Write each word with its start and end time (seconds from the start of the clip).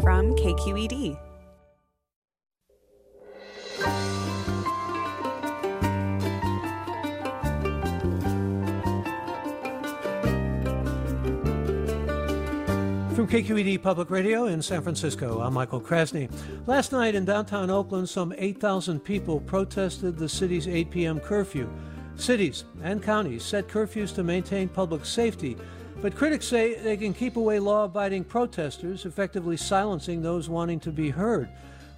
from 0.00 0.34
KQED. 0.34 1.18
From 13.14 13.28
KQED 13.28 13.82
Public 13.82 14.10
Radio 14.10 14.46
in 14.46 14.62
San 14.62 14.80
Francisco, 14.80 15.40
I'm 15.40 15.52
Michael 15.52 15.80
Krasny. 15.80 16.30
Last 16.66 16.92
night 16.92 17.14
in 17.14 17.26
downtown 17.26 17.68
Oakland, 17.68 18.08
some 18.08 18.32
8,000 18.38 19.00
people 19.00 19.40
protested 19.40 20.16
the 20.16 20.28
city's 20.28 20.66
8 20.66 20.90
p.m. 20.90 21.20
curfew. 21.20 21.68
Cities 22.16 22.64
and 22.82 23.02
counties 23.02 23.42
set 23.42 23.68
curfews 23.68 24.14
to 24.14 24.22
maintain 24.22 24.68
public 24.68 25.04
safety, 25.04 25.56
but 26.02 26.16
critics 26.16 26.46
say 26.46 26.74
they 26.74 26.96
can 26.96 27.12
keep 27.12 27.36
away 27.36 27.58
law 27.58 27.84
abiding 27.84 28.24
protesters, 28.24 29.04
effectively 29.04 29.56
silencing 29.56 30.22
those 30.22 30.48
wanting 30.48 30.80
to 30.80 30.90
be 30.90 31.10
heard. 31.10 31.48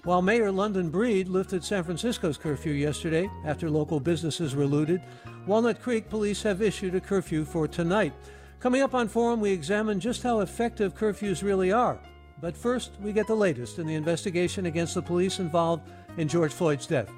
While 0.05 0.23
Mayor 0.23 0.51
London 0.51 0.91
Breed 0.91 1.29
lifted 1.29 1.63
San 1.63 1.85
Francisco's 1.85 2.37
curfew 2.37 2.73
yesterday 2.73 3.31
after 3.45 3.71
local 3.71 4.01
businesses 4.01 4.57
were 4.57 4.67
looted, 4.67 5.01
Walnut 5.47 5.81
Creek 5.81 6.11
police 6.11 6.43
have 6.43 6.61
issued 6.61 6.97
a 6.97 7.01
curfew 7.01 7.45
for 7.45 7.69
tonight. 7.69 8.13
Coming 8.59 8.83
up 8.83 8.95
on 8.95 9.07
Forum, 9.09 9.41
we 9.41 9.51
examine 9.51 10.01
just 10.01 10.23
how 10.23 10.41
effective 10.41 10.95
curfews 10.97 11.43
really 11.43 11.71
are. 11.71 12.01
But 12.41 12.57
first, 12.57 12.93
we 13.01 13.13
get 13.13 13.29
the 13.29 13.37
latest 13.37 13.79
in 13.79 13.87
the 13.87 13.95
investigation 13.95 14.67
against 14.67 14.95
the 14.95 15.03
police 15.03 15.39
involved 15.39 15.89
in 16.17 16.27
George 16.27 16.53
Floyd's 16.53 16.87
death. 16.87 17.09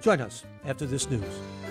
Join 0.00 0.20
us 0.20 0.44
after 0.64 0.86
this 0.86 1.10
news. 1.10 1.67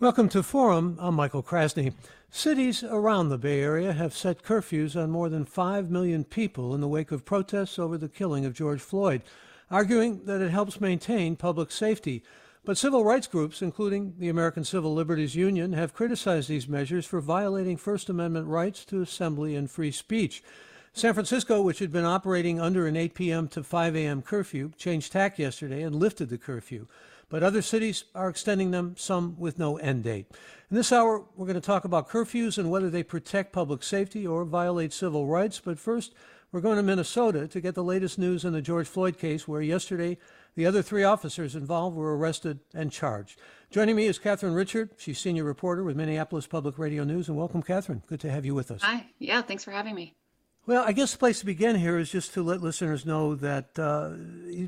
Welcome 0.00 0.28
to 0.28 0.44
Forum. 0.44 0.96
I'm 1.00 1.16
Michael 1.16 1.42
Krasny. 1.42 1.92
Cities 2.30 2.84
around 2.84 3.30
the 3.30 3.36
Bay 3.36 3.60
Area 3.60 3.92
have 3.92 4.14
set 4.14 4.44
curfews 4.44 4.94
on 4.94 5.10
more 5.10 5.28
than 5.28 5.44
5 5.44 5.90
million 5.90 6.22
people 6.22 6.72
in 6.72 6.80
the 6.80 6.86
wake 6.86 7.10
of 7.10 7.24
protests 7.24 7.80
over 7.80 7.98
the 7.98 8.08
killing 8.08 8.44
of 8.44 8.54
George 8.54 8.80
Floyd, 8.80 9.22
arguing 9.72 10.24
that 10.26 10.40
it 10.40 10.52
helps 10.52 10.80
maintain 10.80 11.34
public 11.34 11.72
safety. 11.72 12.22
But 12.64 12.78
civil 12.78 13.04
rights 13.04 13.26
groups, 13.26 13.60
including 13.60 14.14
the 14.18 14.28
American 14.28 14.62
Civil 14.62 14.94
Liberties 14.94 15.34
Union, 15.34 15.72
have 15.72 15.94
criticized 15.94 16.48
these 16.48 16.68
measures 16.68 17.04
for 17.04 17.20
violating 17.20 17.76
First 17.76 18.08
Amendment 18.08 18.46
rights 18.46 18.84
to 18.84 19.02
assembly 19.02 19.56
and 19.56 19.68
free 19.68 19.90
speech. 19.90 20.44
San 20.92 21.12
Francisco, 21.12 21.60
which 21.60 21.80
had 21.80 21.90
been 21.90 22.04
operating 22.04 22.60
under 22.60 22.86
an 22.86 22.96
8 22.96 23.14
p.m. 23.14 23.48
to 23.48 23.64
5 23.64 23.96
a.m. 23.96 24.22
curfew, 24.22 24.70
changed 24.76 25.10
tack 25.10 25.40
yesterday 25.40 25.82
and 25.82 25.96
lifted 25.96 26.28
the 26.28 26.38
curfew 26.38 26.86
but 27.28 27.42
other 27.42 27.62
cities 27.62 28.04
are 28.14 28.28
extending 28.28 28.70
them, 28.70 28.94
some 28.96 29.38
with 29.38 29.58
no 29.58 29.76
end 29.78 30.04
date. 30.04 30.26
In 30.70 30.76
this 30.76 30.92
hour, 30.92 31.24
we're 31.36 31.46
going 31.46 31.54
to 31.54 31.60
talk 31.60 31.84
about 31.84 32.08
curfews 32.08 32.58
and 32.58 32.70
whether 32.70 32.90
they 32.90 33.02
protect 33.02 33.52
public 33.52 33.82
safety 33.82 34.26
or 34.26 34.44
violate 34.44 34.92
civil 34.92 35.26
rights. 35.26 35.60
But 35.60 35.78
first, 35.78 36.14
we're 36.52 36.60
going 36.60 36.76
to 36.76 36.82
Minnesota 36.82 37.46
to 37.48 37.60
get 37.60 37.74
the 37.74 37.84
latest 37.84 38.18
news 38.18 38.44
in 38.44 38.52
the 38.52 38.62
George 38.62 38.88
Floyd 38.88 39.18
case, 39.18 39.46
where 39.46 39.60
yesterday 39.60 40.16
the 40.54 40.66
other 40.66 40.82
three 40.82 41.04
officers 41.04 41.54
involved 41.54 41.96
were 41.96 42.16
arrested 42.16 42.60
and 42.74 42.90
charged. 42.90 43.38
Joining 43.70 43.96
me 43.96 44.06
is 44.06 44.18
Catharine 44.18 44.54
Richert. 44.54 44.90
She's 44.96 45.18
senior 45.18 45.44
reporter 45.44 45.84
with 45.84 45.96
Minneapolis 45.96 46.46
Public 46.46 46.78
Radio 46.78 47.04
News. 47.04 47.28
And 47.28 47.36
welcome, 47.36 47.62
Catherine. 47.62 48.02
Good 48.06 48.20
to 48.20 48.30
have 48.30 48.46
you 48.46 48.54
with 48.54 48.70
us. 48.70 48.82
Hi. 48.82 49.06
Yeah, 49.18 49.42
thanks 49.42 49.64
for 49.64 49.72
having 49.72 49.94
me. 49.94 50.14
Well, 50.68 50.84
I 50.86 50.92
guess 50.92 51.12
the 51.12 51.18
place 51.18 51.40
to 51.40 51.46
begin 51.46 51.76
here 51.76 51.96
is 51.96 52.10
just 52.10 52.34
to 52.34 52.42
let 52.42 52.60
listeners 52.60 53.06
know 53.06 53.34
that 53.36 53.78
uh, 53.78 54.10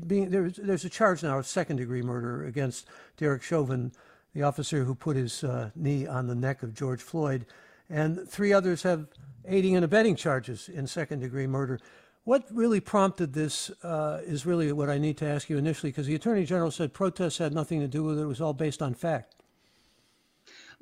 being, 0.07 0.31
there's, 0.31 0.55
there's 0.55 0.83
a 0.83 0.89
charge 0.89 1.21
now 1.21 1.37
of 1.37 1.45
second 1.45 1.75
degree 1.75 2.01
murder 2.01 2.43
against 2.43 2.87
Derek 3.17 3.43
Chauvin, 3.43 3.91
the 4.33 4.41
officer 4.41 4.83
who 4.83 4.95
put 4.95 5.15
his 5.15 5.43
uh, 5.43 5.69
knee 5.75 6.07
on 6.07 6.25
the 6.25 6.33
neck 6.33 6.63
of 6.63 6.73
George 6.73 7.03
Floyd, 7.03 7.45
and 7.87 8.27
three 8.27 8.51
others 8.51 8.81
have 8.81 9.09
aiding 9.47 9.75
and 9.75 9.85
abetting 9.85 10.15
charges 10.15 10.69
in 10.69 10.87
second 10.87 11.19
degree 11.19 11.45
murder. 11.45 11.79
What 12.23 12.45
really 12.49 12.79
prompted 12.79 13.33
this 13.33 13.69
uh, 13.83 14.21
is 14.23 14.43
really 14.43 14.71
what 14.71 14.89
I 14.89 14.97
need 14.97 15.17
to 15.17 15.27
ask 15.27 15.51
you 15.51 15.59
initially, 15.59 15.91
because 15.91 16.07
the 16.07 16.15
Attorney 16.15 16.45
General 16.45 16.71
said 16.71 16.95
protests 16.95 17.37
had 17.37 17.53
nothing 17.53 17.79
to 17.79 17.87
do 17.87 18.03
with 18.03 18.17
it, 18.17 18.23
it 18.23 18.25
was 18.25 18.41
all 18.41 18.53
based 18.53 18.81
on 18.81 18.95
fact. 18.95 19.35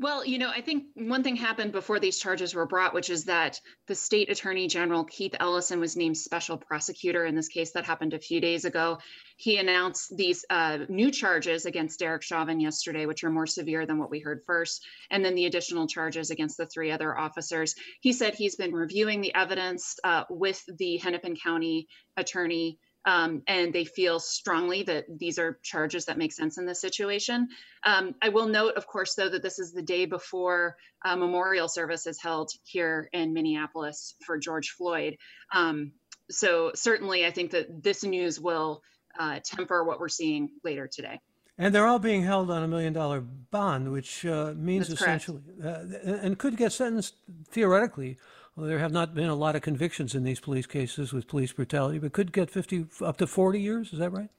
Well, 0.01 0.23
you 0.25 0.37
know, 0.37 0.49
I 0.49 0.61
think 0.61 0.85
one 0.93 1.23
thing 1.23 1.35
happened 1.35 1.73
before 1.73 1.99
these 1.99 2.19
charges 2.19 2.55
were 2.55 2.65
brought, 2.65 2.93
which 2.93 3.09
is 3.09 3.25
that 3.25 3.59
the 3.87 3.95
state 3.95 4.29
attorney 4.29 4.69
general, 4.69 5.03
Keith 5.03 5.35
Ellison, 5.37 5.81
was 5.81 5.97
named 5.97 6.15
special 6.15 6.55
prosecutor 6.57 7.25
in 7.25 7.35
this 7.35 7.49
case 7.49 7.73
that 7.73 7.83
happened 7.83 8.13
a 8.13 8.19
few 8.19 8.39
days 8.39 8.63
ago. 8.63 8.99
He 9.35 9.57
announced 9.57 10.15
these 10.15 10.45
uh, 10.49 10.79
new 10.87 11.11
charges 11.11 11.65
against 11.65 11.99
Derek 11.99 12.21
Chauvin 12.21 12.61
yesterday, 12.61 13.07
which 13.07 13.25
are 13.25 13.29
more 13.29 13.45
severe 13.45 13.85
than 13.85 13.97
what 13.97 14.09
we 14.09 14.21
heard 14.21 14.41
first, 14.47 14.87
and 15.11 15.23
then 15.23 15.35
the 15.35 15.47
additional 15.47 15.85
charges 15.85 16.31
against 16.31 16.55
the 16.55 16.65
three 16.67 16.91
other 16.91 17.17
officers. 17.17 17.75
He 17.99 18.13
said 18.13 18.35
he's 18.35 18.55
been 18.55 18.71
reviewing 18.71 19.19
the 19.19 19.35
evidence 19.35 19.99
uh, 20.05 20.23
with 20.29 20.63
the 20.77 20.95
Hennepin 20.95 21.35
County 21.35 21.89
attorney 22.15 22.79
um, 23.05 23.41
and 23.47 23.73
they 23.73 23.85
feel 23.85 24.19
strongly 24.19 24.83
that 24.83 25.05
these 25.17 25.39
are 25.39 25.59
charges 25.63 26.05
that 26.05 26.17
make 26.17 26.33
sense 26.33 26.57
in 26.57 26.65
this 26.65 26.81
situation. 26.81 27.47
Um, 27.85 28.15
I 28.21 28.29
will 28.29 28.47
note, 28.47 28.75
of 28.75 28.87
course, 28.87 29.15
though, 29.15 29.29
that 29.29 29.41
this 29.41 29.59
is 29.59 29.71
the 29.71 29.81
day 29.81 30.05
before 30.05 30.75
a 31.05 31.15
memorial 31.15 31.67
service 31.67 32.07
is 32.07 32.21
held 32.21 32.51
here 32.63 33.09
in 33.13 33.33
Minneapolis 33.33 34.15
for 34.25 34.37
George 34.37 34.71
Floyd. 34.71 35.17
Um, 35.53 35.93
so 36.29 36.71
certainly, 36.75 37.25
I 37.25 37.31
think 37.31 37.51
that 37.51 37.83
this 37.83 38.03
news 38.03 38.39
will 38.39 38.83
uh, 39.17 39.39
temper 39.43 39.83
what 39.83 39.99
we're 39.99 40.09
seeing 40.09 40.49
later 40.63 40.87
today. 40.87 41.19
And 41.57 41.75
they're 41.75 41.87
all 41.87 41.99
being 41.99 42.23
held 42.23 42.49
on 42.49 42.63
a 42.63 42.67
million 42.67 42.93
dollar 42.93 43.19
bond, 43.19 43.91
which 43.91 44.25
uh, 44.25 44.53
means 44.55 44.87
That's 44.87 45.01
essentially, 45.01 45.41
uh, 45.63 45.83
and 46.03 46.37
could 46.37 46.55
get 46.55 46.71
sentenced 46.71 47.15
theoretically 47.49 48.17
well, 48.59 48.67
there 48.67 48.79
have 48.79 48.91
not 48.91 49.15
been 49.15 49.29
a 49.29 49.35
lot 49.35 49.55
of 49.55 49.61
convictions 49.61 50.13
in 50.13 50.23
these 50.23 50.41
police 50.41 50.65
cases 50.65 51.13
with 51.13 51.27
police 51.27 51.53
brutality, 51.53 51.97
but 51.97 52.11
could 52.11 52.33
get 52.33 52.49
50 52.49 52.87
up 53.01 53.15
to 53.17 53.27
40 53.27 53.61
years. 53.61 53.93
Is 53.93 53.99
that 53.99 54.09
right? 54.09 54.29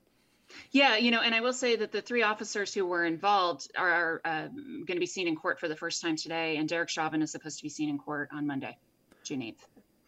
Yeah, 0.72 0.96
you 0.96 1.10
know, 1.10 1.20
and 1.20 1.34
I 1.34 1.40
will 1.40 1.52
say 1.52 1.76
that 1.76 1.90
the 1.92 2.02
three 2.02 2.22
officers 2.22 2.74
who 2.74 2.84
were 2.84 3.06
involved 3.06 3.70
are 3.78 4.20
uh, 4.24 4.48
going 4.48 4.86
to 4.86 5.00
be 5.00 5.06
seen 5.06 5.26
in 5.26 5.36
court 5.36 5.58
for 5.58 5.68
the 5.68 5.76
first 5.76 6.02
time 6.02 6.16
today, 6.16 6.56
and 6.56 6.68
Derek 6.68 6.88
Chauvin 6.88 7.22
is 7.22 7.30
supposed 7.30 7.58
to 7.58 7.62
be 7.62 7.68
seen 7.68 7.88
in 7.88 7.98
court 7.98 8.28
on 8.32 8.46
Monday, 8.46 8.76
June 9.22 9.40
8th. 9.40 9.64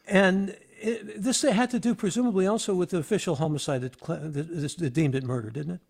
And 0.07 0.57
it, 0.81 1.23
this 1.23 1.43
had 1.43 1.71
to 1.71 1.79
do 1.79 1.95
presumably 1.95 2.47
also 2.47 2.75
with 2.75 2.91
the 2.91 2.99
official 2.99 3.37
homicide 3.37 3.83
that, 3.83 3.99
that, 4.01 4.77
that 4.79 4.93
deemed 4.93 5.15
it 5.15 5.23
murder, 5.23 5.49
didn't 5.49 5.77
it? 5.77 5.81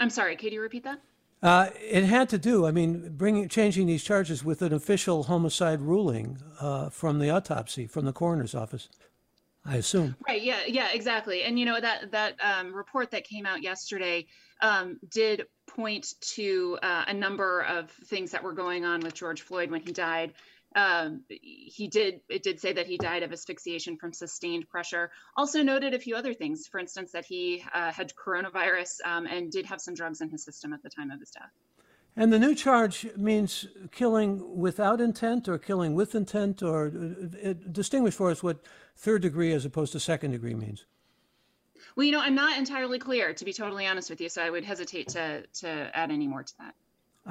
I'm 0.00 0.10
sorry, 0.10 0.36
could 0.36 0.52
you 0.52 0.60
repeat 0.60 0.84
that? 0.84 1.00
Uh, 1.42 1.68
it 1.80 2.04
had 2.04 2.28
to 2.30 2.38
do, 2.38 2.66
I 2.66 2.72
mean, 2.72 3.14
bringing 3.16 3.48
changing 3.48 3.86
these 3.86 4.02
charges 4.02 4.44
with 4.44 4.60
an 4.62 4.72
official 4.72 5.24
homicide 5.24 5.80
ruling 5.80 6.38
uh, 6.60 6.88
from 6.90 7.20
the 7.20 7.30
autopsy 7.30 7.86
from 7.86 8.04
the 8.04 8.12
coroner's 8.12 8.54
office. 8.54 8.88
I 9.64 9.76
assume. 9.76 10.16
Right. 10.26 10.42
Yeah. 10.42 10.60
Yeah. 10.66 10.88
Exactly. 10.92 11.42
And 11.42 11.58
you 11.58 11.66
know 11.66 11.80
that 11.80 12.10
that 12.12 12.36
um, 12.42 12.74
report 12.74 13.10
that 13.10 13.24
came 13.24 13.44
out 13.44 13.62
yesterday 13.62 14.26
um, 14.62 14.98
did 15.10 15.46
point 15.66 16.14
to 16.20 16.78
uh, 16.82 17.04
a 17.06 17.14
number 17.14 17.62
of 17.62 17.90
things 17.90 18.30
that 18.30 18.42
were 18.42 18.54
going 18.54 18.84
on 18.84 19.00
with 19.00 19.14
George 19.14 19.42
Floyd 19.42 19.70
when 19.70 19.82
he 19.82 19.92
died 19.92 20.32
um, 20.76 21.22
he 21.28 21.88
did 21.88 22.20
it 22.28 22.42
did 22.42 22.60
say 22.60 22.72
that 22.72 22.86
he 22.86 22.98
died 22.98 23.22
of 23.22 23.32
asphyxiation 23.32 23.96
from 23.96 24.12
sustained 24.12 24.68
pressure. 24.68 25.10
Also 25.36 25.62
noted 25.62 25.94
a 25.94 25.98
few 25.98 26.14
other 26.14 26.34
things 26.34 26.66
for 26.66 26.78
instance 26.78 27.12
that 27.12 27.24
he 27.24 27.64
uh, 27.72 27.90
had 27.90 28.12
coronavirus 28.14 28.98
um, 29.04 29.26
and 29.26 29.50
did 29.50 29.66
have 29.66 29.80
some 29.80 29.94
drugs 29.94 30.20
in 30.20 30.28
his 30.28 30.44
system 30.44 30.72
at 30.72 30.82
the 30.82 30.90
time 30.90 31.10
of 31.10 31.20
his 31.20 31.30
death. 31.30 31.50
And 32.16 32.32
the 32.32 32.38
new 32.38 32.54
charge 32.54 33.06
means 33.16 33.66
killing 33.92 34.58
without 34.58 35.00
intent 35.00 35.48
or 35.48 35.56
killing 35.56 35.94
with 35.94 36.14
intent 36.14 36.62
or 36.62 36.88
uh, 37.44 37.54
distinguish 37.70 38.14
for 38.14 38.30
us 38.30 38.42
what 38.42 38.58
third 38.96 39.22
degree 39.22 39.52
as 39.52 39.64
opposed 39.64 39.92
to 39.92 40.00
second 40.00 40.32
degree 40.32 40.54
means. 40.54 40.84
Well 41.96 42.04
you 42.04 42.12
know 42.12 42.20
i'm 42.20 42.34
not 42.34 42.58
entirely 42.58 42.98
clear 42.98 43.32
to 43.32 43.44
be 43.44 43.52
totally 43.52 43.86
honest 43.86 44.10
with 44.10 44.20
you 44.20 44.28
so 44.28 44.42
i 44.42 44.50
would 44.50 44.64
hesitate 44.64 45.08
to 45.08 45.44
to 45.54 45.90
add 45.94 46.10
any 46.10 46.28
more 46.28 46.42
to 46.42 46.52
that 46.58 46.74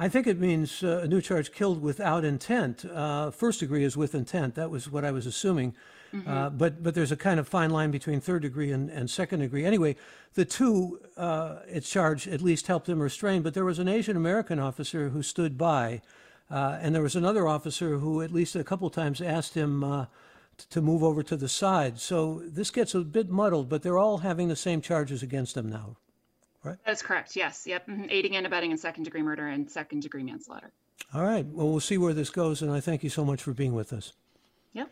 I 0.00 0.08
think 0.08 0.28
it 0.28 0.38
means 0.38 0.84
uh, 0.84 1.00
a 1.02 1.08
new 1.08 1.20
charge 1.20 1.50
killed 1.50 1.82
without 1.82 2.24
intent. 2.24 2.84
Uh, 2.84 3.32
first 3.32 3.58
degree 3.58 3.82
is 3.82 3.96
with 3.96 4.14
intent. 4.14 4.54
That 4.54 4.70
was 4.70 4.88
what 4.88 5.04
I 5.04 5.10
was 5.10 5.26
assuming. 5.26 5.74
Mm-hmm. 6.14 6.30
Uh, 6.30 6.50
but 6.50 6.84
but 6.84 6.94
there's 6.94 7.10
a 7.10 7.16
kind 7.16 7.40
of 7.40 7.48
fine 7.48 7.70
line 7.70 7.90
between 7.90 8.20
third 8.20 8.42
degree 8.42 8.70
and, 8.70 8.88
and 8.90 9.10
second 9.10 9.40
degree. 9.40 9.64
Anyway, 9.64 9.96
the 10.34 10.44
two 10.44 11.00
uh, 11.16 11.56
it's 11.66 11.90
charged 11.90 12.28
at 12.28 12.40
least 12.40 12.68
helped 12.68 12.88
him 12.88 13.02
restrain. 13.02 13.42
But 13.42 13.54
there 13.54 13.64
was 13.64 13.80
an 13.80 13.88
Asian 13.88 14.16
American 14.16 14.60
officer 14.60 15.08
who 15.08 15.20
stood 15.20 15.58
by, 15.58 16.00
uh, 16.48 16.78
and 16.80 16.94
there 16.94 17.02
was 17.02 17.16
another 17.16 17.48
officer 17.48 17.98
who 17.98 18.22
at 18.22 18.30
least 18.30 18.54
a 18.54 18.62
couple 18.62 18.88
times 18.90 19.20
asked 19.20 19.54
him 19.54 19.82
uh, 19.82 20.06
to 20.70 20.80
move 20.80 21.02
over 21.02 21.24
to 21.24 21.36
the 21.36 21.48
side. 21.48 21.98
So 21.98 22.40
this 22.46 22.70
gets 22.70 22.94
a 22.94 23.00
bit 23.00 23.28
muddled. 23.28 23.68
But 23.68 23.82
they're 23.82 23.98
all 23.98 24.18
having 24.18 24.46
the 24.46 24.56
same 24.56 24.80
charges 24.80 25.24
against 25.24 25.56
them 25.56 25.68
now 25.68 25.96
right? 26.64 26.76
That's 26.84 27.02
correct. 27.02 27.36
Yes. 27.36 27.66
Yep. 27.66 27.86
Mm-hmm. 27.86 28.06
Aiding 28.10 28.36
and 28.36 28.46
abetting 28.46 28.70
in 28.70 28.78
second 28.78 29.04
degree 29.04 29.22
murder 29.22 29.46
and 29.46 29.70
second 29.70 30.00
degree 30.00 30.22
manslaughter. 30.22 30.70
All 31.14 31.24
right. 31.24 31.46
Well, 31.46 31.68
we'll 31.68 31.80
see 31.80 31.98
where 31.98 32.14
this 32.14 32.30
goes, 32.30 32.62
and 32.62 32.70
I 32.70 32.80
thank 32.80 33.02
you 33.02 33.10
so 33.10 33.24
much 33.24 33.42
for 33.42 33.52
being 33.52 33.74
with 33.74 33.92
us. 33.92 34.12
Yep. 34.72 34.90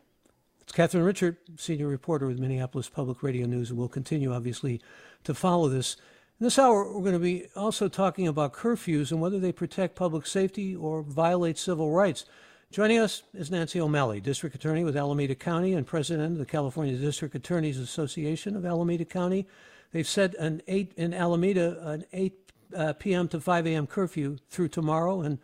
It's 0.63 0.73
Catharine 0.73 1.05
Richert, 1.05 1.37
senior 1.57 1.87
reporter 1.87 2.27
with 2.27 2.39
Minneapolis 2.39 2.89
Public 2.89 3.23
Radio 3.23 3.47
News, 3.47 3.71
and 3.71 3.79
we'll 3.79 3.89
continue, 3.89 4.33
obviously, 4.33 4.81
to 5.25 5.35
follow 5.35 5.69
this. 5.69 5.97
In 6.41 6.45
this 6.45 6.59
hour, 6.59 6.85
we're 6.93 7.01
going 7.01 7.13
to 7.13 7.19
be 7.19 7.47
also 7.57 7.89
talking 7.89 8.29
about 8.29 8.53
curfews 8.53 9.11
and 9.11 9.21
whether 9.21 9.39
they 9.39 9.53
protect 9.53 9.95
public 9.95 10.27
safety 10.27 10.77
or 10.77 11.03
violate 11.03 11.59
civil 11.59 11.91
rights. 11.93 12.25
Joining 12.71 12.99
us 12.99 13.23
is 13.33 13.51
Nancy 13.51 13.81
O'Malley, 13.81 14.21
District 14.21 14.55
Attorney 14.55 14.85
with 14.85 14.97
Alameda 14.97 15.35
County 15.35 15.73
and 15.73 15.87
President 15.87 16.33
of 16.33 16.39
the 16.39 16.45
California 16.45 16.97
District 16.97 17.35
Attorneys 17.35 17.79
Association 17.79 18.57
of 18.57 18.67
Alameda 18.67 19.05
County. 19.05 19.47
They've 19.93 20.07
set 20.07 20.35
an 20.35 20.63
eight 20.69 20.93
in 20.97 21.15
Alameda 21.15 21.79
an 21.89 22.05
8 22.13 22.53
uh, 22.77 22.93
p.m. 22.95 23.29
to 23.29 23.41
5 23.41 23.67
a.m. 23.67 23.87
curfew 23.87 24.39
through 24.51 24.69
tomorrow. 24.69 25.21
And 25.21 25.39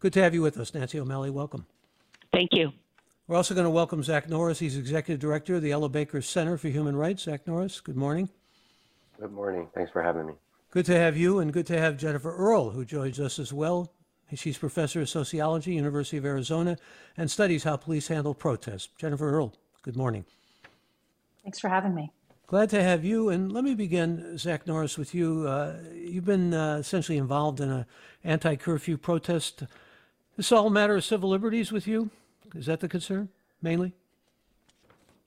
good 0.00 0.12
to 0.14 0.22
have 0.22 0.34
you 0.34 0.42
with 0.42 0.58
us, 0.58 0.74
Nancy 0.74 1.00
O'Malley. 1.00 1.30
Welcome. 1.30 1.66
Thank 2.32 2.50
you. 2.52 2.72
We're 3.26 3.36
also 3.36 3.54
going 3.54 3.64
to 3.64 3.70
welcome 3.70 4.02
Zach 4.02 4.28
Norris. 4.28 4.60
He's 4.60 4.76
Executive 4.76 5.18
Director 5.18 5.56
of 5.56 5.62
the 5.62 5.72
Ella 5.72 5.88
Baker 5.88 6.22
Center 6.22 6.56
for 6.56 6.68
Human 6.68 6.94
Rights. 6.94 7.24
Zach 7.24 7.46
Norris, 7.46 7.80
good 7.80 7.96
morning. 7.96 8.28
Good 9.18 9.32
morning. 9.32 9.68
Thanks 9.74 9.90
for 9.90 10.02
having 10.02 10.26
me. 10.26 10.34
Good 10.70 10.86
to 10.86 10.96
have 10.96 11.16
you, 11.16 11.38
and 11.40 11.52
good 11.52 11.66
to 11.66 11.78
have 11.78 11.96
Jennifer 11.96 12.34
Earl, 12.36 12.70
who 12.70 12.84
joins 12.84 13.18
us 13.18 13.38
as 13.38 13.52
well. 13.52 13.90
She's 14.34 14.58
professor 14.58 15.00
of 15.00 15.08
sociology, 15.08 15.74
University 15.74 16.16
of 16.16 16.24
Arizona, 16.24 16.76
and 17.16 17.30
studies 17.30 17.64
how 17.64 17.76
police 17.76 18.08
handle 18.08 18.34
protests. 18.34 18.88
Jennifer 18.98 19.30
Earl, 19.30 19.54
good 19.82 19.96
morning. 19.96 20.24
Thanks 21.42 21.58
for 21.58 21.68
having 21.68 21.94
me. 21.94 22.12
Glad 22.48 22.70
to 22.70 22.80
have 22.80 23.04
you. 23.04 23.28
And 23.28 23.50
let 23.50 23.64
me 23.64 23.74
begin, 23.74 24.38
Zach 24.38 24.68
Norris, 24.68 24.96
with 24.96 25.16
you. 25.16 25.48
Uh, 25.48 25.78
you've 25.92 26.24
been 26.24 26.54
uh, 26.54 26.76
essentially 26.76 27.18
involved 27.18 27.58
in 27.58 27.70
an 27.72 27.86
anti-curfew 28.22 28.98
protest. 28.98 29.64
This 30.36 30.52
all 30.52 30.68
a 30.68 30.70
matter 30.70 30.94
of 30.94 31.04
civil 31.04 31.28
liberties 31.28 31.72
with 31.72 31.88
you? 31.88 32.08
Is 32.54 32.66
that 32.66 32.78
the 32.78 32.88
concern, 32.88 33.30
mainly? 33.62 33.94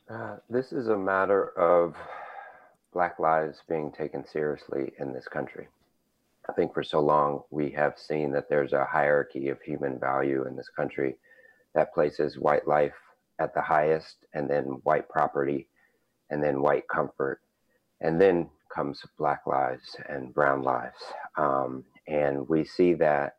Uh, 0.10 0.38
this 0.50 0.71
is 0.71 0.88
a 0.88 0.98
matter 0.98 1.50
of 1.60 1.98
Black 2.94 3.19
lives 3.19 3.63
being 3.68 3.92
taken 3.92 4.25
seriously 4.25 4.94
in 4.98 5.12
this 5.12 5.27
country. 5.27 5.68
I 6.48 6.54
think 6.54 6.74
for 6.74 6.83
so 6.83 7.01
long 7.01 7.44
we 7.51 7.69
have 7.72 8.00
seen 8.00 8.31
that 8.31 8.48
there's 8.48 8.72
a 8.72 8.86
hierarchy 8.86 9.50
of 9.50 9.62
human 9.62 10.00
value 10.00 10.48
in 10.48 10.56
this 10.56 10.69
country 10.69 11.18
that 11.75 11.94
places 11.94 12.39
white 12.39 12.65
life 12.65 12.95
at 13.39 13.54
the 13.54 13.62
highest, 13.62 14.25
and 14.33 14.50
then 14.50 14.80
white 14.83 15.10
property, 15.10 15.68
and 16.30 16.44
then 16.44 16.62
white 16.62 16.88
comfort, 16.88 17.42
and 18.02 18.22
then 18.22 18.50
comes 18.74 19.02
Black 19.18 19.42
lives 19.48 19.98
and 20.08 20.34
Brown 20.34 20.64
lives. 20.64 20.98
Um, 21.38 21.86
and 22.08 22.48
we 22.50 22.64
see 22.66 22.94
that 22.96 23.38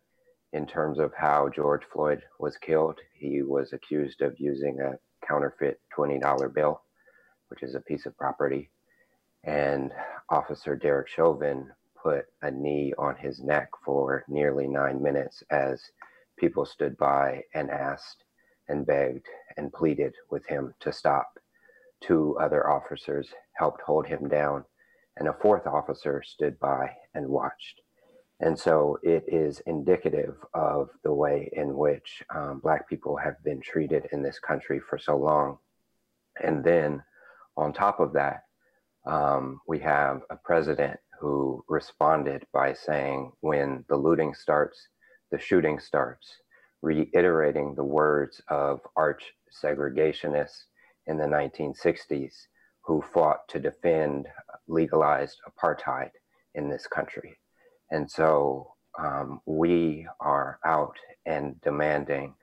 in 0.52 0.66
terms 0.66 0.98
of 0.98 1.12
how 1.16 1.48
George 1.48 1.82
Floyd 1.92 2.22
was 2.40 2.56
killed. 2.56 2.98
He 3.14 3.42
was 3.42 3.72
accused 3.72 4.22
of 4.22 4.40
using 4.40 4.80
a 4.80 4.98
counterfeit 5.26 5.80
$20 5.96 6.54
bill, 6.54 6.82
which 7.48 7.62
is 7.62 7.74
a 7.74 7.80
piece 7.80 8.06
of 8.06 8.16
property 8.16 8.70
and 9.44 9.92
Officer 10.30 10.76
Derek 10.76 11.08
Chauvin 11.08 11.70
put 12.02 12.26
a 12.42 12.50
knee 12.50 12.94
on 12.98 13.16
his 13.16 13.40
neck 13.42 13.70
for 13.84 14.24
nearly 14.28 14.68
nine 14.68 15.02
minutes 15.02 15.42
as 15.50 15.82
people 16.38 16.66
stood 16.66 16.96
by 16.98 17.44
and 17.54 17.70
asked 17.70 18.24
and 18.68 18.86
begged 18.86 19.26
and 19.58 19.72
pleaded 19.72 20.14
with 20.30 20.46
him 20.46 20.74
to 20.80 20.92
stop. 20.92 21.39
Two 22.00 22.36
other 22.40 22.68
officers 22.68 23.28
helped 23.54 23.82
hold 23.82 24.06
him 24.06 24.28
down, 24.28 24.64
and 25.16 25.28
a 25.28 25.36
fourth 25.42 25.66
officer 25.66 26.22
stood 26.24 26.58
by 26.58 26.90
and 27.14 27.28
watched. 27.28 27.80
And 28.40 28.58
so 28.58 28.98
it 29.02 29.24
is 29.28 29.60
indicative 29.66 30.36
of 30.54 30.88
the 31.04 31.12
way 31.12 31.50
in 31.52 31.76
which 31.76 32.22
um, 32.34 32.60
Black 32.60 32.88
people 32.88 33.16
have 33.16 33.42
been 33.44 33.60
treated 33.60 34.08
in 34.12 34.22
this 34.22 34.38
country 34.38 34.80
for 34.80 34.98
so 34.98 35.16
long. 35.18 35.58
And 36.42 36.64
then 36.64 37.02
on 37.58 37.74
top 37.74 38.00
of 38.00 38.14
that, 38.14 38.44
um, 39.06 39.60
we 39.68 39.78
have 39.80 40.22
a 40.30 40.36
president 40.36 40.98
who 41.20 41.62
responded 41.68 42.46
by 42.52 42.72
saying, 42.72 43.32
when 43.40 43.84
the 43.90 43.96
looting 43.96 44.32
starts, 44.32 44.88
the 45.30 45.38
shooting 45.38 45.78
starts, 45.78 46.36
reiterating 46.80 47.74
the 47.74 47.84
words 47.84 48.40
of 48.48 48.80
arch 48.96 49.34
segregationists 49.62 50.64
in 51.06 51.16
the 51.16 51.24
1960s 51.24 52.34
who 52.82 53.02
fought 53.02 53.46
to 53.48 53.58
defend 53.58 54.26
legalized 54.68 55.38
apartheid 55.48 56.10
in 56.54 56.68
this 56.68 56.86
country. 56.86 57.38
And 57.90 58.10
so 58.10 58.72
um, 58.98 59.40
we 59.46 60.06
are 60.20 60.58
out 60.64 60.96
and 61.26 61.60
demanding 61.60 62.34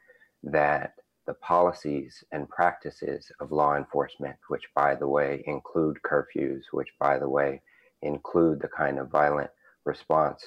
that 0.44 0.94
the 1.26 1.34
policies 1.36 2.24
and 2.32 2.50
practices 2.50 3.32
of 3.42 3.52
law 3.52 3.76
enforcement, 3.76 4.38
which, 4.48 4.64
by 4.74 4.96
the 4.96 5.08
way, 5.08 5.44
include 5.46 5.98
curfews, 6.04 6.64
which, 6.72 6.90
by 7.00 7.20
the 7.20 7.28
way, 7.28 7.62
include 8.02 8.62
the 8.62 8.70
kind 8.70 8.98
of 8.98 9.10
violent 9.10 9.50
response 9.84 10.44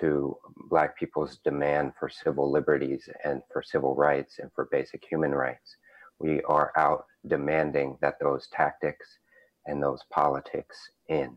to 0.00 0.36
Black 0.68 0.96
people's 0.96 1.38
demand 1.38 1.92
for 1.98 2.08
civil 2.08 2.50
liberties 2.50 3.08
and 3.24 3.42
for 3.52 3.62
civil 3.62 3.94
rights 3.94 4.38
and 4.38 4.50
for 4.52 4.68
basic 4.70 5.04
human 5.04 5.32
rights. 5.32 5.76
We 6.18 6.42
are 6.42 6.72
out 6.76 7.06
demanding 7.26 7.96
that 8.00 8.18
those 8.20 8.48
tactics 8.48 9.18
and 9.66 9.82
those 9.82 10.02
politics 10.10 10.90
end. 11.08 11.36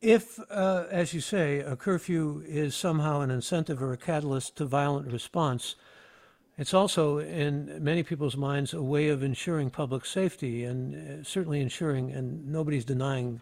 If, 0.00 0.38
uh, 0.50 0.86
as 0.90 1.14
you 1.14 1.20
say, 1.20 1.60
a 1.60 1.76
curfew 1.76 2.42
is 2.46 2.74
somehow 2.74 3.20
an 3.20 3.30
incentive 3.30 3.82
or 3.82 3.92
a 3.92 3.96
catalyst 3.96 4.56
to 4.56 4.64
violent 4.64 5.12
response, 5.12 5.76
it's 6.58 6.74
also, 6.74 7.18
in 7.18 7.82
many 7.82 8.02
people's 8.02 8.36
minds, 8.36 8.74
a 8.74 8.82
way 8.82 9.08
of 9.08 9.22
ensuring 9.22 9.70
public 9.70 10.04
safety 10.04 10.64
and 10.64 10.94
uh, 10.94 11.24
certainly 11.24 11.60
ensuring, 11.60 12.10
and 12.10 12.46
nobody's 12.46 12.84
denying 12.84 13.40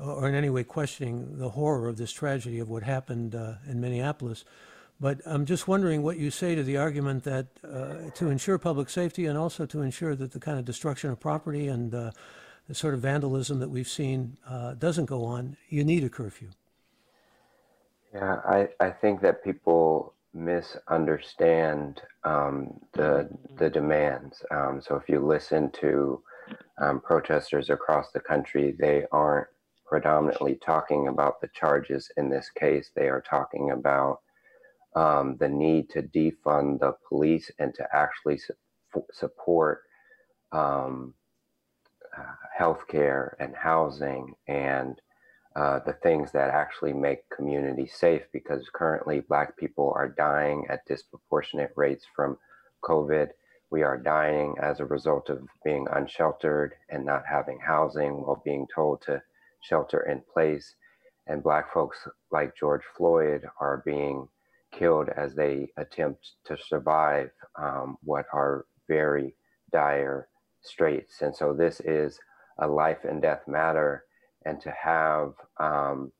or 0.00 0.28
in 0.28 0.34
any 0.34 0.50
way 0.50 0.62
questioning 0.62 1.38
the 1.38 1.50
horror 1.50 1.88
of 1.88 1.96
this 1.96 2.12
tragedy 2.12 2.58
of 2.58 2.68
what 2.68 2.82
happened 2.82 3.34
uh, 3.34 3.54
in 3.68 3.80
Minneapolis. 3.80 4.44
But 4.98 5.20
I'm 5.26 5.44
just 5.44 5.68
wondering 5.68 6.02
what 6.02 6.18
you 6.18 6.30
say 6.30 6.54
to 6.54 6.62
the 6.62 6.78
argument 6.78 7.24
that 7.24 7.46
uh, 7.62 8.10
to 8.14 8.30
ensure 8.30 8.58
public 8.58 8.88
safety 8.88 9.26
and 9.26 9.36
also 9.36 9.66
to 9.66 9.82
ensure 9.82 10.14
that 10.14 10.32
the 10.32 10.40
kind 10.40 10.58
of 10.58 10.64
destruction 10.64 11.10
of 11.10 11.20
property 11.20 11.68
and 11.68 11.94
uh, 11.94 12.10
the 12.66 12.74
sort 12.74 12.94
of 12.94 13.00
vandalism 13.00 13.58
that 13.60 13.68
we've 13.68 13.88
seen 13.88 14.38
uh, 14.48 14.72
doesn't 14.74 15.04
go 15.04 15.24
on, 15.24 15.56
you 15.68 15.84
need 15.84 16.02
a 16.02 16.08
curfew. 16.08 16.48
Yeah, 18.14 18.40
I, 18.48 18.68
I 18.80 18.90
think 18.90 19.20
that 19.20 19.44
people 19.44 20.14
misunderstand 20.32 22.02
um, 22.24 22.78
the 22.92 23.28
the 23.56 23.70
demands. 23.70 24.42
Um, 24.50 24.80
so 24.82 24.96
if 24.96 25.08
you 25.08 25.20
listen 25.20 25.70
to 25.80 26.22
um, 26.78 27.00
protesters 27.00 27.70
across 27.70 28.12
the 28.12 28.20
country, 28.20 28.74
they 28.78 29.04
aren't 29.12 29.48
predominantly 29.86 30.56
talking 30.56 31.08
about 31.08 31.40
the 31.40 31.48
charges 31.48 32.10
in 32.16 32.28
this 32.28 32.50
case. 32.50 32.90
They 32.94 33.08
are 33.08 33.20
talking 33.20 33.70
about 33.70 34.20
um, 34.96 35.36
the 35.38 35.48
need 35.48 35.90
to 35.90 36.02
defund 36.02 36.80
the 36.80 36.94
police 37.08 37.50
and 37.58 37.74
to 37.74 37.86
actually 37.94 38.38
su- 38.38 38.54
support 39.12 39.82
um, 40.52 41.14
uh, 42.18 42.22
healthcare 42.58 43.34
and 43.38 43.54
housing 43.54 44.34
and 44.48 45.00
uh, 45.54 45.80
the 45.86 45.92
things 46.02 46.32
that 46.32 46.50
actually 46.50 46.94
make 46.94 47.28
communities 47.30 47.92
safe 47.94 48.22
because 48.32 48.68
currently 48.74 49.20
black 49.20 49.56
people 49.58 49.92
are 49.96 50.08
dying 50.08 50.66
at 50.70 50.86
disproportionate 50.86 51.72
rates 51.76 52.06
from 52.14 52.38
covid. 52.84 53.28
We 53.70 53.82
are 53.82 53.98
dying 53.98 54.54
as 54.62 54.80
a 54.80 54.86
result 54.86 55.28
of 55.28 55.46
being 55.64 55.86
unsheltered 55.92 56.74
and 56.90 57.04
not 57.04 57.24
having 57.30 57.58
housing 57.60 58.22
while 58.22 58.42
being 58.44 58.66
told 58.74 59.02
to 59.02 59.22
shelter 59.62 60.02
in 60.10 60.22
place. 60.32 60.74
And 61.26 61.42
black 61.42 61.72
folks 61.72 61.98
like 62.32 62.56
george 62.56 62.84
floyd 62.96 63.44
are 63.60 63.82
being 63.84 64.28
killed 64.78 65.08
as 65.16 65.34
they 65.34 65.68
attempt 65.76 66.32
to 66.44 66.56
survive 66.56 67.30
um, 67.58 67.96
what 68.02 68.26
are 68.32 68.66
very 68.88 69.34
dire 69.72 70.28
straits. 70.62 71.22
And 71.22 71.34
so 71.34 71.52
this 71.52 71.80
is 71.80 72.18
a 72.58 72.66
life 72.66 73.04
and 73.04 73.20
death 73.22 73.42
matter. 73.46 74.04
And 74.44 74.60
to 74.60 74.70
have 74.70 75.32
um, 75.58 76.12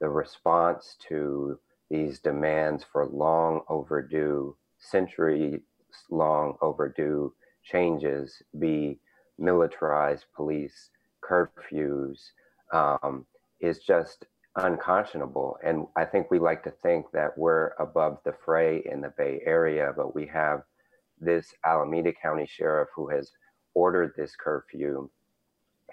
the 0.00 0.08
response 0.08 0.96
to 1.08 1.58
these 1.90 2.20
demands 2.20 2.84
for 2.90 3.06
long 3.06 3.60
overdue, 3.68 4.56
century 4.78 5.62
long 6.10 6.54
overdue 6.60 7.32
changes 7.62 8.42
be 8.58 8.98
militarized 9.38 10.26
police 10.34 10.90
curfews 11.22 12.18
um, 12.72 13.26
is 13.60 13.78
just 13.78 14.26
unconscionable. 14.56 15.58
And 15.64 15.86
I 15.96 16.04
think 16.04 16.30
we 16.30 16.38
like 16.38 16.62
to 16.64 16.72
think 16.82 17.06
that 17.12 17.36
we're 17.36 17.72
above 17.78 18.18
the 18.24 18.34
fray 18.44 18.82
in 18.90 19.00
the 19.00 19.12
Bay 19.16 19.40
Area, 19.44 19.92
but 19.96 20.14
we 20.14 20.26
have 20.28 20.62
this 21.20 21.52
Alameda 21.64 22.12
County 22.12 22.46
sheriff 22.46 22.88
who 22.94 23.08
has 23.08 23.32
ordered 23.74 24.12
this 24.16 24.36
curfew 24.36 25.10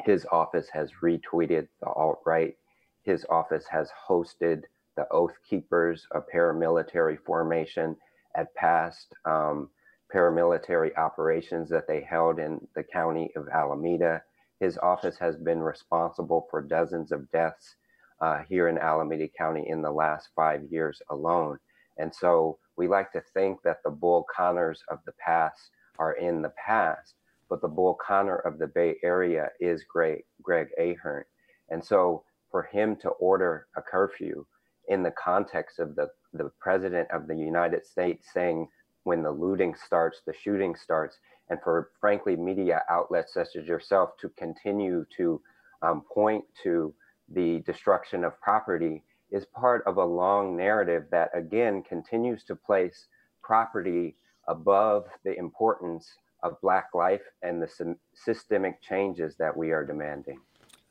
his 0.06 0.26
office 0.32 0.70
has 0.70 0.92
retweeted 1.04 1.68
the 1.82 1.90
alt 1.90 2.22
right. 2.26 2.56
His 3.04 3.26
office 3.30 3.66
has 3.68 3.92
hosted 4.08 4.64
the 4.96 5.08
Oath 5.12 5.38
Keepers, 5.48 6.08
a 6.12 6.22
paramilitary 6.22 7.20
formation, 7.20 7.98
at 8.36 8.54
past 8.56 9.14
um, 9.26 9.70
paramilitary 10.14 10.96
operations 10.98 11.70
that 11.70 11.88
they 11.88 12.02
held 12.02 12.40
in 12.40 12.66
the 12.76 12.84
county 12.84 13.32
of 13.36 13.48
Alameda. 13.50 14.24
His 14.60 14.78
office 14.78 15.18
has 15.18 15.36
been 15.38 15.62
responsible 15.62 16.48
for 16.50 16.62
dozens 16.62 17.12
of 17.12 17.30
deaths 17.32 17.76
uh, 18.22 18.44
here 18.48 18.68
in 18.68 18.78
Alameda 18.78 19.28
County 19.38 19.68
in 19.68 19.82
the 19.82 19.92
last 19.92 20.30
five 20.36 20.64
years 20.70 21.02
alone. 21.10 21.58
And 21.98 22.14
so 22.14 22.58
we 22.78 22.88
like 22.88 23.12
to 23.14 23.22
think 23.34 23.62
that 23.64 23.78
the 23.84 23.92
Bull 23.92 24.26
Connors 24.36 24.82
of 24.90 25.00
the 25.06 25.14
past 25.14 25.72
are 26.00 26.14
in 26.14 26.42
the 26.42 26.54
past, 26.64 27.16
but 27.50 27.62
the 27.62 27.68
Bull 27.68 27.98
Connor 28.06 28.38
of 28.38 28.60
the 28.60 28.68
Bay 28.68 28.96
Area 29.04 29.50
is 29.60 29.84
Greg, 29.84 30.24
Greg 30.42 30.68
Ahern. 30.80 31.24
And 31.70 31.84
so 31.84 32.24
for 32.50 32.64
him 32.64 32.96
to 32.98 33.10
order 33.10 33.68
a 33.76 33.82
curfew 33.82 34.46
in 34.88 35.04
the 35.04 35.12
context 35.12 35.80
of 35.80 35.96
the, 35.96 36.10
the 36.34 36.52
president 36.60 37.10
of 37.12 37.28
the 37.28 37.36
United 37.36 37.86
States 37.86 38.28
saying 38.34 38.68
when 39.04 39.24
the 39.24 39.32
looting 39.32 39.74
starts, 39.76 40.22
the 40.26 40.34
shooting 40.34 40.76
starts, 40.76 41.18
and 41.50 41.60
for 41.64 41.90
frankly 42.00 42.36
media 42.36 42.84
outlets 42.90 43.34
such 43.34 43.56
as 43.56 43.66
yourself 43.66 44.12
to 44.20 44.30
continue 44.38 45.06
to 45.18 45.42
um, 45.82 46.04
point 46.14 46.44
to 46.64 46.94
the 47.34 47.60
destruction 47.60 48.24
of 48.24 48.40
property 48.42 49.04
is 49.32 49.46
part 49.46 49.84
of 49.88 49.98
a 49.98 50.04
long 50.04 50.58
narrative 50.58 51.06
that 51.12 51.30
again 51.34 51.84
continues 51.84 52.44
to 52.44 52.56
place 52.56 53.08
property 53.42 54.16
above 54.48 55.06
the 55.24 55.38
importance 55.38 56.10
of 56.44 56.60
black 56.62 56.88
life 56.94 57.22
and 57.44 57.62
the 57.62 57.96
systemic 58.14 58.82
changes 58.82 59.36
that 59.38 59.56
we 59.56 59.72
are 59.72 59.86
demanding. 59.86 60.40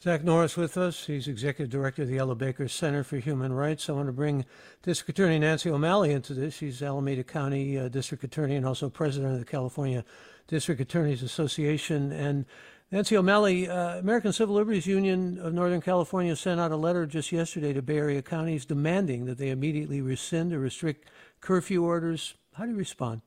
Zach 0.03 0.25
Norris 0.25 0.57
with 0.57 0.79
us. 0.79 1.05
He's 1.05 1.29
executive 1.29 1.71
director 1.71 2.03
of 2.03 2.09
the 2.09 2.17
Ella 2.17 2.35
Baker 2.35 2.69
Center 2.69 3.05
for 3.05 3.19
Human 3.19 3.53
Rights. 3.53 3.91
I 3.91 3.93
want 3.93 4.07
to 4.07 4.13
bring 4.13 4.47
District 4.83 5.11
Attorney 5.11 5.39
Nancy 5.39 5.69
O'Malley 5.69 6.13
into 6.13 6.33
this. 6.33 6.55
She's 6.55 6.83
Alameda 6.83 7.23
County 7.23 7.79
uh, 7.79 7.89
District 7.89 8.25
Attorney 8.25 8.57
and 8.57 8.65
also 8.65 8.89
president 8.89 9.35
of 9.35 9.41
the 9.41 9.45
California 9.45 10.03
District 10.49 10.81
Attorneys 10.81 11.23
Association. 11.23 12.13
And 12.13 12.47
Nancy 12.93 13.17
O'Malley, 13.17 13.69
uh, 13.69 13.99
American 13.99 14.33
Civil 14.33 14.57
Liberties 14.57 14.85
Union 14.85 15.39
of 15.39 15.55
Northern 15.55 15.81
California 15.81 16.35
sent 16.35 16.59
out 16.59 16.73
a 16.73 16.77
letter 16.77 17.07
just 17.07 17.31
yesterday 17.31 17.73
to 17.73 17.81
Bay 17.81 17.99
Area 17.99 18.21
counties 18.21 18.65
demanding 18.67 19.27
that 19.27 19.39
they 19.39 19.51
immediately 19.51 20.01
rescind 20.01 20.53
or 20.53 20.59
restrict 20.59 21.09
curfew 21.41 21.85
orders. 21.85 22.35
How 22.55 22.65
do 22.65 22.73
you 22.73 22.77
respond? 22.77 23.21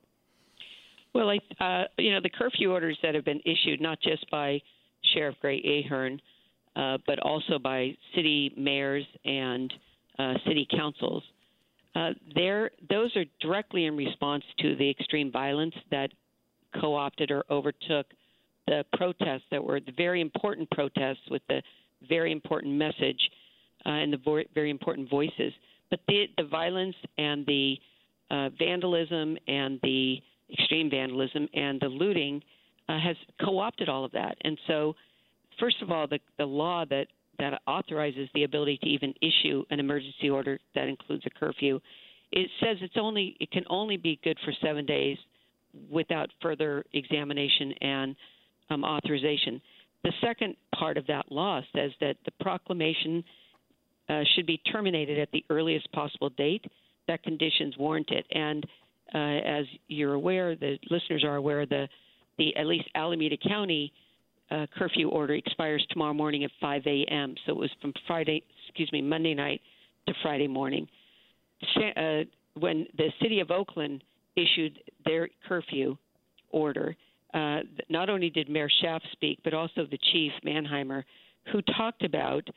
Well, 1.14 1.30
I, 1.30 1.64
uh, 1.64 1.86
you 1.98 2.12
know, 2.12 2.20
the 2.22 2.30
curfew 2.30 2.74
orders 2.74 2.98
that 3.04 3.16
have 3.16 3.24
been 3.24 3.40
issued 3.46 3.80
not 3.80 4.02
just 4.02 4.30
by 4.30 4.62
Sheriff 5.14 5.36
Greg 5.40 5.62
Ahern, 5.66 6.20
uh, 6.76 6.98
but 7.08 7.20
also 7.20 7.58
by 7.58 7.96
city 8.16 8.54
mayors 8.58 9.06
and 9.24 9.74
uh, 10.20 10.34
city 10.46 10.68
councils. 10.76 11.24
Uh, 11.96 12.10
there, 12.36 12.72
those 12.90 13.16
are 13.16 13.24
directly 13.40 13.86
in 13.86 13.96
response 13.96 14.44
to 14.60 14.76
the 14.76 14.90
extreme 14.90 15.32
violence 15.32 15.76
that 15.90 16.10
co-opted 16.82 17.32
or 17.32 17.46
overtook 17.50 18.08
the 18.68 18.86
protests 18.94 19.44
that 19.52 19.64
were 19.64 19.80
the 19.80 19.94
very 19.96 20.22
important 20.22 20.70
protests 20.72 21.30
with 21.30 21.42
the 21.48 21.62
very 22.08 22.32
important 22.32 22.74
message 22.74 23.20
uh, 23.86 23.90
and 23.90 24.14
the 24.14 24.18
vo- 24.18 24.44
very 24.54 24.70
important 24.70 25.10
voices. 25.10 25.54
But 25.90 26.00
the, 26.08 26.26
the 26.38 26.46
violence 26.46 26.96
and 27.18 27.46
the 27.46 27.78
uh, 28.32 28.50
vandalism 28.58 29.38
and 29.48 29.80
the 29.84 30.18
extreme 30.52 30.90
vandalism 30.90 31.48
and 31.54 31.80
the 31.80 31.88
looting 31.88 32.42
uh, 32.90 33.00
has 33.00 33.16
co-opted 33.44 33.90
all 33.90 34.06
of 34.06 34.12
that. 34.12 34.38
And 34.42 34.58
so, 34.68 34.96
first 35.60 35.82
of 35.82 35.92
all, 35.92 36.08
the, 36.08 36.20
the 36.38 36.46
law 36.46 36.86
that 36.90 37.08
that 37.40 37.62
authorizes 37.66 38.30
the 38.36 38.44
ability 38.44 38.78
to 38.78 38.88
even 38.88 39.14
issue 39.22 39.64
an 39.72 39.80
emergency 39.80 40.30
order 40.30 40.60
that 40.76 40.88
includes 40.88 41.24
a 41.26 41.30
curfew, 41.32 41.80
it 42.32 42.48
says 42.60 42.78
it's 42.82 42.94
only 42.96 43.36
it 43.40 43.52
can 43.52 43.64
only 43.70 43.98
be 43.98 44.20
good 44.24 44.38
for 44.46 44.54
seven 44.62 44.86
days 44.86 45.18
without 45.90 46.30
further 46.42 46.84
examination 46.94 47.74
and 47.82 48.16
um, 48.70 48.84
authorization. 48.84 49.62
The 50.04 50.12
second 50.22 50.56
part 50.78 50.98
of 50.98 51.08
that 51.08 51.32
law 51.32 51.62
says 51.76 51.92
that 52.02 52.18
the 52.26 52.32
proclamation 52.42 53.24
uh, 54.10 54.22
should 54.36 54.46
be 54.46 54.58
terminated 54.72 55.20
at 55.20 55.32
the 55.32 55.46
earliest 55.50 55.92
possible 55.92 56.30
date 56.30 56.66
that 57.08 57.24
conditions 57.24 57.78
warrant 57.78 58.10
it. 58.10 58.26
And 58.32 58.66
uh, 59.14 59.18
as 59.18 59.66
you're 59.88 60.14
aware, 60.14 60.56
the 60.56 60.78
listeners 60.90 61.24
are 61.24 61.36
aware, 61.36 61.66
the 61.66 61.88
the 62.38 62.56
at 62.56 62.66
least 62.66 62.90
Alameda 62.96 63.38
County 63.38 63.94
uh, 64.50 64.66
curfew 64.76 65.10
order 65.10 65.36
expires 65.36 65.86
tomorrow 65.92 66.14
morning 66.14 66.44
at 66.44 66.52
5 66.60 66.82
a.m. 66.86 67.36
So 67.46 67.52
it 67.54 67.58
was 67.58 67.70
from 67.82 67.94
Friday, 68.08 68.44
excuse 68.68 68.92
me, 68.92 69.02
Monday 69.02 69.34
night 69.34 69.62
to 70.08 70.14
Friday 70.22 70.48
morning. 70.48 70.88
Uh, 71.76 72.24
when 72.60 72.88
the 72.98 73.10
city 73.22 73.40
of 73.40 73.52
Oakland 73.52 74.04
issued 74.36 74.80
their 75.06 75.30
curfew 75.48 75.98
order, 76.50 76.96
uh, 77.34 77.60
not 77.90 78.10
only 78.10 78.30
did 78.30 78.50
Mayor 78.50 78.70
Schaaf 78.82 79.02
speak, 79.12 79.40
but 79.44 79.54
also 79.54 79.88
the 79.90 80.00
chief 80.12 80.32
Manheimer, 80.46 81.04
who 81.52 81.62
talked 81.76 82.04
about 82.04 82.48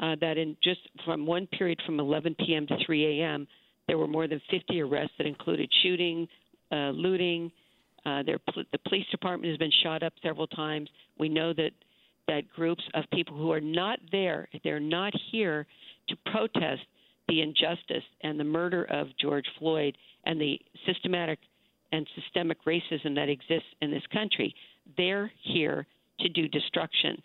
uh, 0.00 0.14
that 0.20 0.38
in 0.38 0.56
just 0.62 0.80
from 1.04 1.26
one 1.26 1.46
period 1.46 1.80
from 1.84 1.98
11 1.98 2.36
p.m. 2.46 2.66
to 2.66 2.76
3 2.84 3.20
a.m., 3.20 3.46
there 3.86 3.98
were 3.98 4.06
more 4.06 4.28
than 4.28 4.40
50 4.50 4.80
arrests 4.82 5.14
that 5.18 5.26
included 5.26 5.70
shooting, 5.82 6.28
uh, 6.70 6.90
looting. 6.90 7.50
Uh, 8.04 8.22
the 8.22 8.38
police 8.86 9.06
department 9.10 9.50
has 9.50 9.58
been 9.58 9.72
shot 9.82 10.02
up 10.02 10.12
several 10.22 10.46
times. 10.46 10.88
We 11.18 11.28
know 11.28 11.52
that 11.54 11.70
that 12.28 12.48
groups 12.54 12.84
of 12.94 13.04
people 13.12 13.36
who 13.36 13.50
are 13.50 13.60
not 13.60 13.98
there, 14.12 14.48
they're 14.62 14.78
not 14.78 15.14
here 15.32 15.66
to 16.08 16.16
protest 16.30 16.82
the 17.26 17.40
injustice 17.40 18.04
and 18.22 18.38
the 18.38 18.44
murder 18.44 18.84
of 18.84 19.08
George 19.20 19.46
Floyd 19.58 19.96
and 20.24 20.40
the 20.40 20.58
systematic 20.86 21.38
and 21.92 22.06
systemic 22.14 22.64
racism 22.64 23.14
that 23.14 23.28
exists 23.28 23.68
in 23.80 23.90
this 23.90 24.02
country. 24.12 24.54
They're 24.96 25.30
here 25.42 25.86
to 26.20 26.28
do 26.28 26.48
destruction, 26.48 27.22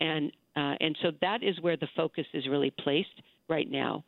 and 0.00 0.32
uh, 0.56 0.74
and 0.80 0.96
so 1.02 1.12
that 1.20 1.42
is 1.42 1.60
where 1.60 1.76
the 1.76 1.88
focus 1.96 2.26
is 2.34 2.46
really 2.48 2.70
placed 2.70 3.22
right 3.48 3.70
now. 3.70 4.04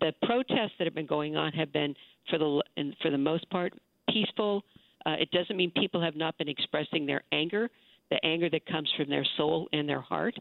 The 0.00 0.12
protests 0.22 0.72
that 0.78 0.84
have 0.84 0.94
been 0.94 1.06
going 1.06 1.36
on 1.36 1.52
have 1.52 1.72
been, 1.72 1.94
for 2.30 2.38
the 2.38 2.62
for 3.02 3.10
the 3.10 3.18
most 3.18 3.48
part, 3.50 3.72
peaceful. 4.10 4.62
Uh, 5.06 5.16
it 5.20 5.30
doesn't 5.32 5.56
mean 5.56 5.70
people 5.76 6.00
have 6.00 6.16
not 6.16 6.36
been 6.38 6.48
expressing 6.48 7.04
their 7.04 7.22
anger, 7.32 7.68
the 8.10 8.24
anger 8.24 8.48
that 8.50 8.64
comes 8.66 8.90
from 8.96 9.08
their 9.10 9.26
soul 9.36 9.68
and 9.72 9.88
their 9.88 10.00
heart. 10.00 10.34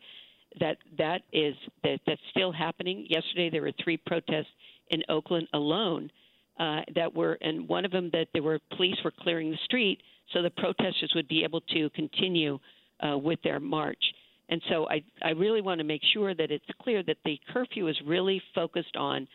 That 0.59 0.77
that 0.97 1.21
is 1.31 1.55
that 1.83 1.99
that's 2.05 2.21
still 2.29 2.51
happening. 2.51 3.07
Yesterday 3.09 3.49
there 3.49 3.61
were 3.61 3.73
three 3.83 3.97
protests 3.97 4.53
in 4.89 5.01
Oakland 5.09 5.47
alone 5.53 6.11
uh, 6.59 6.81
that 6.95 7.13
were, 7.13 7.37
and 7.41 7.67
one 7.67 7.85
of 7.85 7.91
them 7.91 8.09
that 8.13 8.27
there 8.33 8.43
were 8.43 8.59
police 8.75 8.97
were 9.03 9.13
clearing 9.19 9.51
the 9.51 9.57
street 9.65 9.99
so 10.31 10.41
the 10.41 10.49
protesters 10.49 11.11
would 11.15 11.27
be 11.27 11.43
able 11.43 11.61
to 11.61 11.89
continue 11.91 12.59
uh, 12.99 13.17
with 13.17 13.39
their 13.43 13.59
march. 13.59 14.03
And 14.49 14.61
so 14.69 14.87
I, 14.89 15.03
I 15.21 15.31
really 15.31 15.61
want 15.61 15.79
to 15.79 15.83
make 15.83 16.01
sure 16.13 16.35
that 16.35 16.51
it's 16.51 16.65
clear 16.81 17.01
that 17.03 17.17
the 17.25 17.39
curfew 17.51 17.87
is 17.87 17.95
really 18.05 18.41
focused 18.53 18.95
on 18.95 19.27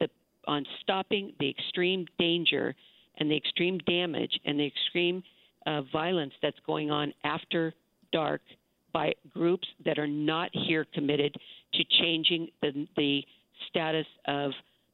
the 0.00 0.08
on 0.46 0.64
stopping 0.80 1.32
the 1.40 1.50
extreme 1.50 2.06
danger 2.18 2.74
and 3.18 3.30
the 3.30 3.36
extreme 3.36 3.78
damage 3.86 4.32
and 4.44 4.58
the 4.58 4.66
extreme 4.66 5.22
uh, 5.66 5.82
violence 5.92 6.32
that's 6.42 6.56
going 6.66 6.90
on 6.90 7.12
after 7.24 7.74
dark 8.12 8.40
by 8.92 9.12
groups 9.32 9.66
that 9.84 9.98
are 9.98 10.06
not 10.06 10.50
here 10.52 10.86
committed 10.94 11.34
to 11.74 11.84
changing 12.00 12.48
the, 12.60 12.86
the 12.96 13.22
status 13.68 14.06
of 14.26 14.52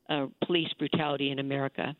uh, 0.08 0.26
police 0.44 0.72
brutality 0.78 1.30
in 1.30 1.38
America. 1.38 1.94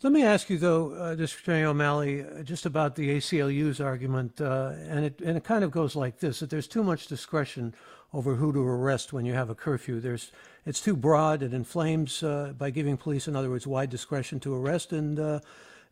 Let 0.00 0.12
me 0.12 0.22
ask 0.22 0.48
you, 0.48 0.58
though, 0.58 0.92
uh, 0.92 1.20
Attorney 1.20 1.64
O'Malley, 1.64 2.22
uh, 2.22 2.44
just 2.44 2.66
about 2.66 2.94
the 2.94 3.16
ACLU's 3.16 3.80
argument, 3.80 4.40
uh, 4.40 4.74
and 4.88 5.04
it 5.04 5.20
and 5.20 5.36
it 5.36 5.42
kind 5.42 5.64
of 5.64 5.72
goes 5.72 5.96
like 5.96 6.20
this: 6.20 6.38
that 6.38 6.50
there's 6.50 6.68
too 6.68 6.84
much 6.84 7.08
discretion 7.08 7.74
over 8.14 8.36
who 8.36 8.52
to 8.52 8.60
arrest 8.60 9.12
when 9.12 9.24
you 9.24 9.32
have 9.32 9.50
a 9.50 9.56
curfew. 9.56 9.98
There's 9.98 10.30
it's 10.64 10.80
too 10.80 10.94
broad; 10.94 11.42
it 11.42 11.52
inflames 11.52 12.22
uh, 12.22 12.52
by 12.56 12.70
giving 12.70 12.96
police, 12.96 13.26
in 13.26 13.34
other 13.34 13.50
words, 13.50 13.66
wide 13.66 13.90
discretion 13.90 14.38
to 14.40 14.54
arrest, 14.54 14.92
and 14.92 15.18
uh, 15.18 15.40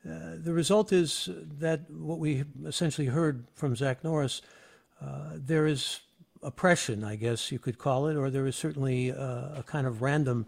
the 0.05 0.53
result 0.53 0.93
is 0.93 1.29
that 1.59 1.91
what 1.91 2.21
we 2.21 2.45
essentially 2.65 3.09
heard 3.09 3.45
from 3.55 3.75
Zach 3.75 4.05
Norris, 4.05 4.41
there 5.35 5.67
is 5.67 5.99
oppression, 6.45 7.03
I 7.03 7.17
guess 7.17 7.51
you 7.51 7.59
could 7.59 7.77
call 7.77 8.07
it, 8.07 8.17
or 8.17 8.31
there 8.31 8.47
is 8.47 8.55
certainly 8.55 9.09
a 9.09 9.65
kind 9.67 9.85
of 9.85 10.01
random 10.01 10.47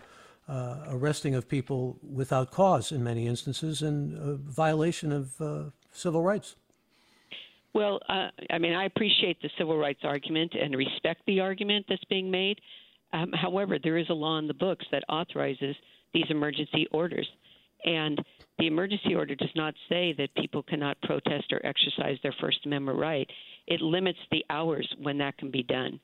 uh, 0.49 0.85
arresting 0.89 1.35
of 1.35 1.49
people 1.49 1.99
without 2.03 2.51
cause 2.51 2.91
in 2.91 3.05
many 3.05 3.27
instances 3.27 3.83
and 3.83 4.17
a 4.17 4.37
violation 4.37 5.13
of 5.13 5.41
uh, 5.41 5.65
civil 5.93 6.23
rights. 6.23 6.57
Well, 7.75 8.01
uh, 8.09 8.29
I 8.51 8.59
mean, 8.59 8.73
I 8.73 8.87
appreciate 8.87 9.41
the 9.43 9.51
civil 9.59 9.77
rights 9.77 10.01
argument 10.03 10.55
and 10.61 10.75
respect 10.75 11.23
the 11.27 11.41
argument 11.41 11.87
that's 11.89 12.05
being 12.05 12.31
made. 12.31 12.61
Um, 13.13 13.33
however, 13.33 13.79
there 13.83 13.99
is 13.99 14.09
a 14.09 14.15
law 14.15 14.39
in 14.39 14.49
the 14.49 14.55
books 14.55 14.87
that 14.91 15.05
authorizes 15.09 15.77
these 16.15 16.25
emergency 16.31 16.87
orders. 16.93 17.29
And 17.85 18.21
the 18.59 18.67
emergency 18.67 19.15
order 19.15 19.35
does 19.35 19.55
not 19.55 19.75
say 19.89 20.15
that 20.19 20.35
people 20.35 20.63
cannot 20.63 21.01
protest 21.03 21.53
or 21.53 21.65
exercise 21.65 22.17
their 22.23 22.35
First 22.41 22.59
Amendment 22.67 22.99
right. 22.99 23.29
It 23.67 23.81
limits 23.81 24.19
the 24.31 24.45
hours 24.51 24.89
when 25.01 25.19
that 25.19 25.39
can 25.39 25.51
be 25.51 25.63
done 25.63 26.01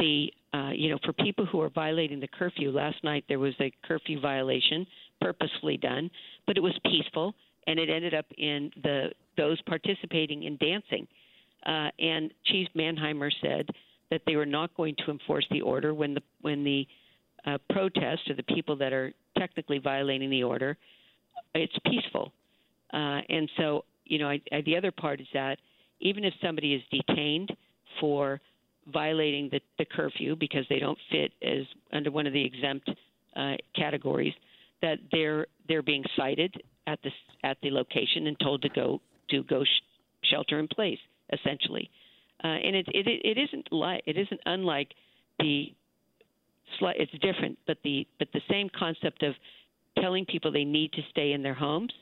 the 0.00 0.32
uh, 0.52 0.70
you 0.74 0.90
know 0.90 0.98
for 1.04 1.12
people 1.12 1.46
who 1.46 1.60
are 1.60 1.70
violating 1.70 2.18
the 2.18 2.28
curfew. 2.28 2.72
Last 2.72 3.02
night 3.04 3.24
there 3.28 3.38
was 3.38 3.54
a 3.60 3.72
curfew 3.86 4.20
violation, 4.20 4.86
purposefully 5.20 5.76
done, 5.76 6.10
but 6.46 6.56
it 6.56 6.60
was 6.60 6.76
peaceful, 6.84 7.34
and 7.68 7.78
it 7.78 7.88
ended 7.88 8.14
up 8.14 8.26
in 8.36 8.72
the 8.82 9.10
those 9.36 9.60
participating 9.62 10.42
in 10.42 10.56
dancing. 10.56 11.06
Uh, 11.64 11.90
and 11.98 12.32
Chief 12.46 12.66
Manheimer 12.74 13.30
said 13.42 13.68
that 14.10 14.22
they 14.26 14.34
were 14.34 14.46
not 14.46 14.74
going 14.76 14.96
to 15.04 15.10
enforce 15.12 15.46
the 15.50 15.60
order 15.60 15.94
when 15.94 16.14
the 16.14 16.22
when 16.40 16.64
the 16.64 16.86
uh, 17.46 17.58
protest 17.70 18.22
or 18.28 18.34
the 18.34 18.42
people 18.42 18.76
that 18.76 18.92
are 18.92 19.12
technically 19.38 19.78
violating 19.78 20.30
the 20.30 20.42
order, 20.42 20.76
it's 21.54 21.72
peaceful. 21.86 22.32
Uh, 22.92 23.20
and 23.28 23.48
so, 23.56 23.84
you 24.04 24.18
know, 24.18 24.28
I, 24.28 24.40
I, 24.52 24.60
the 24.62 24.76
other 24.76 24.90
part 24.90 25.20
is 25.20 25.26
that 25.32 25.58
even 26.00 26.24
if 26.24 26.34
somebody 26.42 26.74
is 26.74 26.82
detained 26.90 27.50
for 28.00 28.40
violating 28.88 29.48
the, 29.50 29.60
the 29.78 29.84
curfew 29.84 30.36
because 30.36 30.64
they 30.68 30.78
don't 30.78 30.98
fit 31.10 31.32
as 31.42 31.64
under 31.92 32.10
one 32.10 32.26
of 32.26 32.32
the 32.32 32.44
exempt 32.44 32.90
uh, 33.36 33.54
categories, 33.76 34.34
that 34.82 34.98
they're 35.12 35.46
they're 35.68 35.82
being 35.82 36.04
cited 36.16 36.54
at 36.86 36.98
the 37.02 37.10
at 37.44 37.56
the 37.62 37.70
location 37.70 38.26
and 38.26 38.38
told 38.40 38.62
to 38.62 38.68
go 38.70 39.00
to 39.28 39.42
go 39.44 39.62
sh- 39.64 40.28
shelter 40.30 40.58
in 40.58 40.68
place 40.68 40.98
essentially. 41.32 41.90
Uh, 42.42 42.48
and 42.48 42.74
it, 42.74 42.86
it 42.88 43.06
it 43.06 43.38
isn't 43.38 43.70
like 43.70 44.02
it 44.06 44.16
isn't 44.16 44.40
unlike 44.46 44.88
the 45.38 45.72
it's 46.80 47.12
different, 47.20 47.58
but 47.66 47.78
the 47.84 48.06
but 48.18 48.28
the 48.32 48.40
same 48.48 48.68
concept 48.78 49.22
of 49.22 49.34
telling 50.00 50.24
people 50.24 50.50
they 50.50 50.64
need 50.64 50.92
to 50.92 51.02
stay 51.10 51.32
in 51.32 51.42
their 51.42 51.54
homes 51.54 51.92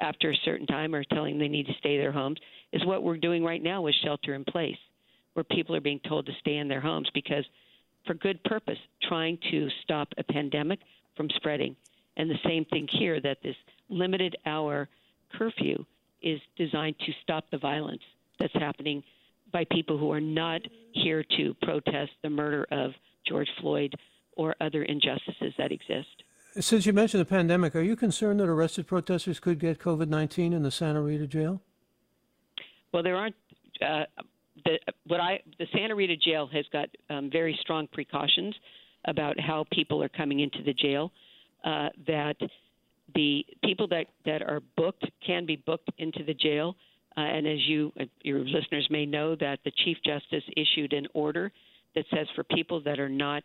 after 0.00 0.30
a 0.30 0.36
certain 0.44 0.66
time 0.66 0.94
or 0.94 1.04
telling 1.04 1.38
they 1.38 1.48
need 1.48 1.66
to 1.66 1.72
stay 1.78 1.94
in 1.94 2.00
their 2.00 2.12
homes 2.12 2.38
is 2.72 2.84
what 2.84 3.02
we're 3.02 3.16
doing 3.16 3.42
right 3.44 3.62
now 3.62 3.80
with 3.80 3.94
shelter 4.04 4.34
in 4.34 4.44
place, 4.44 4.76
where 5.36 5.44
people 5.44 5.76
are 5.76 5.82
being 5.82 6.00
told 6.08 6.24
to 6.24 6.32
stay 6.40 6.56
in 6.56 6.66
their 6.66 6.80
homes 6.80 7.10
because 7.12 7.44
for 8.06 8.14
good 8.14 8.42
purpose, 8.44 8.78
trying 9.02 9.38
to 9.50 9.68
stop 9.82 10.08
a 10.16 10.22
pandemic 10.24 10.78
from 11.14 11.28
spreading. 11.36 11.76
And 12.16 12.30
the 12.30 12.38
same 12.42 12.64
thing 12.64 12.88
here 12.90 13.20
that 13.20 13.42
this 13.42 13.56
limited 13.90 14.34
hour 14.46 14.88
curfew 15.36 15.84
is 16.22 16.40
designed 16.56 16.98
to 17.00 17.12
stop 17.22 17.44
the 17.50 17.58
violence 17.58 18.00
that's 18.40 18.54
happening 18.54 19.02
by 19.52 19.66
people 19.70 19.98
who 19.98 20.10
are 20.10 20.22
not 20.22 20.62
here 20.92 21.22
to 21.36 21.54
protest 21.60 22.12
the 22.22 22.30
murder 22.30 22.66
of 22.70 22.92
George 23.28 23.48
Floyd 23.60 23.94
or 24.38 24.54
other 24.62 24.84
injustices 24.84 25.52
that 25.58 25.70
exist. 25.70 26.22
Since 26.58 26.86
you 26.86 26.94
mentioned 26.94 27.20
the 27.20 27.26
pandemic, 27.26 27.76
are 27.76 27.82
you 27.82 27.94
concerned 27.94 28.40
that 28.40 28.48
arrested 28.48 28.86
protesters 28.86 29.38
could 29.38 29.58
get 29.58 29.78
COVID 29.78 30.08
19 30.08 30.54
in 30.54 30.62
the 30.62 30.70
Santa 30.70 31.02
Rita 31.02 31.26
jail? 31.26 31.60
Well, 32.92 33.02
there 33.02 33.16
aren't. 33.16 33.36
Uh, 33.86 34.04
the, 34.66 34.78
what 35.06 35.20
I 35.20 35.40
the 35.58 35.66
Santa 35.72 35.94
Rita 35.94 36.16
jail 36.16 36.48
has 36.52 36.64
got 36.72 36.88
um, 37.08 37.30
very 37.30 37.58
strong 37.62 37.86
precautions 37.92 38.54
about 39.06 39.38
how 39.38 39.64
people 39.72 40.02
are 40.02 40.08
coming 40.08 40.40
into 40.40 40.62
the 40.64 40.74
jail. 40.74 41.12
Uh, 41.64 41.88
that 42.06 42.36
the 43.14 43.44
people 43.64 43.88
that, 43.88 44.06
that 44.24 44.42
are 44.42 44.60
booked 44.76 45.04
can 45.26 45.46
be 45.46 45.56
booked 45.56 45.90
into 45.98 46.22
the 46.24 46.34
jail. 46.34 46.76
Uh, 47.16 47.20
and 47.20 47.46
as 47.46 47.58
you 47.66 47.92
your 48.22 48.40
listeners 48.40 48.86
may 48.90 49.06
know, 49.06 49.34
that 49.36 49.58
the 49.64 49.72
Chief 49.84 49.96
Justice 50.04 50.44
issued 50.56 50.92
an 50.92 51.06
order 51.14 51.50
that 51.94 52.04
says 52.14 52.26
for 52.34 52.44
people 52.44 52.80
that 52.82 52.98
are 52.98 53.08
not 53.08 53.42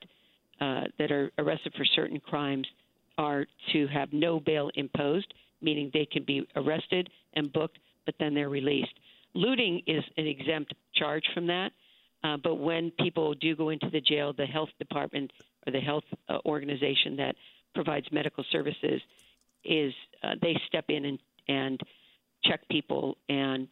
uh, 0.59 0.81
that 0.99 1.11
are 1.11 1.31
arrested 1.37 1.73
for 1.77 1.85
certain 1.85 2.19
crimes 2.19 2.67
are 3.17 3.45
to 3.71 3.87
have 3.87 4.11
no 4.11 4.39
bail 4.39 4.69
imposed, 4.75 5.33
meaning 5.61 5.89
they 5.93 6.05
can 6.05 6.23
be 6.23 6.45
arrested 6.55 7.09
and 7.33 7.51
booked, 7.53 7.79
but 8.05 8.15
then 8.19 8.33
they're 8.33 8.49
released. 8.49 8.93
Looting 9.33 9.81
is 9.87 10.03
an 10.17 10.27
exempt 10.27 10.73
charge 10.95 11.23
from 11.33 11.47
that, 11.47 11.71
uh, 12.23 12.37
but 12.43 12.55
when 12.55 12.91
people 12.99 13.33
do 13.33 13.55
go 13.55 13.69
into 13.69 13.89
the 13.89 14.01
jail, 14.01 14.33
the 14.33 14.45
health 14.45 14.69
department 14.79 15.31
or 15.65 15.71
the 15.71 15.79
health 15.79 16.03
uh, 16.29 16.37
organization 16.45 17.15
that 17.17 17.35
provides 17.73 18.05
medical 18.11 18.43
services 18.51 19.01
is 19.63 19.93
uh, 20.23 20.35
they 20.41 20.55
step 20.67 20.85
in 20.89 21.05
and, 21.05 21.19
and 21.47 21.81
check 22.43 22.61
people 22.69 23.17
and 23.29 23.67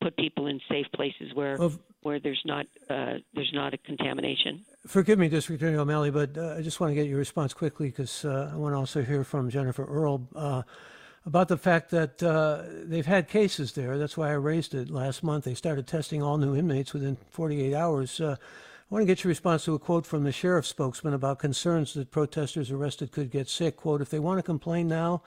put 0.00 0.16
people 0.16 0.46
in 0.46 0.60
safe 0.68 0.86
places 0.94 1.32
where 1.34 1.56
where 2.02 2.18
there's 2.18 2.42
not 2.44 2.66
uh, 2.90 3.14
there's 3.34 3.52
not 3.54 3.72
a 3.74 3.78
contamination. 3.78 4.64
Forgive 4.86 5.18
me, 5.18 5.28
District 5.28 5.62
Attorney 5.62 5.78
O'Malley, 5.78 6.10
but 6.10 6.36
uh, 6.36 6.56
I 6.58 6.62
just 6.62 6.80
want 6.80 6.90
to 6.90 6.94
get 6.94 7.06
your 7.06 7.18
response 7.18 7.54
quickly 7.54 7.88
because 7.88 8.24
uh, 8.24 8.50
I 8.52 8.56
want 8.56 8.74
to 8.74 8.78
also 8.78 9.02
hear 9.02 9.22
from 9.24 9.48
Jennifer 9.48 9.84
Earl 9.84 10.28
uh, 10.34 10.62
about 11.24 11.48
the 11.48 11.56
fact 11.56 11.90
that 11.90 12.22
uh, 12.22 12.62
they've 12.84 13.06
had 13.06 13.28
cases 13.28 13.72
there. 13.72 13.96
That's 13.96 14.16
why 14.16 14.30
I 14.30 14.34
raised 14.34 14.74
it 14.74 14.90
last 14.90 15.22
month. 15.22 15.44
They 15.44 15.54
started 15.54 15.86
testing 15.86 16.22
all 16.22 16.36
new 16.36 16.56
inmates 16.56 16.92
within 16.92 17.16
48 17.30 17.74
hours. 17.74 18.20
Uh, 18.20 18.36
I 18.38 18.94
want 18.94 19.02
to 19.02 19.06
get 19.06 19.24
your 19.24 19.30
response 19.30 19.64
to 19.64 19.74
a 19.74 19.78
quote 19.78 20.04
from 20.04 20.24
the 20.24 20.32
sheriff's 20.32 20.68
spokesman 20.68 21.14
about 21.14 21.38
concerns 21.38 21.94
that 21.94 22.10
protesters 22.10 22.70
arrested 22.70 23.12
could 23.12 23.30
get 23.30 23.48
sick. 23.48 23.76
Quote, 23.76 24.02
if 24.02 24.10
they 24.10 24.18
want 24.18 24.38
to 24.38 24.42
complain 24.42 24.88
now, 24.88 25.22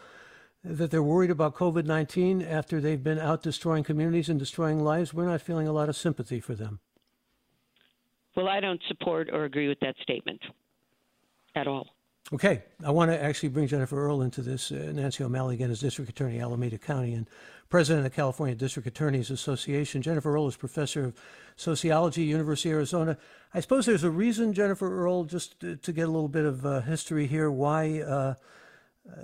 that 0.64 0.92
they're 0.92 1.04
worried 1.04 1.32
about 1.32 1.56
COVID 1.56 1.86
19 1.86 2.42
after 2.42 2.82
they've 2.82 3.04
been 3.04 3.20
out 3.20 3.44
destroying 3.44 3.84
communities 3.84 4.30
and 4.30 4.40
destroying 4.40 4.84
lives, 4.84 5.14
we're 5.14 5.28
not 5.28 5.42
feeling 5.42 5.68
a 5.68 5.74
lot 5.74 5.90
of 5.90 5.96
sympathy 5.96 6.40
for 6.40 6.56
them. 6.56 6.80
Well, 8.36 8.50
I 8.50 8.60
don't 8.60 8.82
support 8.88 9.30
or 9.32 9.46
agree 9.46 9.68
with 9.68 9.80
that 9.80 9.96
statement 10.02 10.42
at 11.56 11.68
all. 11.68 11.95
Okay, 12.34 12.64
I 12.84 12.90
want 12.90 13.12
to 13.12 13.24
actually 13.24 13.50
bring 13.50 13.68
Jennifer 13.68 14.04
Earl 14.04 14.24
into 14.24 14.42
this. 14.42 14.72
Uh, 14.72 14.92
Nancy 14.96 15.24
O'Malley 15.24 15.54
again 15.54 15.70
is 15.70 15.80
District 15.80 16.10
Attorney, 16.10 16.40
Alameda 16.40 16.80
County, 16.80 17.14
and 17.14 17.30
President 17.70 18.04
of 18.04 18.14
California 18.14 18.56
District 18.56 18.88
Attorneys 18.88 19.30
Association. 19.30 20.02
Jennifer 20.02 20.34
Earl 20.34 20.48
is 20.48 20.56
Professor 20.56 21.06
of 21.06 21.14
Sociology, 21.56 22.24
University 22.24 22.70
of 22.72 22.78
Arizona. 22.78 23.16
I 23.54 23.60
suppose 23.60 23.86
there's 23.86 24.04
a 24.04 24.10
reason, 24.10 24.54
Jennifer 24.54 24.92
Earl, 25.04 25.26
just 25.26 25.60
to, 25.60 25.76
to 25.76 25.94
get 25.94 26.08
a 26.08 26.12
little 26.12 26.28
bit 26.28 26.46
of 26.46 26.66
uh, 26.66 26.82
history 26.82 27.28
here, 27.28 27.52
why 27.52 28.02
uh, 28.02 28.34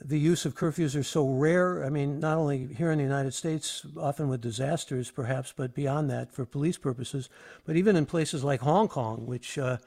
the 0.05 0.19
use 0.19 0.45
of 0.45 0.53
curfews 0.53 0.95
are 0.95 1.01
so 1.01 1.27
rare. 1.27 1.83
I 1.83 1.89
mean, 1.89 2.19
not 2.19 2.37
only 2.37 2.67
here 2.71 2.91
in 2.91 2.99
the 2.99 3.03
United 3.03 3.33
States, 3.33 3.83
often 3.97 4.29
with 4.29 4.41
disasters 4.41 5.09
perhaps, 5.09 5.51
but 5.55 5.73
beyond 5.73 6.11
that 6.11 6.31
for 6.31 6.45
police 6.45 6.77
purposes, 6.77 7.29
but 7.65 7.75
even 7.75 7.95
in 7.95 8.05
places 8.05 8.43
like 8.43 8.61
Hong 8.61 8.87
Kong, 8.87 9.25
which 9.25 9.57
uh, 9.57 9.77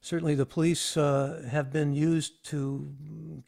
certainly 0.00 0.34
the 0.34 0.46
police 0.46 0.96
uh, 0.96 1.46
have 1.50 1.72
been 1.72 1.92
used 1.92 2.44
to 2.46 2.92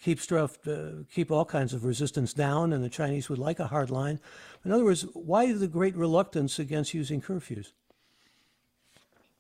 keep 0.03 0.21
stuff, 0.21 0.59
uh, 0.67 1.05
keep 1.13 1.31
all 1.31 1.45
kinds 1.45 1.73
of 1.73 1.85
resistance 1.85 2.33
down, 2.33 2.73
and 2.73 2.83
the 2.83 2.89
Chinese 2.89 3.29
would 3.29 3.39
like 3.39 3.59
a 3.59 3.69
hard 3.69 3.91
line. 3.91 4.21
In 4.65 4.73
other 4.73 4.85
words, 4.85 5.07
why 5.15 5.53
the 5.53 5.69
great 5.69 5.97
reluctance 5.97 6.59
against 6.59 6.95
using 6.95 7.21
curfews? 7.21 7.73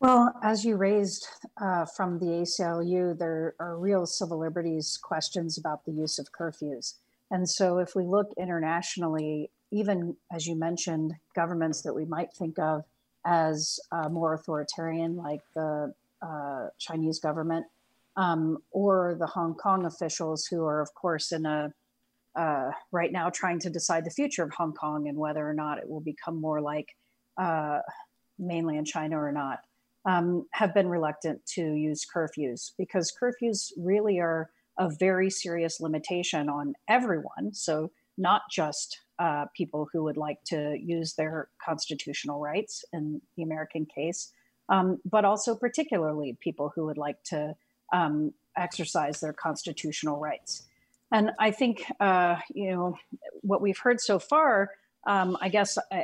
Well, 0.00 0.34
as 0.42 0.64
you 0.64 0.76
raised 0.76 1.26
uh, 1.60 1.84
from 1.84 2.18
the 2.18 2.26
ACLU, 2.26 3.18
there 3.18 3.54
are 3.60 3.76
real 3.76 4.06
civil 4.06 4.38
liberties 4.38 4.98
questions 5.00 5.58
about 5.58 5.84
the 5.84 5.92
use 5.92 6.18
of 6.18 6.32
curfews. 6.32 6.94
And 7.30 7.48
so, 7.48 7.78
if 7.78 7.94
we 7.94 8.04
look 8.04 8.32
internationally, 8.38 9.50
even 9.70 10.16
as 10.32 10.46
you 10.46 10.56
mentioned, 10.56 11.14
governments 11.34 11.82
that 11.82 11.94
we 11.94 12.06
might 12.06 12.32
think 12.32 12.58
of 12.58 12.84
as 13.26 13.78
uh, 13.92 14.08
more 14.08 14.32
authoritarian, 14.32 15.16
like 15.16 15.42
the 15.54 15.92
uh, 16.22 16.68
Chinese 16.78 17.18
government, 17.20 17.66
um, 18.16 18.58
or 18.70 19.16
the 19.18 19.26
Hong 19.26 19.54
Kong 19.54 19.86
officials 19.86 20.46
who 20.46 20.64
are, 20.64 20.80
of 20.80 20.92
course, 20.94 21.32
in 21.32 21.46
a 21.46 21.72
uh, 22.36 22.70
right 22.92 23.10
now 23.10 23.28
trying 23.28 23.58
to 23.58 23.70
decide 23.70 24.04
the 24.04 24.10
future 24.10 24.44
of 24.44 24.52
Hong 24.52 24.72
Kong 24.72 25.08
and 25.08 25.18
whether 25.18 25.48
or 25.48 25.52
not 25.52 25.78
it 25.78 25.88
will 25.88 26.00
become 26.00 26.40
more 26.40 26.60
like 26.60 26.86
uh, 27.36 27.80
mainland 28.38 28.86
China 28.86 29.20
or 29.20 29.32
not 29.32 29.60
um, 30.06 30.46
have 30.52 30.72
been 30.72 30.88
reluctant 30.88 31.44
to 31.54 31.62
use 31.74 32.06
curfews 32.14 32.72
because 32.78 33.12
curfews 33.20 33.72
really 33.76 34.18
are 34.18 34.50
a 34.78 34.88
very 34.88 35.28
serious 35.28 35.80
limitation 35.80 36.48
on 36.48 36.74
everyone. 36.88 37.52
So, 37.52 37.90
not 38.16 38.42
just 38.50 38.98
uh, 39.18 39.46
people 39.56 39.88
who 39.92 40.02
would 40.04 40.16
like 40.16 40.38
to 40.46 40.76
use 40.78 41.14
their 41.14 41.48
constitutional 41.64 42.40
rights 42.40 42.84
in 42.92 43.20
the 43.36 43.42
American 43.42 43.86
case, 43.86 44.30
um, 44.70 44.98
but 45.04 45.24
also 45.24 45.54
particularly 45.54 46.38
people 46.40 46.72
who 46.74 46.86
would 46.86 46.96
like 46.96 47.22
to 47.24 47.54
um, 47.92 48.32
exercise 48.56 49.20
their 49.20 49.32
constitutional 49.32 50.18
rights. 50.18 50.66
And 51.12 51.32
I 51.38 51.50
think, 51.50 51.84
uh, 51.98 52.36
you 52.54 52.70
know, 52.70 52.96
what 53.42 53.60
we've 53.60 53.78
heard 53.78 54.00
so 54.00 54.18
far, 54.18 54.70
um, 55.06 55.36
I 55.40 55.48
guess, 55.48 55.76
uh, 55.76 56.02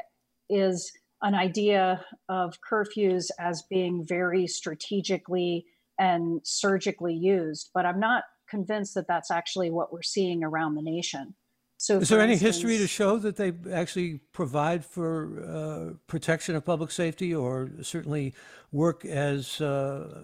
is 0.50 0.92
an 1.22 1.35
idea 1.35 2.05
of 2.29 2.59
curfews 2.61 3.31
as 3.38 3.62
being 3.62 4.05
very 4.05 4.46
strategically 4.46 5.66
and 5.98 6.40
surgically 6.44 7.14
used, 7.14 7.70
but 7.72 7.87
I'm 7.87 8.00
not 8.00 8.24
convinced 8.48 8.94
that 8.94 9.09
that's 9.09 9.31
actually 9.31 9.70
what 9.70 9.92
we're 9.92 10.02
seeing 10.02 10.44
around 10.44 10.74
the 10.74 10.83
nation. 10.83 11.35
So, 11.79 11.99
is 11.99 12.09
there 12.09 12.21
any 12.21 12.33
instance, 12.33 12.57
history 12.57 12.79
to 12.79 12.87
show 12.87 13.19
that 13.19 13.37
they 13.37 13.53
actually 13.71 14.21
provide 14.33 14.85
for 14.85 15.45
uh, 15.45 15.95
protection 16.07 16.57
of 16.57 16.65
public 16.65 16.91
safety, 16.91 17.35
or 17.35 17.71
certainly 17.83 18.35
work 18.73 19.05
as 19.05 19.61
uh, 19.61 20.23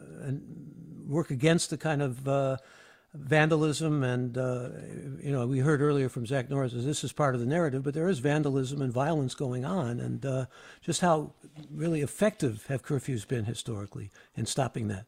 work 1.07 1.31
against 1.31 1.71
the 1.71 1.77
kind 1.77 2.01
of 2.01 2.27
uh, 2.27 2.57
vandalism 3.15 4.03
and 4.03 4.39
uh, 4.39 4.71
you 5.23 5.31
know 5.31 5.47
we 5.47 5.59
heard 5.59 5.83
earlier 5.83 6.09
from 6.09 6.25
Zach 6.25 6.49
Norris 6.49 6.73
that 6.73 6.81
this 6.81 7.05
is 7.05 7.13
part 7.13 7.35
of 7.35 7.41
the 7.41 7.47
narrative, 7.47 7.83
but 7.83 7.93
there 7.93 8.09
is 8.09 8.19
vandalism 8.21 8.81
and 8.81 8.93
violence 8.93 9.35
going 9.35 9.65
on, 9.65 10.01
and 10.01 10.25
uh, 10.25 10.47
just 10.81 11.03
how 11.03 11.35
really 11.71 12.01
effective 12.01 12.65
have 12.69 12.83
curfews 12.83 13.29
been 13.29 13.45
historically 13.45 14.11
in 14.35 14.47
stopping 14.47 14.89
that? 14.89 15.05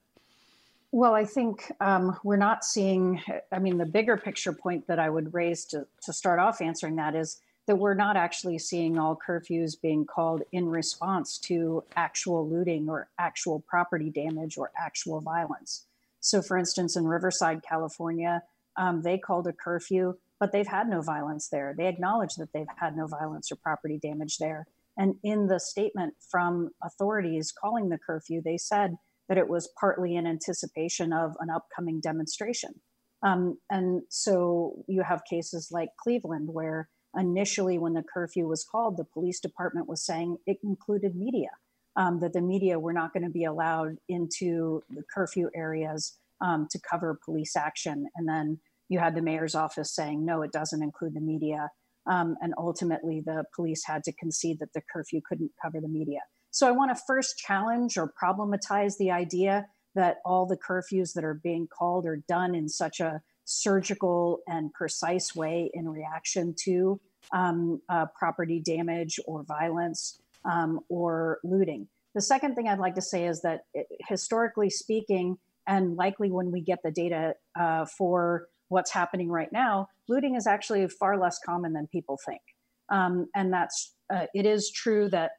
Well, 0.97 1.17
I 1.17 1.25
think 1.25 1.73
um, 1.81 2.17
we're 2.23 2.37
not 2.37 2.65
seeing. 2.65 3.21
I 3.51 3.59
mean, 3.59 3.79
the 3.79 3.85
bigger 3.85 4.17
picture 4.17 4.53
point 4.53 4.87
that 4.87 5.01
I 5.01 5.11
would 5.11 5.35
raise 5.35 5.65
to 5.67 5.89
to 6.03 6.13
start 6.13 6.39
off 6.39 6.61
answering 6.61 6.95
that 6.97 7.17
is 7.17 7.41
that 7.67 7.75
we're 7.75 7.95
not 7.95 8.17
actually 8.17 8.61
seeing 8.61 8.97
all 8.97 9.19
curfews 9.19 9.73
being 9.81 10.07
called 10.07 10.45
in 10.53 10.69
response 10.69 11.37
to 11.39 11.83
actual 11.97 12.49
looting 12.49 12.89
or 12.89 13.09
actual 13.19 13.59
property 13.67 14.09
damage 14.09 14.57
or 14.57 14.71
actual 14.79 15.21
violence 15.21 15.87
So, 16.21 16.41
for 16.41 16.57
instance, 16.57 16.97
in 16.97 17.09
Riverside, 17.09 17.65
California, 17.69 18.45
um, 18.77 19.03
they 19.03 19.19
called 19.19 19.49
a 19.49 19.53
curfew, 19.53 20.15
but 20.39 20.53
they've 20.53 20.69
had 20.69 20.89
no 20.89 21.03
violence 21.03 21.49
there. 21.49 21.75
They 21.77 21.89
acknowledge 21.89 22.37
that 22.37 22.53
they've 22.53 22.67
had 22.77 22.97
no 22.97 23.09
violence 23.09 23.51
or 23.51 23.57
property 23.57 23.99
damage 23.99 24.39
there. 24.39 24.69
And 24.97 25.17
in 25.25 25.49
the 25.49 25.59
statement 25.59 26.15
from 26.21 26.71
authorities 26.85 27.51
calling 27.51 27.89
the 27.89 27.99
curfew, 27.99 28.41
they 28.41 28.59
said 28.59 28.95
that 29.29 29.39
it 29.39 29.49
was 29.49 29.71
partly 29.79 30.17
in 30.17 30.27
anticipation 30.27 31.13
of 31.13 31.35
an 31.41 31.49
upcoming 31.51 32.01
demonstration. 32.01 32.75
Um, 33.23 33.59
and 33.71 34.03
so 34.11 34.85
you 34.87 35.03
have 35.03 35.23
cases 35.29 35.69
like 35.71 35.89
Cleveland, 36.03 36.49
where 36.53 36.89
initially, 37.19 37.79
when 37.79 37.95
the 37.95 38.03
curfew 38.03 38.47
was 38.47 38.65
called, 38.65 38.97
the 38.97 39.05
police 39.05 39.41
department 39.41 39.89
was 39.89 40.05
saying 40.05 40.37
it 40.47 40.59
included 40.63 41.17
media, 41.17 41.51
um, 41.97 42.21
that 42.21 42.33
the 42.33 42.43
media 42.43 42.79
were 42.79 42.93
not 42.93 43.13
going 43.15 43.25
to 43.25 43.31
be 43.31 43.45
allowed 43.45 43.97
into 44.09 44.83
the 44.91 45.03
curfew 45.15 45.49
areas 45.55 46.19
um, 46.41 46.67
to 46.71 46.79
cover 46.79 47.19
police 47.25 47.57
action. 47.57 48.07
And 48.17 48.29
then 48.29 48.59
you 48.91 48.99
had 48.99 49.15
the 49.15 49.23
mayor's 49.23 49.55
office 49.55 49.95
saying, 49.95 50.25
no, 50.25 50.43
it 50.43 50.53
doesn't 50.53 50.83
include 50.83 51.15
the 51.15 51.21
media. 51.21 51.71
Um, 52.07 52.37
and 52.43 52.53
ultimately, 52.59 53.23
the 53.25 53.45
police 53.57 53.85
had 53.87 54.05
to 54.05 54.13
concede 54.13 54.59
that 54.59 54.75
the 54.75 54.83
curfew 54.93 55.23
couldn't 55.27 55.53
cover 55.63 55.81
the 55.81 55.89
media. 55.89 56.21
So 56.55 56.69
I 56.69 56.71
want 56.71 56.97
to 56.97 57.03
first 57.05 57.37
challenge 57.37 57.99
or 57.99 58.13
problematize 58.23 58.97
the 58.97 59.11
idea 59.11 59.67
that 59.97 60.19
all 60.25 60.47
the 60.47 60.57
curfews 60.57 61.13
that 61.15 61.25
are 61.25 61.35
being 61.35 61.67
called 61.67 62.07
are 62.07 62.23
done 62.29 62.55
in 62.55 62.69
such 62.69 63.01
a 63.01 63.21
surgical 63.45 64.39
and 64.47 64.73
precise 64.73 65.35
way 65.35 65.69
in 65.75 65.89
reaction 65.89 66.55
to 66.67 67.01
um, 67.33 67.83
uh, 67.89 68.07
property 68.17 68.63
damage 68.65 69.19
or 69.27 69.43
violence 69.43 70.21
um, 70.45 70.79
or 70.89 71.41
looting. 71.43 71.89
The 72.15 72.23
second 72.23 72.55
thing 72.55 72.69
I'd 72.69 72.79
like 72.79 72.95
to 72.95 73.03
say 73.03 73.27
is 73.27 73.43
that 73.43 73.63
it, 73.75 73.89
historically 74.09 74.71
speaking, 74.71 75.39
and 75.67 75.97
likely 75.97 76.31
when 76.31 76.53
we 76.53 76.61
get 76.61 76.79
the 76.85 76.93
data 76.93 77.35
uh, 77.59 77.85
for 77.99 78.47
what's 78.69 78.93
happening 78.93 79.29
right 79.29 79.53
now, 79.53 79.89
looting 80.09 80.37
is 80.37 80.47
actually 80.47 80.87
far 80.87 81.19
less 81.19 81.41
common 81.45 81.73
than 81.73 81.89
people 81.89 82.17
think. 82.25 82.43
Um, 82.91 83.27
and 83.35 83.53
that's, 83.53 83.97
uh, 84.09 84.27
it 84.35 84.47
is 84.47 84.71
true 84.71 85.09
that 85.09 85.33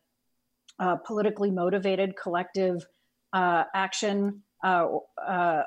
uh, 0.80 0.98
politically 0.98 1.52
motivated 1.52 2.16
collective 2.22 2.86
uh, 3.34 3.64
action 3.74 4.42
uh, 4.64 4.88
uh, 5.26 5.64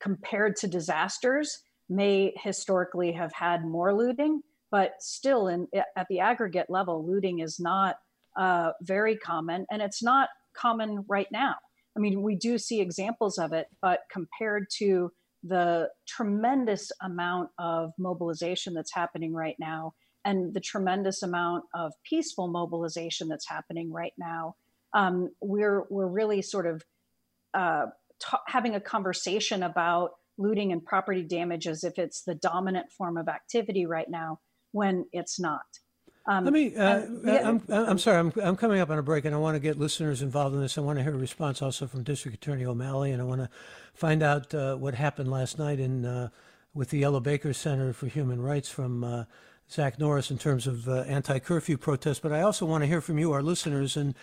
compared 0.00 0.56
to 0.56 0.66
disasters 0.66 1.62
may 1.88 2.32
historically 2.36 3.12
have 3.12 3.32
had 3.32 3.64
more 3.64 3.94
looting, 3.94 4.42
but 4.70 4.94
still 5.00 5.48
in, 5.48 5.68
at 5.96 6.06
the 6.08 6.20
aggregate 6.20 6.66
level, 6.68 7.06
looting 7.06 7.38
is 7.40 7.60
not 7.60 7.96
uh, 8.36 8.72
very 8.82 9.16
common 9.16 9.66
and 9.70 9.80
it's 9.80 10.02
not 10.02 10.28
common 10.54 11.04
right 11.08 11.28
now. 11.30 11.54
I 11.96 12.00
mean, 12.00 12.22
we 12.22 12.34
do 12.34 12.58
see 12.58 12.80
examples 12.80 13.38
of 13.38 13.52
it, 13.52 13.68
but 13.80 14.00
compared 14.10 14.66
to 14.78 15.10
the 15.42 15.88
tremendous 16.06 16.90
amount 17.02 17.50
of 17.58 17.92
mobilization 17.98 18.74
that's 18.74 18.92
happening 18.92 19.32
right 19.32 19.56
now 19.58 19.94
and 20.26 20.52
the 20.52 20.60
tremendous 20.60 21.22
amount 21.22 21.64
of 21.72 21.92
peaceful 22.02 22.48
mobilization 22.48 23.28
that's 23.28 23.48
happening 23.48 23.92
right 23.92 24.12
now, 24.18 24.56
um, 24.92 25.30
we're 25.40 25.84
we're 25.88 26.08
really 26.08 26.42
sort 26.42 26.66
of 26.66 26.82
uh, 27.54 27.86
having 28.46 28.74
a 28.74 28.80
conversation 28.80 29.62
about 29.62 30.10
looting 30.36 30.72
and 30.72 30.84
property 30.84 31.22
damage 31.22 31.66
as 31.66 31.84
if 31.84 31.98
it's 31.98 32.22
the 32.24 32.34
dominant 32.34 32.90
form 32.90 33.16
of 33.16 33.28
activity 33.28 33.86
right 33.86 34.10
now 34.10 34.40
when 34.72 35.06
it's 35.12 35.40
not. 35.40 35.64
Um, 36.28 36.44
Let 36.44 36.52
me. 36.52 36.74
Uh, 36.74 36.98
and, 36.98 37.20
yeah, 37.24 37.48
I'm, 37.48 37.62
I'm 37.68 37.98
sorry. 37.98 38.18
I'm, 38.18 38.32
I'm 38.42 38.56
coming 38.56 38.80
up 38.80 38.90
on 38.90 38.98
a 38.98 39.02
break, 39.02 39.24
and 39.24 39.34
I 39.34 39.38
want 39.38 39.54
to 39.54 39.60
get 39.60 39.78
listeners 39.78 40.22
involved 40.22 40.56
in 40.56 40.60
this. 40.60 40.76
I 40.76 40.80
want 40.80 40.98
to 40.98 41.04
hear 41.04 41.14
a 41.14 41.18
response 41.18 41.62
also 41.62 41.86
from 41.86 42.02
District 42.02 42.36
Attorney 42.36 42.64
O'Malley, 42.64 43.12
and 43.12 43.22
I 43.22 43.24
want 43.24 43.42
to 43.42 43.50
find 43.94 44.24
out 44.24 44.52
uh, 44.52 44.74
what 44.74 44.96
happened 44.96 45.30
last 45.30 45.56
night 45.56 45.78
in 45.78 46.04
uh, 46.04 46.30
with 46.74 46.90
the 46.90 47.04
Ella 47.04 47.20
Baker 47.20 47.52
Center 47.52 47.92
for 47.92 48.06
Human 48.08 48.42
Rights 48.42 48.68
from 48.68 49.04
uh, 49.04 49.24
Zach 49.70 49.98
Norris 49.98 50.30
in 50.30 50.38
terms 50.38 50.66
of 50.66 50.88
uh, 50.88 51.00
anti-curfew 51.02 51.76
protests. 51.78 52.20
But 52.20 52.32
I 52.32 52.42
also 52.42 52.66
want 52.66 52.82
to 52.82 52.88
hear 52.88 53.00
from 53.00 53.18
you, 53.18 53.32
our 53.32 53.42
listeners, 53.42 53.96
and 53.96 54.14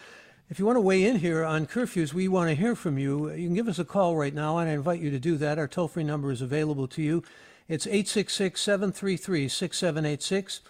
if 0.50 0.60
you 0.60 0.66
want 0.66 0.76
to 0.76 0.82
weigh 0.82 1.06
in 1.06 1.18
here 1.18 1.44
on 1.44 1.66
curfews, 1.66 2.14
we 2.14 2.28
want 2.28 2.50
to 2.50 2.56
hear 2.56 2.76
from 2.76 2.98
you. 2.98 3.32
You 3.32 3.48
can 3.48 3.56
give 3.56 3.68
us 3.68 3.80
a 3.80 3.86
call 3.86 4.16
right 4.16 4.34
now, 4.34 4.58
and 4.58 4.70
I 4.70 4.74
invite 4.74 5.00
you 5.00 5.10
to 5.10 5.20
do 5.20 5.36
that. 5.38 5.58
Our 5.58 5.68
toll 5.68 5.88
free 5.88 6.04
number 6.04 6.32
is 6.32 6.42
available 6.42 6.88
to 6.90 7.02
you. 7.02 7.24
It's 7.68 7.88
866 7.88 8.62
733 8.62 9.48
6786. 9.48 10.62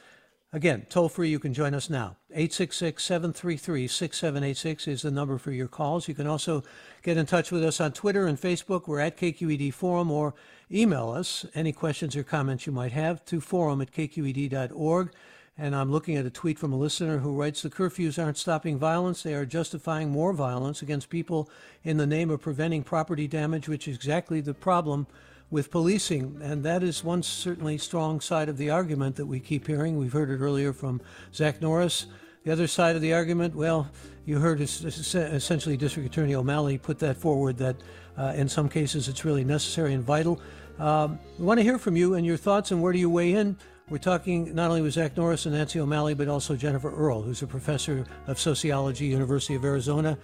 Again, 0.53 0.86
toll 0.88 1.09
free, 1.09 1.29
you 1.29 1.39
can 1.39 1.51
join 1.51 1.73
us 1.73 1.89
now. 1.89 2.17
866 2.29 3.03
733 3.03 3.88
6786 3.88 4.88
is 4.88 5.01
the 5.01 5.09
number 5.09 5.39
for 5.39 5.51
your 5.51 5.67
calls. 5.67 6.07
You 6.07 6.13
can 6.13 6.27
also 6.27 6.63
get 7.01 7.17
in 7.17 7.25
touch 7.25 7.51
with 7.51 7.63
us 7.63 7.81
on 7.81 7.91
Twitter 7.91 8.27
and 8.27 8.39
Facebook. 8.39 8.88
We're 8.88 8.99
at 8.99 9.17
KQED 9.17 9.73
Forum 9.73 10.12
or 10.12 10.36
email 10.73 11.09
us 11.09 11.45
any 11.53 11.71
questions 11.71 12.15
or 12.15 12.23
comments 12.23 12.65
you 12.65 12.73
might 12.73 12.91
have 12.91 13.23
to 13.25 13.39
forum 13.39 13.81
at 13.81 13.91
kqed.org. 13.91 15.12
And 15.55 15.75
I'm 15.75 15.91
looking 15.91 16.15
at 16.15 16.25
a 16.25 16.31
tweet 16.31 16.57
from 16.57 16.73
a 16.73 16.77
listener 16.77 17.19
who 17.19 17.36
writes 17.36 17.62
The 17.62 17.69
curfews 17.69 18.21
aren't 18.21 18.38
stopping 18.38 18.79
violence, 18.79 19.21
they 19.21 19.36
are 19.36 19.45
justifying 19.45 20.09
more 20.09 20.33
violence 20.33 20.81
against 20.81 21.09
people 21.09 21.49
in 21.83 21.97
the 21.97 22.07
name 22.07 22.31
of 22.31 22.41
preventing 22.41 22.83
property 22.83 23.27
damage, 23.27 23.69
which 23.69 23.88
is 23.88 23.95
exactly 23.95 24.41
the 24.41 24.55
problem 24.55 25.05
with 25.51 25.69
policing. 25.69 26.39
And 26.41 26.63
that 26.63 26.81
is 26.81 27.03
one 27.03 27.21
certainly 27.21 27.77
strong 27.77 28.19
side 28.19 28.49
of 28.49 28.57
the 28.57 28.71
argument 28.71 29.15
that 29.17 29.27
we 29.27 29.39
keep 29.39 29.67
hearing. 29.67 29.99
We've 29.99 30.12
heard 30.12 30.31
it 30.31 30.39
earlier 30.39 30.73
from 30.73 31.01
Zach 31.31 31.62
Norris. 31.62 32.07
The 32.43 32.51
other 32.51 32.67
side 32.67 32.95
of 32.95 33.03
the 33.03 33.13
argument, 33.13 33.55
well, 33.55 33.89
you 34.25 34.39
heard 34.39 34.59
essentially 34.59 35.77
District 35.77 36.09
Attorney 36.09 36.33
O'Malley 36.33 36.79
put 36.79 36.97
that 36.99 37.15
forward 37.15 37.57
that 37.57 37.75
uh, 38.17 38.33
in 38.36 38.49
some 38.49 38.69
cases 38.69 39.07
it's 39.07 39.23
really 39.23 39.43
necessary 39.43 39.93
and 39.93 40.03
vital. 40.03 40.41
Um, 40.79 41.19
we 41.38 41.45
want 41.45 41.59
to 41.59 41.63
hear 41.63 41.77
from 41.77 41.95
you 41.95 42.15
and 42.15 42.25
your 42.25 42.38
thoughts 42.38 42.71
and 42.71 42.81
where 42.81 42.93
do 42.93 42.99
you 42.99 43.09
weigh 43.09 43.33
in? 43.33 43.57
We're 43.89 43.97
talking 43.97 44.55
not 44.55 44.69
only 44.69 44.81
with 44.81 44.93
Zach 44.93 45.15
Norris 45.17 45.45
and 45.45 45.53
Nancy 45.53 45.79
O'Malley, 45.79 46.13
but 46.13 46.27
also 46.27 46.55
Jennifer 46.55 46.91
Earl, 46.91 47.21
who's 47.21 47.41
a 47.41 47.47
professor 47.47 48.05
of 48.27 48.39
sociology, 48.39 49.05
University 49.05 49.55
of 49.55 49.65
Arizona. 49.65 50.17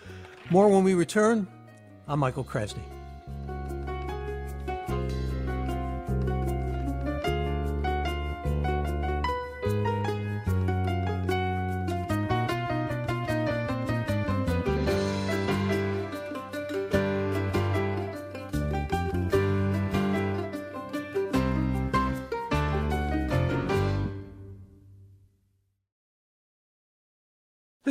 More 0.49 0.69
when 0.69 0.83
we 0.83 0.93
return. 0.93 1.47
I'm 2.07 2.19
Michael 2.19 2.43
Krasny. 2.43 2.98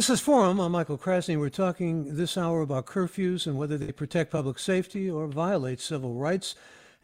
This 0.09 0.21
is 0.21 0.25
Forum. 0.25 0.59
I'm 0.59 0.73
Michael 0.73 0.97
Krasny. 0.97 1.39
We're 1.39 1.51
talking 1.51 2.17
this 2.17 2.39
hour 2.39 2.63
about 2.63 2.87
curfews 2.87 3.47
and 3.47 3.59
whether 3.59 3.77
they 3.77 3.93
protect 3.93 4.31
public 4.31 4.59
safety 4.59 5.11
or 5.11 5.27
violate 5.27 5.83
civil 5.83 6.15
rights. 6.15 6.55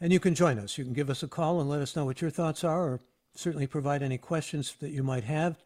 And 0.00 0.10
you 0.10 0.18
can 0.18 0.34
join 0.34 0.58
us. 0.58 0.78
You 0.78 0.84
can 0.84 0.94
give 0.94 1.10
us 1.10 1.22
a 1.22 1.28
call 1.28 1.60
and 1.60 1.68
let 1.68 1.82
us 1.82 1.94
know 1.94 2.06
what 2.06 2.22
your 2.22 2.30
thoughts 2.30 2.64
are, 2.64 2.82
or 2.82 3.00
certainly 3.34 3.66
provide 3.66 4.02
any 4.02 4.16
questions 4.16 4.74
that 4.80 4.88
you 4.88 5.02
might 5.02 5.24
have. 5.24 5.58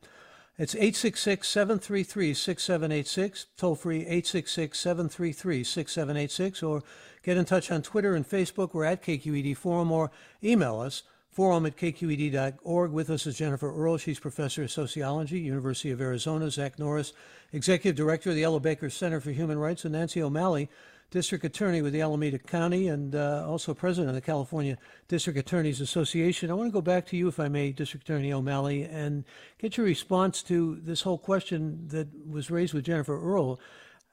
It's 0.59 0.75
866 0.75 1.47
733 1.47 2.35
6786, 2.35 3.47
toll 3.57 3.77
free 3.77 4.01
866 4.01 4.77
733 4.77 5.63
6786, 5.63 6.63
or 6.65 6.83
get 7.23 7.37
in 7.37 7.45
touch 7.45 7.71
on 7.71 7.83
Twitter 7.83 8.17
and 8.17 8.29
Facebook. 8.29 8.75
We're 8.75 8.83
at 8.83 9.05
KQED 9.05 9.57
Forum, 9.57 9.93
or 9.93 10.11
email 10.43 10.81
us 10.81 11.05
Forum 11.39 11.67
at 11.67 11.77
kqed.org. 11.77 12.91
With 12.91 13.11
us 13.11 13.25
is 13.25 13.39
Jennifer 13.39 13.73
Earl. 13.73 13.97
She's 13.97 14.19
professor 14.19 14.65
of 14.65 14.73
sociology, 14.73 15.39
University 15.39 15.93
of 15.93 16.01
Arizona. 16.01 16.51
Zach 16.51 16.81
Norris, 16.81 17.13
executive 17.53 17.95
director 17.95 18.31
of 18.31 18.35
the 18.35 18.43
Ella 18.43 18.59
Baker 18.59 18.91
Center 18.91 19.21
for 19.21 19.31
Human 19.31 19.57
Rights, 19.57 19.85
and 19.85 19.93
Nancy 19.93 20.21
O'Malley, 20.21 20.69
district 21.13 21.45
attorney 21.45 21.81
with 21.81 21.93
the 21.93 22.01
Alameda 22.01 22.41
County 22.41 22.89
and 22.89 23.15
uh, 23.15 23.47
also 23.47 23.73
president 23.73 24.09
of 24.09 24.17
the 24.17 24.21
California 24.21 24.77
District 25.07 25.39
Attorneys 25.39 25.81
Association. 25.81 26.51
I 26.51 26.55
want 26.55 26.71
to 26.71 26.73
go 26.73 26.81
back 26.81 27.07
to 27.07 27.17
you, 27.17 27.29
if 27.29 27.39
I 27.39 27.47
may, 27.47 27.71
District 27.71 28.03
Attorney 28.03 28.33
O'Malley, 28.33 28.83
and 28.83 29.23
get 29.61 29.77
your 29.77 29.87
response 29.87 30.43
to 30.43 30.81
this 30.83 31.03
whole 31.03 31.19
question 31.19 31.87
that 31.87 32.09
was 32.29 32.51
raised 32.51 32.75
with 32.75 32.85
Jennifer 32.85 33.17
Earl 33.17 33.61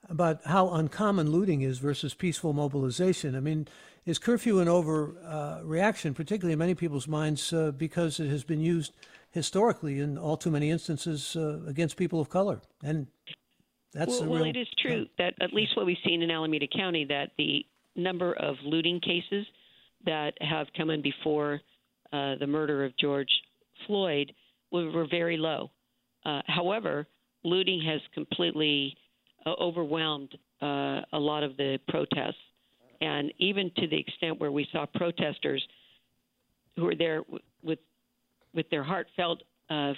about 0.10 0.46
how 0.46 0.70
uncommon 0.70 1.32
looting 1.32 1.62
is 1.62 1.80
versus 1.80 2.14
peaceful 2.14 2.54
mobilization. 2.54 3.36
I 3.36 3.40
mean, 3.40 3.68
is 4.06 4.20
curfew 4.20 4.60
an 4.60 4.68
overreaction, 4.68 6.12
uh, 6.12 6.14
particularly 6.14 6.54
in 6.54 6.60
many 6.60 6.76
people's 6.76 7.08
minds, 7.08 7.52
uh, 7.52 7.72
because 7.72 8.20
it 8.20 8.30
has 8.30 8.44
been 8.44 8.62
used 8.62 8.94
historically 9.32 10.00
in 10.00 10.18
all 10.18 10.38
too 10.38 10.52
many 10.52 10.70
instances 10.70 11.36
uh, 11.36 11.60
against 11.68 11.98
people 11.98 12.22
of 12.22 12.30
color? 12.30 12.62
And 12.84 13.08
that's 13.94 14.20
well, 14.20 14.30
well 14.30 14.44
it 14.44 14.58
is 14.58 14.68
true 14.78 15.08
that 15.18 15.34
at 15.42 15.54
least 15.54 15.76
what 15.76 15.86
we've 15.86 15.98
seen 16.06 16.22
in 16.22 16.30
Alameda 16.30 16.68
County 16.68 17.06
that 17.06 17.32
the 17.38 17.66
number 17.96 18.34
of 18.34 18.56
looting 18.64 19.00
cases 19.00 19.46
that 20.06 20.34
have 20.42 20.68
come 20.78 20.90
in 20.90 21.02
before 21.02 21.62
uh, 22.14 22.36
the 22.40 22.48
murder 22.48 22.86
of 22.86 22.96
George 22.98 23.32
Floyd 23.88 24.32
were, 24.72 24.92
were 24.92 25.08
very 25.10 25.38
low. 25.38 25.72
Uh, 26.26 26.42
however, 26.48 27.08
looting 27.44 27.82
has 27.82 28.02
completely 28.14 28.96
overwhelmed 29.48 30.38
a 30.62 31.20
lot 31.20 31.44
of 31.44 31.58
the 31.58 31.80
protests 31.88 32.36
and 33.02 33.34
even 33.38 33.72
to 33.78 33.88
the 33.88 33.98
extent 33.98 34.40
where 34.40 34.52
we 34.52 34.68
saw 34.72 34.86
protesters 34.96 35.66
who 36.76 36.84
were 36.84 36.96
there 36.96 37.22
with 37.64 37.80
with 38.54 38.70
their 38.70 38.84
heartfelt 38.84 39.44
uh, 39.70 39.94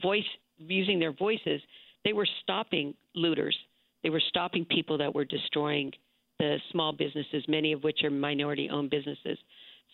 voice 0.00 0.22
using 0.58 1.00
their 1.00 1.12
voices, 1.12 1.60
they 2.04 2.12
were 2.12 2.28
stopping 2.42 2.94
looters. 3.14 3.56
They 4.04 4.10
were 4.10 4.22
stopping 4.28 4.64
people 4.64 4.96
that 4.98 5.12
were 5.12 5.24
destroying 5.24 5.92
the 6.38 6.58
small 6.70 6.92
businesses, 6.92 7.44
many 7.48 7.72
of 7.72 7.82
which 7.82 8.04
are 8.04 8.10
minority-owned 8.10 8.90
businesses. 8.90 9.38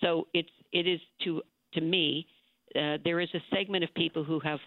So 0.01 0.27
it's 0.35 0.51
it 0.73 0.87
is 0.87 1.01
to 1.25 1.43
to 1.75 1.81
me, 1.81 2.27
uh, 2.75 2.99
there 3.05 3.21
is 3.21 3.29
a 3.35 3.41
segment 3.55 3.83
of 3.85 3.93
people 3.95 4.25
who 4.25 4.41
have 4.41 4.61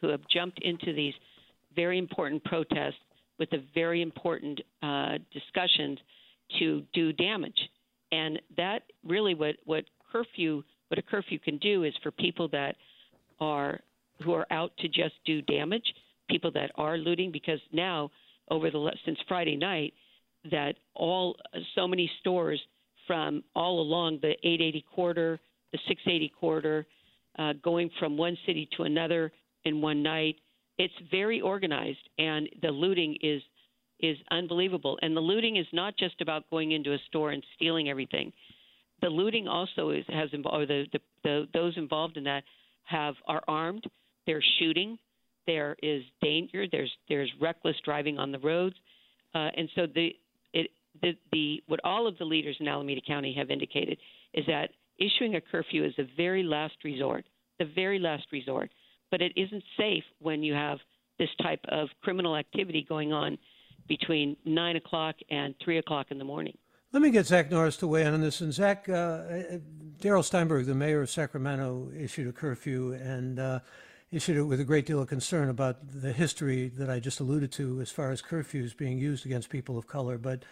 who 0.00 0.08
have 0.08 0.20
jumped 0.28 0.60
into 0.62 0.92
these 0.92 1.14
very 1.74 1.98
important 1.98 2.42
protests 2.44 2.94
with 3.38 3.52
a 3.52 3.58
very 3.74 4.02
important 4.02 4.60
uh, 4.82 5.18
discussions 5.32 5.98
to 6.58 6.82
do 6.92 7.12
damage, 7.12 7.58
and 8.12 8.40
that 8.56 8.82
really 9.04 9.34
what 9.34 9.56
what 9.64 9.84
curfew 10.12 10.62
what 10.88 10.98
a 10.98 11.02
curfew 11.02 11.38
can 11.38 11.58
do 11.58 11.84
is 11.84 11.94
for 12.02 12.10
people 12.10 12.48
that 12.48 12.76
are 13.40 13.80
who 14.22 14.32
are 14.32 14.46
out 14.50 14.72
to 14.78 14.88
just 14.88 15.14
do 15.24 15.42
damage, 15.42 15.94
people 16.28 16.50
that 16.52 16.70
are 16.76 16.96
looting, 16.96 17.32
because 17.32 17.60
now 17.72 18.10
over 18.50 18.70
the 18.70 18.92
since 19.04 19.18
Friday 19.26 19.56
night, 19.56 19.94
that 20.50 20.74
all 20.94 21.36
so 21.74 21.88
many 21.88 22.10
stores 22.20 22.60
from 23.06 23.42
all 23.54 23.80
along 23.80 24.18
the 24.22 24.30
880 24.42 24.84
corridor, 24.94 25.40
the 25.72 25.78
680 25.88 26.32
corridor, 26.38 26.86
uh, 27.38 27.52
going 27.62 27.90
from 27.98 28.16
one 28.16 28.36
city 28.46 28.68
to 28.76 28.84
another 28.84 29.32
in 29.64 29.80
one 29.80 30.02
night. 30.02 30.36
It's 30.78 30.94
very 31.10 31.40
organized, 31.40 32.08
and 32.18 32.48
the 32.62 32.70
looting 32.70 33.16
is 33.22 33.42
is 34.00 34.16
unbelievable. 34.30 34.98
And 35.02 35.16
the 35.16 35.20
looting 35.20 35.56
is 35.56 35.66
not 35.72 35.96
just 35.96 36.20
about 36.20 36.48
going 36.50 36.72
into 36.72 36.92
a 36.92 36.98
store 37.08 37.30
and 37.30 37.42
stealing 37.54 37.88
everything. 37.88 38.32
The 39.00 39.08
looting 39.08 39.46
also 39.48 39.90
is 39.90 40.04
has 40.08 40.30
or 40.44 40.66
the, 40.66 40.86
the, 40.92 40.98
the 41.22 41.48
those 41.52 41.76
involved 41.76 42.16
in 42.16 42.24
that 42.24 42.44
have 42.84 43.14
are 43.26 43.42
armed. 43.48 43.84
They're 44.26 44.42
shooting. 44.58 44.98
There 45.46 45.76
is 45.82 46.02
danger. 46.22 46.66
There's 46.70 46.90
there's 47.08 47.30
reckless 47.40 47.76
driving 47.84 48.18
on 48.18 48.32
the 48.32 48.38
roads, 48.38 48.76
uh, 49.34 49.50
and 49.56 49.68
so 49.74 49.86
the 49.86 50.16
it 50.52 50.70
the, 51.02 51.12
the 51.32 51.62
what 51.66 51.80
all 51.84 52.06
of 52.06 52.16
the 52.18 52.24
leaders 52.24 52.56
in 52.60 52.68
Alameda 52.68 53.00
County 53.06 53.34
have 53.34 53.50
indicated 53.50 53.98
is 54.32 54.44
that 54.46 54.70
issuing 54.98 55.34
a 55.34 55.40
curfew 55.40 55.84
is 55.84 55.92
the 55.96 56.08
very 56.16 56.42
last 56.42 56.76
resort, 56.84 57.24
the 57.58 57.66
very 57.74 57.98
last 57.98 58.26
resort. 58.32 58.70
But 59.14 59.22
it 59.22 59.32
isn't 59.36 59.62
safe 59.76 60.02
when 60.18 60.42
you 60.42 60.54
have 60.54 60.78
this 61.20 61.28
type 61.40 61.60
of 61.68 61.88
criminal 62.02 62.34
activity 62.34 62.84
going 62.88 63.12
on 63.12 63.38
between 63.86 64.36
nine 64.44 64.74
o'clock 64.74 65.14
and 65.30 65.54
three 65.64 65.78
o'clock 65.78 66.08
in 66.10 66.18
the 66.18 66.24
morning. 66.24 66.58
Let 66.90 67.00
me 67.00 67.10
get 67.10 67.24
Zach 67.24 67.48
Norris 67.48 67.76
to 67.76 67.86
weigh 67.86 68.02
in 68.02 68.12
on 68.12 68.22
this. 68.22 68.40
And 68.40 68.52
Zach, 68.52 68.88
uh, 68.88 69.22
Darrell 70.00 70.24
Steinberg, 70.24 70.66
the 70.66 70.74
mayor 70.74 71.00
of 71.00 71.10
Sacramento, 71.10 71.92
issued 71.96 72.26
a 72.26 72.32
curfew 72.32 72.94
and 72.94 73.38
uh, 73.38 73.60
issued 74.10 74.36
it 74.36 74.42
with 74.42 74.58
a 74.58 74.64
great 74.64 74.84
deal 74.84 75.00
of 75.00 75.06
concern 75.06 75.48
about 75.48 75.76
the 75.92 76.12
history 76.12 76.68
that 76.70 76.90
I 76.90 76.98
just 76.98 77.20
alluded 77.20 77.52
to 77.52 77.80
as 77.80 77.92
far 77.92 78.10
as 78.10 78.20
curfews 78.20 78.76
being 78.76 78.98
used 78.98 79.24
against 79.24 79.48
people 79.48 79.78
of 79.78 79.86
color. 79.86 80.18
But 80.18 80.44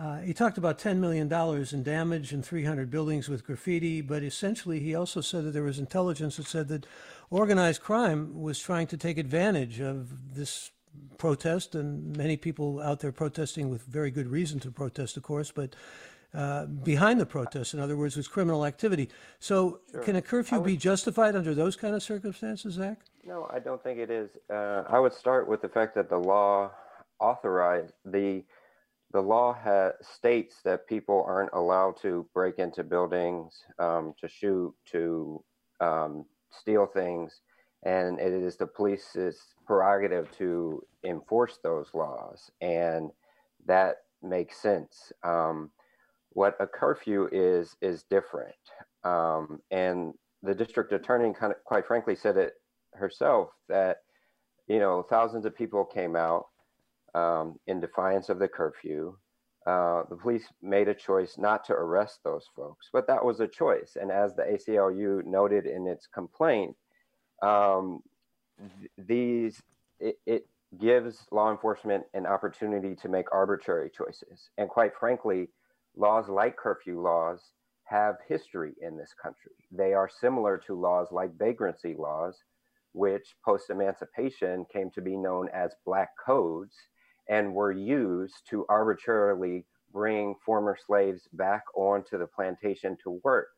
uh, 0.00 0.18
he 0.20 0.32
talked 0.32 0.56
about 0.56 0.78
$10 0.78 0.96
million 0.96 1.30
in 1.72 1.82
damage 1.82 2.32
and 2.32 2.44
300 2.44 2.90
buildings 2.90 3.28
with 3.28 3.44
graffiti, 3.44 4.00
but 4.00 4.22
essentially 4.22 4.80
he 4.80 4.94
also 4.94 5.20
said 5.20 5.44
that 5.44 5.50
there 5.50 5.62
was 5.62 5.78
intelligence 5.78 6.38
that 6.38 6.46
said 6.46 6.68
that 6.68 6.86
organized 7.28 7.82
crime 7.82 8.40
was 8.40 8.58
trying 8.58 8.86
to 8.86 8.96
take 8.96 9.18
advantage 9.18 9.78
of 9.78 10.34
this 10.34 10.70
protest, 11.18 11.74
and 11.74 12.16
many 12.16 12.38
people 12.38 12.80
out 12.80 13.00
there 13.00 13.12
protesting 13.12 13.68
with 13.68 13.82
very 13.82 14.10
good 14.10 14.28
reason 14.28 14.58
to 14.60 14.70
protest, 14.70 15.18
of 15.18 15.22
course, 15.22 15.50
but 15.50 15.76
uh, 16.32 16.64
behind 16.64 17.20
the 17.20 17.26
protest, 17.26 17.74
in 17.74 17.80
other 17.80 17.96
words, 17.96 18.16
was 18.16 18.26
criminal 18.26 18.64
activity. 18.64 19.10
So, 19.38 19.80
sure. 19.90 20.02
can 20.02 20.16
a 20.16 20.22
curfew 20.22 20.58
would, 20.58 20.66
be 20.66 20.76
justified 20.78 21.36
under 21.36 21.54
those 21.54 21.76
kind 21.76 21.94
of 21.94 22.02
circumstances, 22.02 22.74
Zach? 22.74 23.00
No, 23.26 23.50
I 23.52 23.58
don't 23.58 23.82
think 23.82 23.98
it 23.98 24.10
is. 24.10 24.30
Uh, 24.48 24.84
I 24.88 24.98
would 24.98 25.12
start 25.12 25.46
with 25.46 25.60
the 25.60 25.68
fact 25.68 25.94
that 25.96 26.08
the 26.08 26.18
law 26.18 26.70
authorized 27.18 27.92
the 28.06 28.42
the 29.12 29.20
law 29.20 29.52
ha- 29.52 29.92
states 30.00 30.56
that 30.64 30.86
people 30.86 31.24
aren't 31.26 31.52
allowed 31.52 31.96
to 32.02 32.26
break 32.32 32.58
into 32.58 32.84
buildings, 32.84 33.64
um, 33.78 34.14
to 34.20 34.28
shoot, 34.28 34.74
to 34.86 35.42
um, 35.80 36.24
steal 36.50 36.86
things, 36.86 37.40
and 37.84 38.20
it 38.20 38.32
is 38.32 38.56
the 38.56 38.66
police's 38.66 39.40
prerogative 39.66 40.30
to 40.38 40.82
enforce 41.04 41.58
those 41.62 41.88
laws, 41.94 42.50
and 42.60 43.10
that 43.66 43.96
makes 44.22 44.60
sense. 44.60 45.12
Um, 45.22 45.70
what 46.30 46.56
a 46.60 46.66
curfew 46.66 47.28
is 47.32 47.76
is 47.80 48.04
different, 48.04 48.54
um, 49.02 49.60
and 49.70 50.14
the 50.42 50.54
district 50.54 50.92
attorney, 50.92 51.32
kind 51.32 51.52
of, 51.52 51.62
quite 51.64 51.86
frankly, 51.86 52.14
said 52.14 52.36
it 52.36 52.54
herself 52.94 53.50
that 53.68 53.98
you 54.68 54.78
know 54.78 55.02
thousands 55.02 55.44
of 55.44 55.56
people 55.56 55.84
came 55.84 56.14
out 56.14 56.46
um, 57.14 57.58
in 57.66 57.80
defiance 57.80 58.28
of 58.28 58.38
the 58.38 58.48
curfew. 58.48 59.16
Uh, 59.66 60.04
the 60.08 60.16
police 60.16 60.46
made 60.62 60.88
a 60.88 60.94
choice 60.94 61.36
not 61.36 61.64
to 61.64 61.72
arrest 61.74 62.20
those 62.24 62.46
folks, 62.56 62.88
but 62.92 63.06
that 63.06 63.24
was 63.24 63.40
a 63.40 63.46
choice. 63.46 63.96
And 64.00 64.10
as 64.10 64.34
the 64.34 64.42
ACLU 64.42 65.24
noted 65.24 65.66
in 65.66 65.86
its 65.86 66.06
complaint, 66.06 66.74
um, 67.42 68.00
th- 68.58 68.90
these 69.06 69.62
it, 69.98 70.18
it 70.26 70.46
gives 70.78 71.26
law 71.30 71.50
enforcement 71.50 72.04
an 72.14 72.26
opportunity 72.26 72.94
to 72.94 73.08
make 73.08 73.26
arbitrary 73.32 73.90
choices. 73.90 74.50
And 74.56 74.68
quite 74.68 74.92
frankly, 74.98 75.48
laws 75.96 76.28
like 76.28 76.56
curfew 76.56 77.00
laws 77.00 77.40
have 77.84 78.16
history 78.28 78.72
in 78.80 78.96
this 78.96 79.12
country. 79.20 79.52
They 79.72 79.92
are 79.94 80.08
similar 80.08 80.56
to 80.66 80.80
laws 80.80 81.08
like 81.10 81.36
vagrancy 81.36 81.94
laws, 81.98 82.36
which 82.92 83.34
post 83.44 83.68
emancipation 83.68 84.64
came 84.72 84.90
to 84.92 85.02
be 85.02 85.16
known 85.16 85.48
as 85.52 85.74
black 85.84 86.10
codes 86.24 86.76
and 87.30 87.54
were 87.54 87.72
used 87.72 88.42
to 88.50 88.66
arbitrarily 88.68 89.64
bring 89.92 90.34
former 90.44 90.76
slaves 90.86 91.28
back 91.32 91.62
onto 91.74 92.18
the 92.18 92.26
plantation 92.26 92.96
to 93.02 93.20
work 93.24 93.48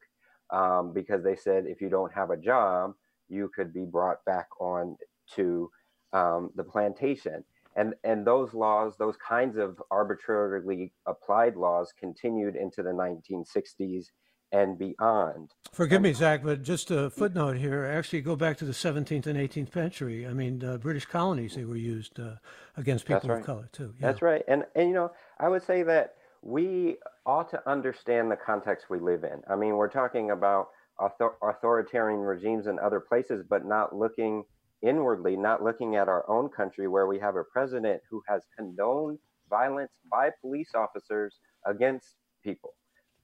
um, 0.50 0.92
because 0.92 1.24
they 1.24 1.35
said 1.35 1.64
if 1.66 1.80
you 1.80 1.88
don't 1.88 2.12
have 2.12 2.30
a 2.30 2.37
job, 2.37 2.92
you 3.28 3.50
could 3.54 3.72
be 3.72 3.85
brought 3.85 4.24
back 4.26 4.46
on 4.61 4.96
to 5.35 5.70
um, 6.12 6.50
the 6.54 6.62
plantation. 6.62 7.42
And, 7.74 7.94
and 8.04 8.26
those 8.26 8.52
laws, 8.52 8.94
those 8.98 9.16
kinds 9.16 9.56
of 9.56 9.82
arbitrarily 9.90 10.92
applied 11.06 11.56
laws 11.56 11.92
continued 11.98 12.54
into 12.54 12.82
the 12.82 12.90
1960s 12.90 14.06
and 14.52 14.78
beyond. 14.78 15.50
Forgive 15.72 15.96
and, 15.96 16.04
me, 16.04 16.12
Zach, 16.12 16.42
but 16.44 16.62
just 16.62 16.90
a 16.90 17.10
footnote 17.10 17.56
here. 17.56 17.84
Actually, 17.84 18.20
go 18.20 18.36
back 18.36 18.58
to 18.58 18.64
the 18.64 18.72
17th 18.72 19.26
and 19.26 19.38
18th 19.38 19.72
century. 19.72 20.26
I 20.26 20.32
mean, 20.34 20.62
uh, 20.62 20.76
British 20.76 21.06
colonies, 21.06 21.54
they 21.54 21.64
were 21.64 21.76
used 21.76 22.20
uh, 22.20 22.34
against 22.76 23.06
people 23.06 23.30
right. 23.30 23.40
of 23.40 23.46
color, 23.46 23.68
too. 23.72 23.94
Yeah. 23.98 24.06
That's 24.06 24.22
right. 24.22 24.42
And, 24.46 24.64
and, 24.74 24.88
you 24.88 24.94
know, 24.94 25.10
I 25.40 25.48
would 25.48 25.64
say 25.64 25.82
that 25.84 26.16
we 26.42 26.98
ought 27.24 27.48
to 27.50 27.70
understand 27.70 28.30
the 28.30 28.36
context 28.36 28.90
we 28.90 29.00
live 29.00 29.24
in. 29.24 29.40
I 29.48 29.56
mean, 29.56 29.76
we're 29.76 29.88
talking 29.88 30.30
about 30.30 30.68
author- 31.00 31.36
authoritarian 31.42 32.20
regimes 32.20 32.66
in 32.66 32.78
other 32.78 33.00
places, 33.00 33.44
but 33.48 33.64
not 33.64 33.96
looking 33.96 34.44
inwardly, 34.82 35.36
not 35.36 35.62
looking 35.62 35.96
at 35.96 36.08
our 36.08 36.28
own 36.28 36.48
country 36.50 36.88
where 36.88 37.06
we 37.06 37.18
have 37.18 37.36
a 37.36 37.44
president 37.44 38.02
who 38.10 38.22
has 38.28 38.42
condoned 38.58 39.18
violence 39.48 39.92
by 40.10 40.30
police 40.42 40.70
officers 40.74 41.38
against 41.64 42.16
people 42.42 42.74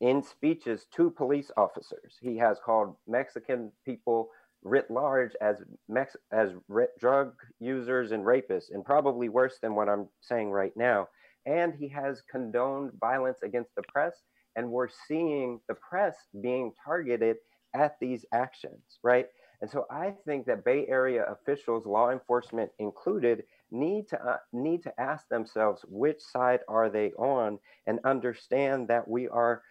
in 0.01 0.23
speeches 0.23 0.87
to 0.95 1.11
police 1.11 1.51
officers. 1.57 2.17
He 2.21 2.37
has 2.39 2.59
called 2.65 2.97
Mexican 3.07 3.73
people 3.85 4.31
writ 4.63 4.91
large 4.91 5.33
as 5.41 5.63
Mex- 5.89 6.17
as 6.33 6.51
drug 6.99 7.35
users 7.61 8.13
and 8.13 8.25
rapists, 8.25 8.71
and 8.73 8.85
probably 8.85 9.29
worse 9.29 9.59
than 9.61 9.75
what 9.75 9.89
I'm 9.89 10.09
saying 10.21 10.51
right 10.51 10.77
now. 10.77 11.09
And 11.47 11.75
he 11.75 11.89
has 11.89 12.23
condoned 12.31 12.93
violence 13.01 13.39
against 13.43 13.75
the 13.75 13.83
press, 13.83 14.15
and 14.57 14.71
we're 14.71 14.89
seeing 14.89 15.61
the 15.69 15.75
press 15.75 16.17
being 16.41 16.73
targeted 16.85 17.37
at 17.75 17.97
these 18.01 18.25
actions, 18.33 18.99
right? 19.03 19.27
And 19.61 19.71
so 19.71 19.87
I 19.91 20.15
think 20.25 20.47
that 20.47 20.65
Bay 20.65 20.87
Area 20.89 21.25
officials, 21.25 21.87
law 21.87 22.11
enforcement 22.11 22.71
included, 22.79 23.45
need 23.71 24.09
to 24.09 24.23
uh, 24.25 24.37
need 24.53 24.83
to 24.85 25.01
ask 25.01 25.29
themselves 25.29 25.85
which 25.89 26.21
side 26.21 26.61
are 26.69 26.89
they 26.89 27.13
on 27.13 27.59
and 27.87 27.99
understand 28.05 28.89
that 28.89 29.07
we 29.07 29.29
are 29.29 29.63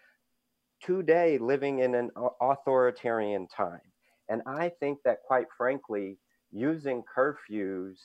today 0.82 1.38
living 1.38 1.80
in 1.80 1.96
an 1.96 2.12
authoritarian 2.42 3.48
time. 3.48 3.82
And 4.30 4.42
I 4.48 4.70
think 4.80 5.00
that 5.06 5.20
quite 5.26 5.48
frankly, 5.58 6.18
using 6.52 7.04
curfews 7.16 7.98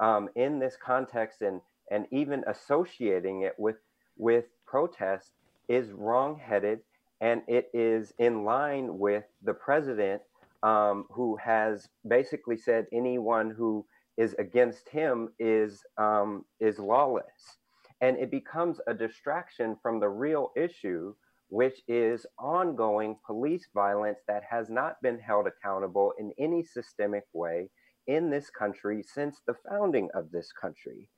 um, 0.00 0.28
in 0.36 0.58
this 0.58 0.76
context 0.84 1.42
and 1.42 1.60
and 1.90 2.06
even 2.12 2.44
associating 2.46 3.42
it 3.42 3.54
with 3.58 3.76
with 4.16 4.46
protest 4.66 5.32
is 5.68 5.92
wrongheaded 5.92 6.80
and 7.20 7.42
it 7.48 7.70
is 7.74 8.12
in 8.18 8.44
line 8.44 8.98
with 8.98 9.24
the 9.42 9.54
president 9.54 10.22
um, 10.62 11.06
who 11.10 11.36
has 11.36 11.88
basically 12.08 12.56
said 12.56 12.86
anyone 12.92 13.50
who 13.50 13.84
is 14.16 14.34
against 14.38 14.88
him 14.88 15.30
is 15.38 15.82
um, 15.98 16.44
is 16.60 16.78
lawless. 16.78 17.56
and 18.00 18.16
it 18.18 18.30
becomes 18.30 18.80
a 18.86 18.94
distraction 18.94 19.76
from 19.82 20.00
the 20.00 20.08
real 20.08 20.52
issue, 20.56 21.14
which 21.50 21.82
is 21.88 22.24
ongoing 22.38 23.16
police 23.26 23.66
violence 23.74 24.20
that 24.28 24.42
has 24.48 24.70
not 24.70 24.96
been 25.02 25.18
held 25.18 25.46
accountable 25.46 26.12
in 26.18 26.32
any 26.38 26.64
systemic 26.64 27.24
way 27.32 27.68
in 28.06 28.30
this 28.30 28.50
country 28.50 29.02
since 29.02 29.40
the 29.46 29.54
founding 29.68 30.08
of 30.14 30.30
this 30.30 30.52
country. 30.52 31.08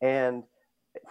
And 0.00 0.44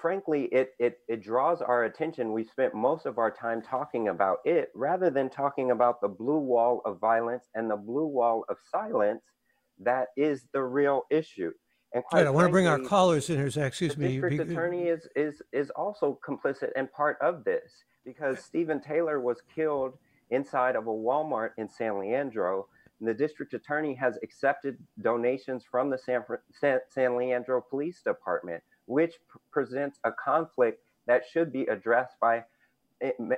frankly, 0.01 0.45
it, 0.45 0.71
it, 0.79 0.99
it 1.09 1.21
draws 1.21 1.61
our 1.61 1.83
attention. 1.85 2.31
We 2.31 2.45
spent 2.45 2.73
most 2.73 3.05
of 3.05 3.17
our 3.17 3.31
time 3.31 3.61
talking 3.61 4.07
about 4.07 4.37
it 4.45 4.69
rather 4.73 5.09
than 5.09 5.29
talking 5.29 5.71
about 5.71 6.01
the 6.01 6.07
blue 6.07 6.39
wall 6.39 6.81
of 6.85 6.99
violence 6.99 7.45
and 7.55 7.69
the 7.69 7.77
blue 7.77 8.07
wall 8.07 8.45
of 8.49 8.57
silence 8.71 9.21
that 9.79 10.07
is 10.17 10.45
the 10.53 10.61
real 10.61 11.03
issue. 11.11 11.51
And 11.93 12.03
quite 12.03 12.19
right, 12.19 12.27
I 12.27 12.31
want 12.31 12.47
to 12.47 12.51
bring 12.51 12.67
our 12.67 12.79
callers 12.79 13.29
in 13.29 13.37
here, 13.37 13.49
Zach. 13.49 13.67
Excuse 13.67 13.95
the 13.95 14.01
me. 14.01 14.21
District 14.21 14.51
attorney 14.51 14.83
is, 14.83 15.07
is, 15.15 15.41
is 15.51 15.69
also 15.71 16.19
complicit 16.27 16.69
and 16.75 16.91
part 16.91 17.17
of 17.21 17.43
this 17.43 17.71
because 18.05 18.39
Steven 18.39 18.79
Taylor 18.79 19.19
was 19.19 19.41
killed 19.53 19.97
inside 20.29 20.75
of 20.75 20.87
a 20.87 20.91
Walmart 20.91 21.51
in 21.57 21.67
San 21.67 21.99
Leandro. 21.99 22.67
And 22.99 23.07
the 23.07 23.13
district 23.13 23.53
attorney 23.53 23.93
has 23.95 24.17
accepted 24.23 24.77
donations 25.01 25.63
from 25.69 25.89
the 25.89 25.97
San, 25.97 26.23
San 26.89 27.15
Leandro 27.15 27.61
Police 27.61 28.01
Department, 28.01 28.61
which 28.85 29.15
presents 29.51 29.99
a 30.03 30.11
conflict 30.11 30.83
that 31.07 31.23
should 31.31 31.51
be 31.51 31.63
addressed 31.63 32.19
by 32.19 32.43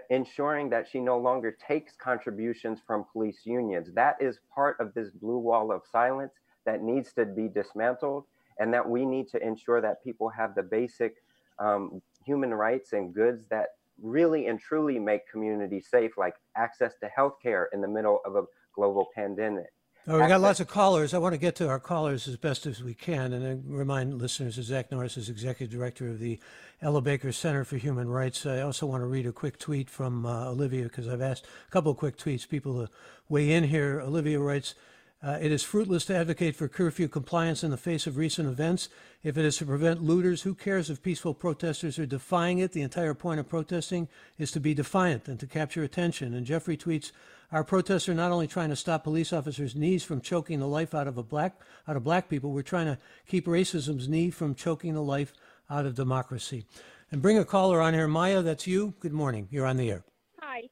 ensuring 0.09 0.69
that 0.71 0.87
she 0.87 0.99
no 0.99 1.17
longer 1.17 1.55
takes 1.67 1.95
contributions 1.95 2.79
from 2.85 3.05
police 3.13 3.41
unions. 3.43 3.93
That 3.93 4.17
is 4.19 4.39
part 4.53 4.77
of 4.79 4.93
this 4.93 5.11
blue 5.11 5.37
wall 5.37 5.71
of 5.71 5.83
silence 5.91 6.33
that 6.65 6.81
needs 6.81 7.13
to 7.13 7.25
be 7.25 7.47
dismantled 7.47 8.25
and 8.59 8.73
that 8.73 8.87
we 8.87 9.05
need 9.05 9.27
to 9.29 9.45
ensure 9.45 9.79
that 9.81 10.03
people 10.03 10.29
have 10.29 10.55
the 10.55 10.63
basic 10.63 11.23
um, 11.59 12.01
human 12.25 12.53
rights 12.53 12.93
and 12.93 13.13
goods 13.13 13.45
that 13.49 13.75
really 14.01 14.47
and 14.47 14.59
truly 14.59 14.99
make 14.99 15.21
communities 15.31 15.87
safe, 15.89 16.11
like 16.17 16.33
access 16.57 16.93
to 17.01 17.09
healthcare 17.17 17.65
in 17.73 17.81
the 17.81 17.87
middle 17.87 18.19
of 18.25 18.35
a 18.35 18.43
global 18.75 19.07
pandemic. 19.15 19.67
Oh, 20.07 20.19
we 20.19 20.27
got 20.27 20.41
lots 20.41 20.59
of 20.59 20.67
callers. 20.67 21.13
I 21.13 21.19
want 21.19 21.33
to 21.33 21.39
get 21.39 21.55
to 21.57 21.67
our 21.67 21.79
callers 21.79 22.27
as 22.27 22.35
best 22.35 22.65
as 22.65 22.81
we 22.81 22.95
can. 22.95 23.33
And 23.33 23.45
I 23.45 23.59
remind 23.63 24.19
listeners 24.19 24.55
that 24.55 24.63
Zach 24.63 24.91
Norris 24.91 25.15
is 25.15 25.29
Executive 25.29 25.71
Director 25.71 26.07
of 26.07 26.17
the 26.17 26.39
Ella 26.81 27.01
Baker 27.01 27.31
Center 27.31 27.63
for 27.63 27.77
Human 27.77 28.09
Rights. 28.09 28.47
I 28.47 28.61
also 28.61 28.87
want 28.87 29.03
to 29.03 29.05
read 29.05 29.27
a 29.27 29.31
quick 29.31 29.59
tweet 29.59 29.91
from 29.91 30.25
uh, 30.25 30.49
Olivia 30.49 30.85
because 30.85 31.07
I've 31.07 31.21
asked 31.21 31.45
a 31.45 31.71
couple 31.71 31.91
of 31.91 31.97
quick 31.97 32.17
tweets, 32.17 32.49
people 32.49 32.83
to 32.83 32.91
weigh 33.29 33.51
in 33.51 33.65
here. 33.65 34.01
Olivia 34.01 34.39
writes, 34.39 34.73
uh, 35.23 35.37
it 35.39 35.51
is 35.51 35.63
fruitless 35.63 36.05
to 36.05 36.15
advocate 36.15 36.55
for 36.55 36.67
curfew 36.67 37.07
compliance 37.07 37.63
in 37.63 37.69
the 37.69 37.77
face 37.77 38.07
of 38.07 38.17
recent 38.17 38.47
events. 38.47 38.89
If 39.23 39.37
it 39.37 39.45
is 39.45 39.57
to 39.57 39.65
prevent 39.65 40.03
looters, 40.03 40.41
who 40.41 40.55
cares 40.55 40.89
if 40.89 41.03
peaceful 41.03 41.35
protesters 41.35 41.99
are 41.99 42.07
defying 42.07 42.57
it? 42.57 42.71
The 42.71 42.81
entire 42.81 43.13
point 43.13 43.39
of 43.39 43.47
protesting 43.47 44.07
is 44.39 44.51
to 44.51 44.59
be 44.59 44.73
defiant 44.73 45.27
and 45.27 45.39
to 45.39 45.45
capture 45.45 45.83
attention. 45.83 46.33
And 46.33 46.45
Jeffrey 46.45 46.75
tweets, 46.75 47.11
our 47.51 47.63
protests 47.63 48.09
are 48.09 48.15
not 48.15 48.31
only 48.31 48.47
trying 48.47 48.69
to 48.69 48.75
stop 48.75 49.03
police 49.03 49.31
officers' 49.31 49.75
knees 49.75 50.03
from 50.03 50.21
choking 50.21 50.59
the 50.59 50.67
life 50.67 50.95
out 50.95 51.07
of 51.07 51.17
a 51.17 51.23
black 51.23 51.59
out 51.87 51.97
of 51.97 52.03
black 52.03 52.27
people, 52.27 52.51
we're 52.51 52.61
trying 52.63 52.87
to 52.87 52.97
keep 53.27 53.45
racism's 53.45 54.07
knee 54.07 54.31
from 54.31 54.55
choking 54.55 54.93
the 54.95 55.03
life 55.03 55.33
out 55.69 55.85
of 55.85 55.93
democracy. 55.93 56.65
And 57.11 57.21
bring 57.21 57.37
a 57.37 57.45
caller 57.45 57.81
on 57.81 57.93
here. 57.93 58.07
Maya, 58.07 58.41
that's 58.41 58.65
you. 58.65 58.93
Good 59.01 59.13
morning. 59.13 59.49
You're 59.51 59.65
on 59.65 59.77
the 59.77 59.91
air. 59.91 60.03
Hi, 60.39 60.69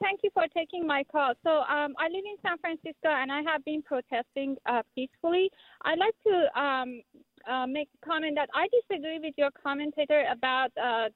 thank 0.00 0.20
you 0.22 0.30
for 0.32 0.44
taking 0.56 0.86
my 0.86 1.04
call. 1.10 1.34
So 1.44 1.50
um, 1.50 1.94
I 1.98 2.08
live 2.08 2.24
in 2.24 2.36
San 2.42 2.58
Francisco 2.58 3.08
and 3.08 3.30
I 3.30 3.42
have 3.42 3.64
been 3.64 3.82
protesting 3.82 4.56
uh, 4.66 4.82
peacefully. 4.94 5.50
I'd 5.82 5.98
like 5.98 6.14
to 6.26 6.60
um, 6.60 7.00
uh, 7.50 7.66
make 7.66 7.88
a 8.02 8.06
comment 8.06 8.36
that 8.36 8.48
I 8.54 8.68
disagree 8.80 9.18
with 9.18 9.34
your 9.36 9.50
commentator 9.50 10.24
about 10.30 10.70
uh, 10.82 11.08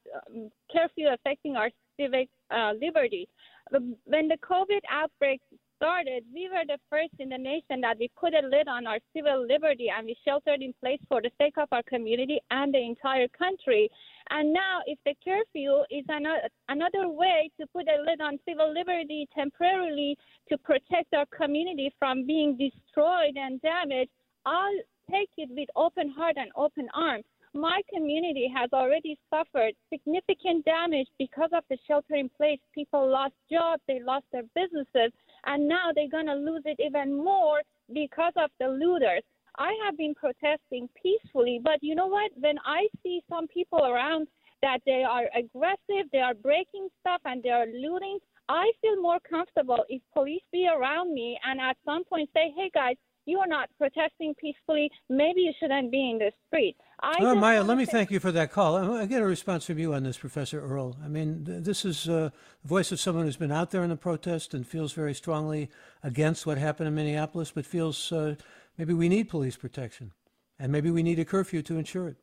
curfew 0.73 1.09
affecting 1.13 1.57
our 1.57 1.71
civic 1.99 2.29
uh, 2.51 2.73
liberty. 2.81 3.29
When 3.71 4.29
the 4.29 4.39
COVID 4.43 4.81
outbreak 4.91 5.41
started, 5.79 6.25
we 6.35 6.49
were 6.51 6.67
the 6.67 6.79
first 6.91 7.15
in 7.21 7.29
the 7.31 7.39
nation 7.39 7.81
that 7.81 7.97
we 7.99 8.11
put 8.19 8.35
a 8.35 8.47
lid 8.47 8.67
on 8.67 8.87
our 8.87 8.99
civil 9.15 9.47
liberty 9.47 9.87
and 9.97 10.07
we 10.07 10.17
sheltered 10.25 10.61
in 10.61 10.75
place 10.81 11.01
for 11.09 11.23
the 11.23 11.31
sake 11.39 11.57
of 11.57 11.69
our 11.71 11.83
community 11.85 12.41
and 12.51 12.75
the 12.75 12.83
entire 12.83 13.29
country. 13.29 13.89
And 14.31 14.53
now, 14.53 14.81
if 14.87 14.99
the 15.07 15.15
curfew 15.25 15.85
is 15.91 16.05
another, 16.09 16.49
another 16.69 17.09
way 17.09 17.51
to 17.61 17.67
put 17.69 17.87
a 17.87 18.03
lid 18.03 18.21
on 18.21 18.39
civil 18.47 18.75
liberty 18.75 19.29
temporarily 19.35 20.19
to 20.49 20.59
protect 20.59 21.15
our 21.15 21.27
community 21.27 21.95
from 21.99 22.27
being 22.27 22.59
destroyed 22.59 23.37
and 23.37 23.63
damaged, 23.63 24.11
I'll 24.45 24.81
take 25.11 25.31
it 25.39 25.49
with 25.53 25.69
open 25.77 26.11
heart 26.11 26.35
and 26.37 26.51
open 26.57 26.89
arms 26.93 27.25
my 27.55 27.81
community 27.93 28.51
has 28.55 28.71
already 28.73 29.19
suffered 29.31 29.73
significant 29.91 30.65
damage 30.65 31.09
because 31.19 31.51
of 31.53 31.65
the 31.71 31.79
shelter 31.87 32.15
in 32.15 32.29
place. 32.37 32.59
People 32.75 33.11
lost 33.11 33.35
jobs, 33.51 33.83
they 33.89 34.01
lost 34.01 34.27
their 34.33 34.45
businesses, 34.55 35.13
and 35.49 35.67
now 35.67 35.91
they're 35.95 36.09
going 36.09 36.27
to 36.27 36.35
lose 36.35 36.63
it 36.67 36.79
even 36.79 37.17
more 37.17 37.63
because 37.93 38.35
of 38.37 38.51
the 38.61 38.69
looters. 38.69 39.23
I 39.59 39.73
have 39.85 39.97
been 39.97 40.15
protesting 40.15 40.89
peacefully, 41.03 41.61
but 41.63 41.79
you 41.81 41.95
know 41.95 42.07
what? 42.07 42.31
When 42.39 42.57
I 42.65 42.87
see 43.03 43.23
some 43.29 43.49
people 43.49 43.85
around 43.85 44.29
that 44.63 44.79
they 44.87 45.03
are 45.09 45.25
aggressive, 45.37 46.11
they 46.13 46.21
are 46.21 46.35
breaking 46.35 46.89
stuff, 47.01 47.21
and 47.25 47.43
they 47.43 47.51
are 47.51 47.67
looting, 47.67 48.19
I 48.49 48.71
feel 48.81 49.01
more 49.01 49.19
comfortable 49.29 49.85
if 49.89 50.01
police 50.15 50.43
be 50.53 50.69
around 50.69 51.13
me 51.13 51.39
and 51.45 51.61
at 51.61 51.77
some 51.85 52.05
point 52.05 52.31
say, 52.35 52.53
hey 52.57 52.71
guys, 52.73 52.97
you 53.29 53.39
are 53.39 53.47
not 53.47 53.69
protesting 53.77 54.35
peacefully. 54.41 54.91
Maybe 55.11 55.43
you 55.43 55.53
shouldn't 55.61 55.93
be 55.93 56.11
in 56.11 56.19
the 56.19 56.33
street. 56.47 56.77
I 57.01 57.17
oh, 57.21 57.35
Maya, 57.35 57.63
let 57.63 57.77
me 57.77 57.85
say- 57.85 57.93
thank 57.93 58.11
you 58.11 58.21
for 58.21 58.33
that 58.33 58.51
call. 58.51 58.95
I 58.95 59.05
get 59.05 59.21
a 59.21 59.27
response 59.27 59.67
from 59.67 59.79
you 59.79 59.93
on 59.93 60.03
this, 60.03 60.17
Professor 60.17 60.61
Earl. 60.61 60.97
I 61.05 61.09
mean, 61.09 61.45
this 61.45 61.85
is 61.85 62.09
uh, 62.09 62.31
the 62.63 62.69
voice 62.69 62.91
of 62.91 62.99
someone 62.99 63.27
who's 63.27 63.37
been 63.37 63.53
out 63.53 63.71
there 63.71 63.85
in 63.85 63.91
the 63.91 63.97
protest 63.97 64.55
and 64.55 64.67
feels 64.67 64.95
very 64.95 65.15
strongly 65.15 65.69
against 66.03 66.47
what 66.47 66.57
happened 66.57 66.89
in 66.89 66.95
Minneapolis, 66.95 67.51
but 67.51 67.67
feels 67.67 68.11
uh, 68.13 68.37
maybe 68.79 68.95
we 68.95 69.11
need 69.11 69.29
police 69.29 69.57
protection 69.57 70.13
and 70.59 70.73
maybe 70.73 70.91
we 70.91 71.03
need 71.03 71.19
a 71.19 71.25
curfew 71.25 71.61
to 71.63 71.77
ensure 71.77 72.09
it. 72.09 72.17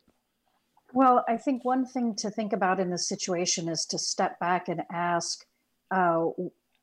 Well, 0.94 1.24
I 1.28 1.38
think 1.38 1.64
one 1.64 1.86
thing 1.86 2.16
to 2.18 2.32
think 2.32 2.52
about 2.52 2.80
in 2.80 2.90
this 2.90 3.08
situation 3.08 3.70
is 3.70 3.86
to 3.92 4.00
step 4.00 4.40
back 4.40 4.70
and 4.70 4.82
ask 4.92 5.46
uh, 5.92 6.26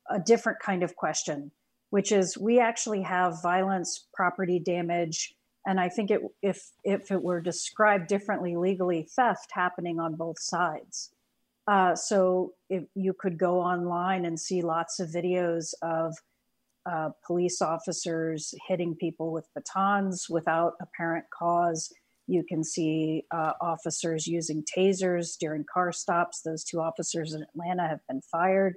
a 0.09 0.21
different 0.25 0.61
kind 0.61 0.85
of 0.85 0.95
question 0.95 1.51
which 1.93 2.11
is 2.11 2.39
we 2.39 2.59
actually 2.59 3.03
have 3.03 3.43
violence, 3.43 4.07
property 4.15 4.59
damage, 4.59 5.35
and 5.67 5.79
I 5.79 5.91
think 5.91 6.11
it, 6.11 6.23
if 6.41 6.71
if 6.85 7.11
it 7.11 7.23
were 7.23 7.43
described 7.43 8.09
differently 8.09 8.57
legally, 8.57 9.07
theft 9.15 9.51
happening 9.53 10.01
on 10.01 10.15
both 10.17 10.41
sides. 10.41 11.11
Uh, 11.69 11.95
so 11.95 12.55
if 12.71 12.85
you 12.95 13.13
could 13.13 13.37
go 13.37 13.61
online 13.61 14.25
and 14.25 14.41
see 14.41 14.63
lots 14.63 15.01
of 15.01 15.11
videos 15.11 15.75
of 15.83 16.15
uh, 16.87 17.11
police 17.27 17.61
officers 17.61 18.55
hitting 18.67 18.97
people 18.97 19.31
with 19.31 19.47
batons 19.55 20.29
without 20.31 20.73
apparent 20.81 21.27
cause. 21.29 21.93
You 22.27 22.43
can 22.43 22.65
see 22.65 23.25
uh, 23.31 23.53
officers 23.61 24.27
using 24.27 24.65
tasers 24.65 25.37
during 25.39 25.67
car 25.71 25.93
stops. 25.93 26.41
Those 26.41 26.65
two 26.65 26.81
officers 26.81 27.35
in 27.35 27.43
Atlanta 27.43 27.87
have 27.87 28.01
been 28.09 28.23
fired. 28.23 28.77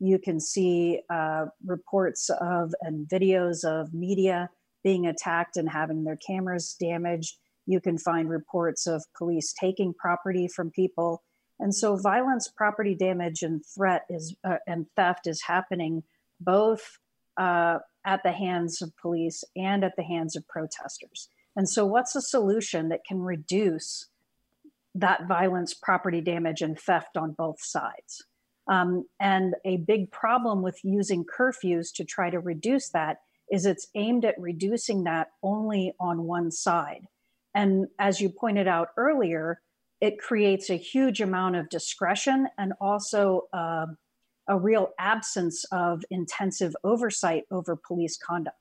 You 0.00 0.18
can 0.18 0.40
see 0.40 1.00
uh, 1.10 1.46
reports 1.64 2.30
of 2.40 2.74
and 2.80 3.06
videos 3.06 3.64
of 3.64 3.94
media 3.94 4.48
being 4.82 5.06
attacked 5.06 5.56
and 5.56 5.68
having 5.68 6.04
their 6.04 6.16
cameras 6.16 6.74
damaged. 6.80 7.36
You 7.66 7.80
can 7.80 7.98
find 7.98 8.28
reports 8.28 8.86
of 8.86 9.04
police 9.16 9.52
taking 9.52 9.92
property 9.94 10.48
from 10.48 10.70
people. 10.70 11.22
And 11.58 11.74
so 11.74 11.96
violence, 11.96 12.48
property 12.48 12.94
damage, 12.94 13.42
and 13.42 13.62
threat 13.76 14.06
is 14.08 14.34
uh, 14.42 14.56
and 14.66 14.86
theft 14.96 15.26
is 15.26 15.42
happening 15.42 16.02
both 16.40 16.98
uh, 17.36 17.78
at 18.04 18.22
the 18.22 18.32
hands 18.32 18.80
of 18.80 18.96
police 18.96 19.44
and 19.54 19.84
at 19.84 19.92
the 19.96 20.02
hands 20.02 20.34
of 20.36 20.48
protesters. 20.48 21.28
And 21.54 21.68
so, 21.68 21.84
what's 21.84 22.16
a 22.16 22.22
solution 22.22 22.88
that 22.88 23.04
can 23.06 23.20
reduce 23.20 24.06
that 24.94 25.28
violence, 25.28 25.74
property 25.74 26.20
damage, 26.20 26.62
and 26.62 26.78
theft 26.78 27.16
on 27.16 27.32
both 27.32 27.60
sides? 27.60 28.24
Um, 28.70 29.04
and 29.18 29.56
a 29.64 29.78
big 29.78 30.12
problem 30.12 30.62
with 30.62 30.78
using 30.84 31.24
curfews 31.24 31.92
to 31.96 32.04
try 32.04 32.30
to 32.30 32.38
reduce 32.38 32.88
that 32.90 33.18
is 33.50 33.66
it's 33.66 33.88
aimed 33.96 34.24
at 34.24 34.40
reducing 34.40 35.04
that 35.04 35.32
only 35.42 35.92
on 35.98 36.22
one 36.22 36.52
side. 36.52 37.02
And 37.52 37.88
as 37.98 38.20
you 38.20 38.30
pointed 38.30 38.68
out 38.68 38.90
earlier, 38.96 39.60
it 40.00 40.20
creates 40.20 40.70
a 40.70 40.76
huge 40.76 41.20
amount 41.20 41.56
of 41.56 41.68
discretion 41.68 42.46
and 42.56 42.72
also 42.80 43.48
uh, 43.52 43.86
a 44.46 44.56
real 44.56 44.90
absence 45.00 45.64
of 45.72 46.04
intensive 46.10 46.74
oversight 46.84 47.44
over 47.50 47.76
police 47.76 48.16
conduct. 48.16 48.56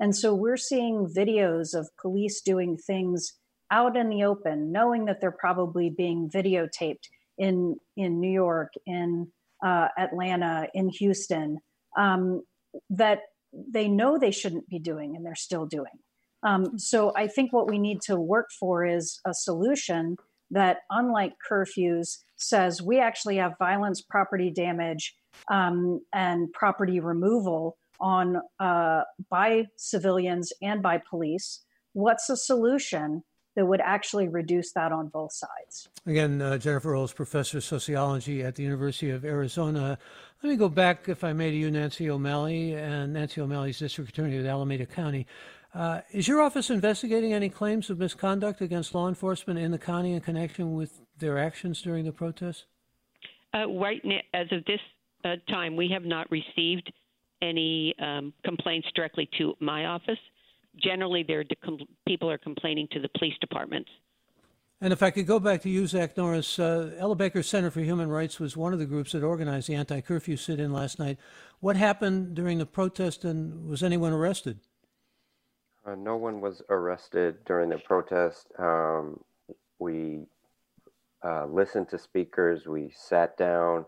And 0.00 0.16
so 0.16 0.34
we're 0.34 0.56
seeing 0.56 1.06
videos 1.06 1.74
of 1.74 1.90
police 2.00 2.40
doing 2.40 2.78
things 2.78 3.34
out 3.70 3.94
in 3.94 4.08
the 4.08 4.24
open, 4.24 4.72
knowing 4.72 5.04
that 5.04 5.20
they're 5.20 5.30
probably 5.30 5.90
being 5.90 6.30
videotaped 6.30 7.08
in, 7.36 7.76
in 7.96 8.20
New 8.20 8.32
York, 8.32 8.72
in 8.86 9.30
uh, 9.64 9.88
Atlanta, 9.98 10.68
in 10.74 10.88
Houston, 10.88 11.58
um, 11.98 12.42
that 12.88 13.20
they 13.52 13.88
know 13.88 14.18
they 14.18 14.30
shouldn't 14.30 14.68
be 14.68 14.78
doing 14.78 15.16
and 15.16 15.24
they're 15.24 15.34
still 15.34 15.66
doing. 15.66 15.98
Um, 16.42 16.78
so 16.78 17.12
I 17.16 17.26
think 17.26 17.52
what 17.52 17.68
we 17.68 17.78
need 17.78 18.00
to 18.02 18.16
work 18.16 18.48
for 18.58 18.84
is 18.84 19.20
a 19.26 19.34
solution 19.34 20.16
that, 20.50 20.78
unlike 20.90 21.34
curfews, 21.48 22.18
says 22.36 22.80
we 22.82 22.98
actually 22.98 23.36
have 23.36 23.52
violence, 23.58 24.00
property 24.00 24.50
damage, 24.50 25.14
um, 25.50 26.00
and 26.12 26.52
property 26.52 27.00
removal 27.00 27.76
on 28.00 28.40
uh, 28.58 29.02
by 29.28 29.66
civilians 29.76 30.52
and 30.62 30.82
by 30.82 31.00
police. 31.08 31.62
What's 31.92 32.26
the 32.26 32.36
solution 32.36 33.22
that 33.56 33.66
would 33.66 33.80
actually 33.80 34.28
reduce 34.28 34.72
that 34.72 34.92
on 34.92 35.08
both 35.08 35.32
sides? 35.32 35.88
Again, 36.06 36.40
uh, 36.40 36.58
Jennifer 36.58 36.92
Earl's, 36.92 37.12
professor 37.12 37.58
of 37.58 37.64
sociology 37.64 38.42
at 38.42 38.54
the 38.54 38.62
University 38.62 39.10
of 39.10 39.24
Arizona. 39.24 39.98
Let 40.42 40.50
me 40.50 40.56
go 40.56 40.68
back, 40.68 41.08
if 41.08 41.24
I 41.24 41.32
may, 41.32 41.50
to 41.50 41.56
you, 41.56 41.70
Nancy 41.70 42.08
O'Malley, 42.08 42.74
and 42.74 43.12
Nancy 43.12 43.40
O'Malley's 43.40 43.78
district 43.78 44.10
attorney 44.10 44.38
of 44.38 44.46
Alameda 44.46 44.86
County. 44.86 45.26
Uh, 45.74 46.00
is 46.10 46.26
your 46.26 46.40
office 46.40 46.70
investigating 46.70 47.32
any 47.32 47.48
claims 47.48 47.90
of 47.90 47.98
misconduct 47.98 48.60
against 48.60 48.94
law 48.94 49.08
enforcement 49.08 49.58
in 49.58 49.70
the 49.70 49.78
county 49.78 50.12
in 50.12 50.20
connection 50.20 50.74
with 50.74 51.00
their 51.18 51.38
actions 51.38 51.80
during 51.80 52.04
the 52.04 52.12
protests? 52.12 52.64
Uh, 53.54 53.68
right 53.68 54.00
now, 54.04 54.18
as 54.34 54.46
of 54.50 54.64
this 54.64 54.80
uh, 55.24 55.36
time, 55.48 55.76
we 55.76 55.88
have 55.92 56.04
not 56.04 56.28
received 56.30 56.92
any 57.42 57.94
um, 58.00 58.32
complaints 58.44 58.88
directly 58.94 59.28
to 59.38 59.54
my 59.60 59.86
office. 59.86 60.18
Generally, 60.76 61.26
people 62.06 62.30
are 62.30 62.38
complaining 62.38 62.88
to 62.92 63.00
the 63.00 63.08
police 63.18 63.34
departments. 63.40 63.90
And 64.82 64.94
if 64.94 65.02
I 65.02 65.10
could 65.10 65.26
go 65.26 65.38
back 65.38 65.60
to 65.62 65.68
you, 65.68 65.86
Zach 65.86 66.16
Norris, 66.16 66.58
uh, 66.58 66.92
Ella 66.98 67.14
Baker 67.14 67.42
Center 67.42 67.70
for 67.70 67.80
Human 67.80 68.08
Rights 68.08 68.40
was 68.40 68.56
one 68.56 68.72
of 68.72 68.78
the 68.78 68.86
groups 68.86 69.12
that 69.12 69.22
organized 69.22 69.68
the 69.68 69.74
anti 69.74 70.00
curfew 70.00 70.36
sit 70.36 70.58
in 70.58 70.72
last 70.72 70.98
night. 70.98 71.18
What 71.60 71.76
happened 71.76 72.34
during 72.34 72.56
the 72.56 72.66
protest 72.66 73.24
and 73.26 73.68
was 73.68 73.82
anyone 73.82 74.12
arrested? 74.12 74.60
Uh, 75.84 75.96
no 75.96 76.16
one 76.16 76.40
was 76.40 76.62
arrested 76.70 77.44
during 77.44 77.68
the 77.68 77.78
protest. 77.78 78.46
Um, 78.58 79.20
we 79.78 80.20
uh, 81.22 81.44
listened 81.46 81.90
to 81.90 81.98
speakers, 81.98 82.66
we 82.66 82.90
sat 82.94 83.36
down 83.36 83.84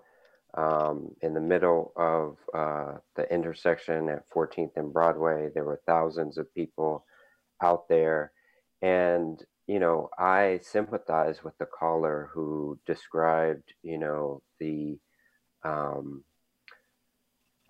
um, 0.55 1.14
in 1.22 1.34
the 1.34 1.40
middle 1.40 1.92
of 1.96 2.36
uh, 2.55 2.98
the 3.16 3.32
intersection 3.32 4.09
at 4.09 4.28
14th 4.30 4.76
and 4.76 4.92
Broadway. 4.92 5.48
There 5.55 5.64
were 5.64 5.80
thousands 5.86 6.38
of 6.38 6.53
people 6.55 7.05
out 7.62 7.88
there. 7.88 8.32
And, 8.82 9.42
you 9.66 9.78
know, 9.78 10.11
I 10.18 10.61
sympathize 10.62 11.42
with 11.42 11.57
the 11.59 11.66
caller 11.66 12.30
who 12.32 12.78
described, 12.86 13.72
you 13.82 13.98
know, 13.98 14.42
the, 14.61 14.98
um, 15.64 16.24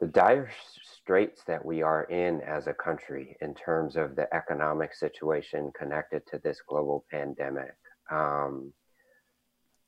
the 0.00 0.08
dire 0.08 0.50
straits 0.82 1.44
that 1.44 1.64
we 1.64 1.82
are 1.82 2.04
in 2.04 2.40
as 2.40 2.66
a 2.66 2.74
country 2.74 3.36
in 3.40 3.54
terms 3.54 3.94
of 3.96 4.16
the 4.16 4.32
economic 4.34 4.94
situation 4.94 5.70
connected 5.78 6.22
to 6.26 6.40
this 6.42 6.60
global 6.68 7.04
pandemic. 7.10 7.76
Um, 8.10 8.72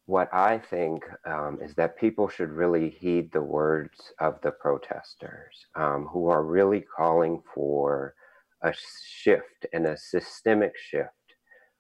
what 0.06 0.32
I 0.34 0.58
think 0.58 1.04
um, 1.26 1.58
is 1.62 1.74
that 1.74 1.98
people 1.98 2.28
should 2.28 2.50
really 2.50 2.90
heed 2.90 3.32
the 3.32 3.42
words 3.42 4.12
of 4.20 4.40
the 4.42 4.50
protesters 4.50 5.66
um, 5.74 6.06
who 6.12 6.28
are 6.28 6.44
really 6.44 6.84
calling 6.96 7.42
for 7.54 8.14
a 8.62 8.72
shift 9.06 9.66
and 9.72 9.86
a 9.86 9.96
systemic 9.96 10.72
shift. 10.76 11.08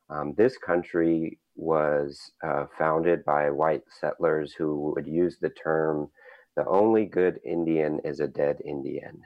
Um, 0.08 0.34
this 0.36 0.56
country 0.56 1.38
was 1.56 2.32
uh, 2.42 2.66
founded 2.78 3.24
by 3.24 3.50
white 3.50 3.84
settlers 4.00 4.54
who 4.54 4.92
would 4.94 5.06
use 5.06 5.38
the 5.40 5.50
term 5.50 6.10
the 6.56 6.66
only 6.66 7.06
good 7.06 7.40
Indian 7.44 8.00
is 8.04 8.20
a 8.20 8.28
dead 8.28 8.62
Indian. 8.64 9.20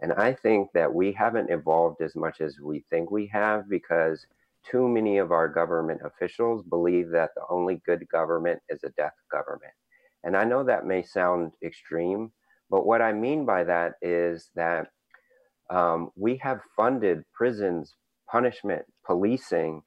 And 0.00 0.12
I 0.14 0.32
think 0.32 0.70
that 0.72 0.92
we 0.92 1.12
haven't 1.12 1.50
evolved 1.50 2.00
as 2.00 2.16
much 2.16 2.40
as 2.40 2.58
we 2.58 2.84
think 2.88 3.10
we 3.10 3.26
have 3.26 3.68
because 3.68 4.26
too 4.68 4.88
many 4.88 5.18
of 5.18 5.32
our 5.32 5.48
government 5.48 6.00
officials 6.04 6.62
believe 6.62 7.10
that 7.10 7.30
the 7.34 7.42
only 7.50 7.80
good 7.86 8.06
government 8.08 8.60
is 8.68 8.84
a 8.84 8.90
death 8.90 9.14
government. 9.30 9.72
And 10.24 10.36
I 10.36 10.44
know 10.44 10.64
that 10.64 10.86
may 10.86 11.02
sound 11.02 11.52
extreme, 11.62 12.32
but 12.68 12.86
what 12.86 13.02
I 13.02 13.12
mean 13.12 13.46
by 13.46 13.64
that 13.64 13.94
is 14.02 14.50
that 14.54 14.88
um, 15.70 16.10
we 16.16 16.36
have 16.38 16.60
funded 16.76 17.24
prisons, 17.32 17.94
punishment, 18.30 18.82
policing. 19.06 19.82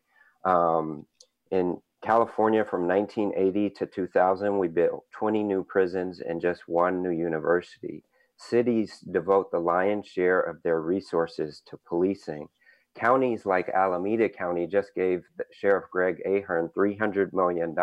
Um, 0.45 1.05
in 1.51 1.77
California 2.03 2.65
from 2.65 2.87
1980 2.87 3.69
to 3.71 3.85
2000, 3.85 4.57
we 4.57 4.67
built 4.67 5.05
20 5.11 5.43
new 5.43 5.63
prisons 5.63 6.19
and 6.19 6.41
just 6.41 6.67
one 6.67 7.01
new 7.01 7.11
university. 7.11 8.03
Cities 8.37 8.99
devote 9.11 9.51
the 9.51 9.59
lion's 9.59 10.07
share 10.07 10.39
of 10.39 10.61
their 10.63 10.81
resources 10.81 11.61
to 11.67 11.79
policing 11.87 12.49
counties 12.95 13.45
like 13.45 13.69
Alameda 13.69 14.29
County 14.29 14.67
just 14.67 14.93
gave 14.95 15.23
Sheriff 15.51 15.85
Greg 15.91 16.21
Ahern 16.25 16.69
$300 16.77 17.33
million 17.33 17.75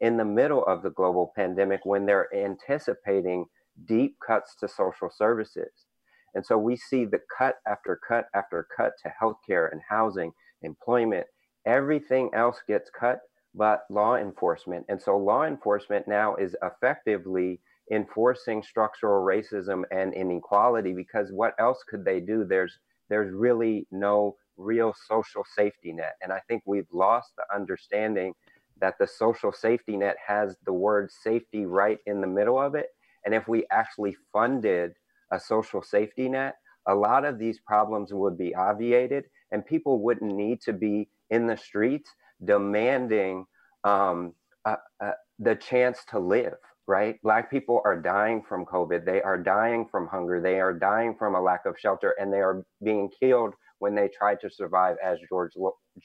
in 0.00 0.16
the 0.16 0.24
middle 0.24 0.64
of 0.64 0.82
the 0.82 0.90
global 0.90 1.32
pandemic 1.36 1.80
when 1.84 2.06
they're 2.06 2.34
anticipating 2.34 3.46
deep 3.86 4.16
cuts 4.26 4.56
to 4.56 4.68
social 4.68 5.10
services. 5.10 5.86
And 6.34 6.44
so 6.44 6.58
we 6.58 6.76
see 6.76 7.04
the 7.04 7.20
cut 7.36 7.56
after 7.66 8.00
cut 8.06 8.26
after 8.34 8.66
cut 8.76 8.92
to 9.02 9.12
healthcare 9.20 9.70
and 9.70 9.80
housing, 9.88 10.32
employment, 10.62 11.26
everything 11.66 12.30
else 12.34 12.58
gets 12.66 12.90
cut 12.90 13.20
but 13.54 13.82
law 13.90 14.16
enforcement. 14.16 14.86
And 14.88 15.00
so 15.00 15.16
law 15.16 15.44
enforcement 15.44 16.08
now 16.08 16.36
is 16.36 16.56
effectively 16.62 17.60
enforcing 17.90 18.62
structural 18.62 19.24
racism 19.24 19.82
and 19.90 20.14
inequality 20.14 20.94
because 20.94 21.30
what 21.32 21.54
else 21.58 21.84
could 21.88 22.04
they 22.04 22.20
do? 22.20 22.44
There's 22.44 22.78
there's 23.08 23.32
really 23.32 23.86
no 23.90 24.36
real 24.56 24.94
social 25.08 25.44
safety 25.56 25.92
net. 25.92 26.14
And 26.22 26.32
I 26.32 26.40
think 26.48 26.62
we've 26.66 26.86
lost 26.92 27.32
the 27.36 27.44
understanding 27.54 28.34
that 28.80 28.98
the 28.98 29.06
social 29.06 29.52
safety 29.52 29.96
net 29.96 30.16
has 30.26 30.56
the 30.64 30.72
word 30.72 31.10
safety 31.10 31.66
right 31.66 31.98
in 32.06 32.20
the 32.20 32.26
middle 32.26 32.60
of 32.60 32.74
it. 32.74 32.88
And 33.24 33.34
if 33.34 33.46
we 33.48 33.64
actually 33.70 34.16
funded 34.32 34.94
a 35.32 35.38
social 35.38 35.82
safety 35.82 36.28
net, 36.28 36.56
a 36.86 36.94
lot 36.94 37.24
of 37.24 37.38
these 37.38 37.60
problems 37.60 38.12
would 38.12 38.36
be 38.36 38.54
obviated 38.54 39.24
and 39.52 39.64
people 39.64 40.00
wouldn't 40.00 40.34
need 40.34 40.60
to 40.62 40.72
be 40.72 41.08
in 41.30 41.46
the 41.46 41.56
streets 41.56 42.10
demanding 42.44 43.46
um, 43.84 44.34
uh, 44.64 44.76
uh, 45.00 45.12
the 45.38 45.54
chance 45.54 46.00
to 46.10 46.18
live 46.18 46.56
right? 46.92 47.16
Black 47.22 47.50
people 47.50 47.80
are 47.86 47.98
dying 47.98 48.42
from 48.46 48.66
COVID. 48.66 49.06
They 49.06 49.22
are 49.22 49.38
dying 49.38 49.86
from 49.90 50.06
hunger. 50.08 50.42
They 50.42 50.60
are 50.60 50.74
dying 50.74 51.14
from 51.18 51.34
a 51.34 51.40
lack 51.40 51.64
of 51.64 51.78
shelter, 51.78 52.14
and 52.20 52.30
they 52.30 52.42
are 52.42 52.66
being 52.84 53.08
killed 53.18 53.54
when 53.78 53.94
they 53.94 54.08
try 54.08 54.34
to 54.34 54.50
survive, 54.50 54.96
as 55.02 55.18
George 55.26 55.52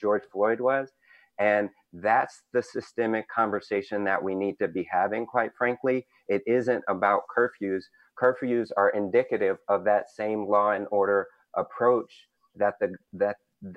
George 0.00 0.22
Floyd 0.32 0.60
was. 0.60 0.88
And 1.38 1.68
that's 1.92 2.40
the 2.54 2.62
systemic 2.62 3.28
conversation 3.28 4.02
that 4.04 4.22
we 4.22 4.34
need 4.34 4.56
to 4.62 4.66
be 4.66 4.88
having. 4.90 5.26
Quite 5.26 5.50
frankly, 5.58 6.06
it 6.26 6.40
isn't 6.46 6.82
about 6.88 7.24
curfews. 7.36 7.82
Curfews 8.18 8.70
are 8.78 8.88
indicative 9.02 9.58
of 9.68 9.84
that 9.84 10.08
same 10.08 10.48
law 10.48 10.70
and 10.70 10.86
order 10.90 11.26
approach 11.54 12.12
that 12.56 12.76
the 12.80 12.94
that 13.12 13.36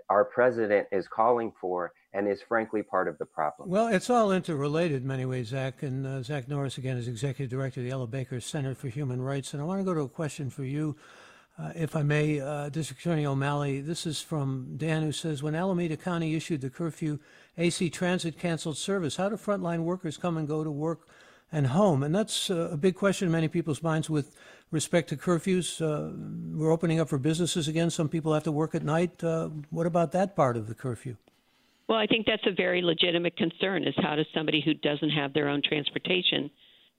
our 0.09 0.24
president 0.24 0.88
is 0.93 1.09
calling 1.09 1.51
for 1.59 1.91
and 2.14 2.28
is 2.28 2.41
frankly 2.41 2.84
part 2.84 3.07
of 3.07 3.18
the 3.18 3.26
problem. 3.26 3.70
Well, 3.70 3.88
it's 3.88 4.09
all 4.09 4.32
interrelated 4.32 5.01
in 5.01 5.07
many 5.07 5.26
ways, 5.26 5.47
Zach. 5.47 5.82
And 5.84 6.05
uh, 6.05 6.24
Zach 6.24 6.47
Norris, 6.47 6.78
again, 6.78 6.97
is 6.97 7.07
executive 7.07 7.49
director 7.49 7.80
of 7.80 7.86
the 7.86 7.91
Ella 7.91 8.07
Baker 8.07 8.39
Center 8.41 8.76
for 8.76 8.89
Human 8.89 9.22
Rights. 9.22 9.53
And 9.53 9.62
I 9.62 9.66
want 9.66 9.80
to 9.80 9.86
go 9.86 9.93
to 9.93 10.01
a 10.01 10.09
question 10.09 10.49
for 10.49 10.64
you, 10.64 10.97
uh, 11.57 11.72
if 11.76 11.95
I 11.95 12.03
may. 12.03 12.39
Uh, 12.39 12.70
District 12.70 13.01
Attorney 13.01 13.26
O'Malley, 13.26 13.80
this 13.80 14.05
is 14.05 14.22
from 14.22 14.76
Dan, 14.78 15.03
who 15.03 15.12
says 15.12 15.41
When 15.41 15.55
Alameda 15.55 15.95
County 15.95 16.36
issued 16.36 16.62
the 16.62 16.70
curfew, 16.70 17.20
AC 17.57 17.89
Transit 17.89 18.38
canceled 18.38 18.78
service. 18.78 19.16
How 19.16 19.30
do 19.30 19.38
frontline 19.38 19.84
workers 19.84 20.18
come 20.18 20.38
and 20.38 20.47
go 20.47 20.64
to 20.66 20.72
work 20.72 21.07
and 21.49 21.68
home? 21.68 22.03
And 22.03 22.14
that's 22.14 22.49
uh, 22.49 22.70
a 22.72 22.78
big 22.78 22.95
question 22.95 23.28
in 23.28 23.32
many 23.32 23.47
people's 23.47 23.82
minds 23.82 24.09
with 24.09 24.36
respect 24.70 25.07
to 25.09 25.18
curfews. 25.18 25.82
Uh, 25.82 26.12
we're 26.57 26.72
opening 26.72 26.99
up 26.99 27.07
for 27.07 27.18
businesses 27.18 27.70
again. 27.70 27.89
Some 27.89 28.09
people 28.09 28.34
have 28.34 28.43
to 28.43 28.51
work 28.51 28.76
at 28.76 28.84
night. 28.84 29.24
Uh, 29.24 29.49
what 29.70 29.88
about 29.88 30.12
that 30.12 30.36
part 30.36 30.57
of 30.57 30.68
the 30.68 30.76
curfew? 30.76 31.16
Well, 31.92 32.00
I 32.00 32.08
think 32.08 32.26
that's 32.26 32.48
a 32.48 32.54
very 32.54 32.82
legitimate 32.82 33.36
concern 33.36 33.84
is 33.86 33.94
how 33.98 34.16
does 34.16 34.26
somebody 34.34 34.62
who 34.62 34.74
doesn't 34.74 35.10
have 35.10 35.34
their 35.34 35.50
own 35.50 35.62
transportation 35.62 36.50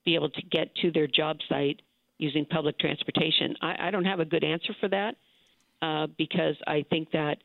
be 0.05 0.15
able 0.15 0.29
to 0.29 0.43
get 0.43 0.75
to 0.83 0.91
their 0.91 1.07
job 1.07 1.39
site 1.49 1.81
using 2.19 2.45
public 2.45 2.79
transportation? 2.79 3.57
I, 3.63 3.89
I 3.89 3.91
don't 3.91 4.05
have 4.05 4.21
a 4.21 4.27
good 4.27 4.45
answer 4.45 4.75
for 4.79 4.89
that 4.89 5.17
uh, 5.81 6.09
because 6.19 6.57
I 6.67 6.85
think 6.91 7.11
that, 7.13 7.39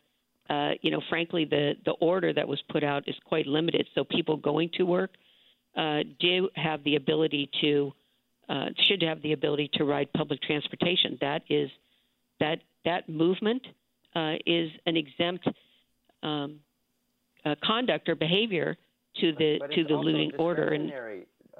uh, 0.50 0.72
you 0.82 0.91
know, 0.91 1.00
frankly, 1.08 1.45
the, 1.45 1.76
the 1.86 1.91
order 1.91 2.34
that 2.34 2.45
was 2.45 2.62
put 2.70 2.84
out 2.84 3.08
is 3.08 3.16
quite 3.24 3.48
limited. 3.48 3.88
So 3.95 4.04
people 4.04 4.36
going 4.36 4.70
to 4.74 4.84
work 4.84 5.12
uh, 5.78 6.00
do 6.20 6.50
have 6.54 6.84
the 6.84 6.98
ability 6.98 7.50
to, 7.62 7.93
uh, 8.50 8.66
should 8.89 9.02
have 9.04 9.22
the 9.22 9.32
ability 9.32 9.70
to 9.76 9.86
ride 9.86 10.12
public 10.12 10.41
transportation. 10.41 11.18
That 11.22 11.43
is, 11.50 11.70
that, 12.41 12.60
that 12.84 13.08
movement 13.08 13.66
uh, 14.14 14.34
is 14.45 14.70
an 14.86 14.98
exempt 14.98 15.48
um, 16.24 16.60
uh, 17.48 17.56
conduct 17.64 18.10
or 18.10 18.16
behavior 18.16 18.78
to 19.16 19.34
the 19.34 19.58
but 19.60 19.72
to 19.72 19.84
the 19.84 19.95
looting 19.95 20.32
order 20.38 20.70
and 20.70 20.91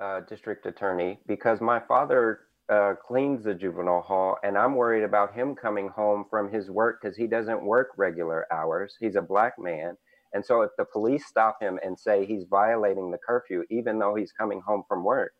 uh, 0.01 0.19
district 0.21 0.65
attorney 0.65 1.19
because 1.27 1.61
my 1.61 1.79
father 1.79 2.41
uh, 2.69 2.93
cleans 3.07 3.43
the 3.45 3.53
juvenile 3.53 4.01
hall 4.01 4.38
and 4.43 4.57
i'm 4.57 4.75
worried 4.75 5.03
about 5.03 5.33
him 5.33 5.55
coming 5.55 5.89
home 5.89 6.25
from 6.29 6.51
his 6.51 6.69
work 6.69 6.99
because 7.01 7.17
he 7.17 7.27
doesn't 7.27 7.63
work 7.63 7.89
regular 7.97 8.45
hours 8.51 8.95
he's 8.99 9.15
a 9.15 9.21
black 9.21 9.53
man 9.57 9.97
And 10.33 10.45
so 10.45 10.61
if 10.61 10.71
the 10.77 10.85
police 10.85 11.25
stop 11.25 11.61
him 11.61 11.79
and 11.83 11.97
say 11.97 12.25
he's 12.25 12.45
violating 12.49 13.11
the 13.11 13.17
curfew, 13.17 13.63
even 13.69 13.99
though 13.99 14.15
he's 14.15 14.31
coming 14.31 14.61
home 14.61 14.83
from 14.88 15.03
work, 15.03 15.33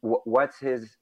what's 0.00 0.58
his 0.58 0.96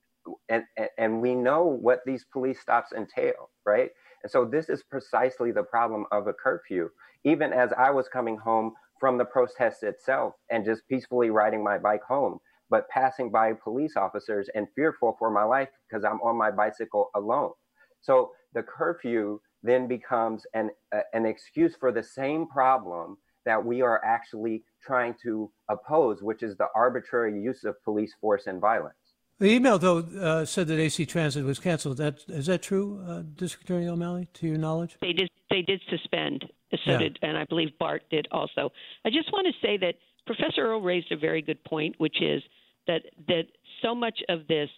and, 0.49 0.65
and 0.99 1.21
we 1.21 1.35
know 1.35 1.65
what 1.65 2.01
these 2.07 2.25
police 2.33 2.61
stops 2.61 2.93
entail, 2.93 3.51
right? 3.67 3.91
And 4.23 4.31
so 4.31 4.45
this 4.45 4.69
is 4.69 4.83
precisely 4.83 5.53
the 5.53 5.63
problem 5.63 6.07
of 6.13 6.27
a 6.27 6.33
curfew. 6.33 6.91
Even 7.25 7.53
as 7.53 7.73
I 7.73 7.91
was 7.91 8.09
coming 8.09 8.37
home 8.37 8.73
from 9.01 9.19
the 9.19 9.25
protest 9.25 9.83
itself 9.83 10.35
and 10.51 10.65
just 10.65 10.87
peacefully 10.89 11.31
riding 11.31 11.63
my 11.63 11.79
bike 11.79 12.03
home, 12.03 12.39
but 12.71 12.89
passing 12.89 13.31
by 13.31 13.53
police 13.53 13.97
officers 13.97 14.49
and 14.55 14.67
fearful 14.75 15.17
for 15.19 15.31
my 15.31 15.45
life 15.45 15.69
because 15.89 16.05
I'm 16.05 16.21
on 16.21 16.37
my 16.37 16.51
bicycle 16.51 17.11
alone. 17.15 17.53
So 18.01 18.31
the 18.55 18.63
curfew 18.63 19.41
then 19.63 19.87
becomes 19.87 20.45
an, 20.55 20.71
an 21.13 21.27
excuse 21.27 21.75
for 21.79 21.93
the 21.93 22.03
same 22.03 22.47
problem 22.47 23.19
that 23.45 23.65
we 23.65 23.83
are 23.83 24.01
actually 24.05 24.65
trying 24.81 25.15
to 25.23 25.51
oppose, 25.69 26.23
which 26.23 26.43
is 26.43 26.57
the 26.57 26.69
arbitrary 26.75 27.41
use 27.41 27.65
of 27.65 27.83
police 27.85 28.15
force 28.21 28.47
and 28.47 28.61
violence. 28.61 28.95
The 29.39 29.51
email, 29.51 29.79
though, 29.79 29.99
uh, 29.99 30.45
said 30.45 30.69
that 30.69 30.79
AC 30.79 31.05
Transit 31.07 31.45
was 31.45 31.59
canceled. 31.59 31.97
That 31.97 32.21
is 32.29 32.47
that 32.47 32.63
true, 32.63 33.03
uh, 33.09 33.23
District 33.35 33.65
Attorney 33.65 33.89
O'Malley, 33.89 34.29
to 34.35 34.47
your 34.47 34.59
knowledge? 34.59 34.97
They 35.01 35.13
did. 35.13 35.31
They 35.51 35.63
did 35.63 35.81
suspend. 35.91 36.45
So 36.85 36.93
yeah. 36.93 36.99
did, 36.99 37.19
and 37.23 37.37
I 37.37 37.45
believe 37.45 37.77
BART 37.79 38.03
did 38.11 38.29
also. 38.31 38.73
I 39.05 39.11
just 39.11 39.31
want 39.33 39.47
to 39.47 39.67
say 39.67 39.77
that 39.79 39.97
Professor 40.27 40.63
Earl 40.63 40.81
raised 40.81 41.13
a 41.13 41.17
very 41.17 41.43
good 41.43 41.63
point, 41.65 41.97
which 41.99 42.23
is 42.23 42.43
that 42.87 43.03
that 43.29 43.45
so 43.83 43.95
much 43.95 44.19
of 44.29 44.47
this, 44.47 44.71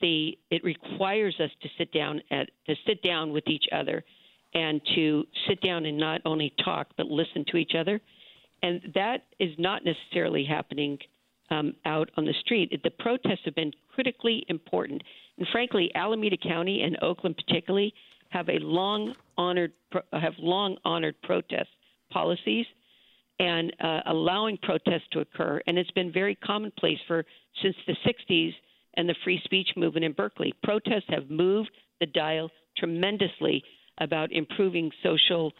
the 0.00 0.36
it 0.50 0.64
requires 0.64 1.36
us 1.38 1.50
to 1.62 1.68
sit 1.78 1.92
down 1.92 2.20
at 2.30 2.50
to 2.66 2.74
sit 2.86 3.02
down 3.02 3.32
with 3.32 3.46
each 3.46 3.66
other, 3.70 4.02
and 4.54 4.80
to 4.94 5.24
sit 5.48 5.60
down 5.60 5.84
and 5.84 5.98
not 5.98 6.20
only 6.24 6.52
talk 6.64 6.88
but 6.96 7.06
listen 7.06 7.44
to 7.48 7.56
each 7.56 7.74
other, 7.78 8.00
and 8.62 8.80
that 8.94 9.24
is 9.38 9.50
not 9.58 9.84
necessarily 9.84 10.44
happening 10.44 10.98
um, 11.50 11.74
out 11.84 12.10
on 12.16 12.24
the 12.24 12.34
street. 12.40 12.72
The 12.82 12.90
protests 12.90 13.44
have 13.44 13.54
been 13.54 13.72
critically 13.94 14.44
important, 14.48 15.02
and 15.38 15.46
frankly, 15.52 15.90
Alameda 15.94 16.36
County 16.36 16.82
and 16.82 16.96
Oakland 17.02 17.36
particularly 17.36 17.92
have 18.30 18.48
a 18.48 18.58
long 18.58 19.14
honored 19.36 19.72
have 20.12 20.34
long 20.38 20.76
honored 20.84 21.14
protest 21.22 21.68
policies 22.10 22.66
and 23.38 23.74
uh, 23.80 24.00
allowing 24.06 24.56
protests 24.58 25.08
to 25.12 25.20
occur. 25.20 25.60
And 25.66 25.78
it's 25.78 25.90
been 25.92 26.12
very 26.12 26.34
commonplace 26.36 26.98
for 27.06 27.24
since 27.62 27.74
the 27.86 27.96
60s 28.06 28.52
and 28.94 29.08
the 29.08 29.14
free 29.24 29.40
speech 29.44 29.70
movement 29.76 30.04
in 30.04 30.12
Berkeley. 30.12 30.54
Protests 30.62 31.08
have 31.08 31.30
moved 31.30 31.70
the 32.00 32.06
dial 32.06 32.50
tremendously 32.76 33.62
about 33.98 34.32
improving 34.32 34.90
social 35.02 35.52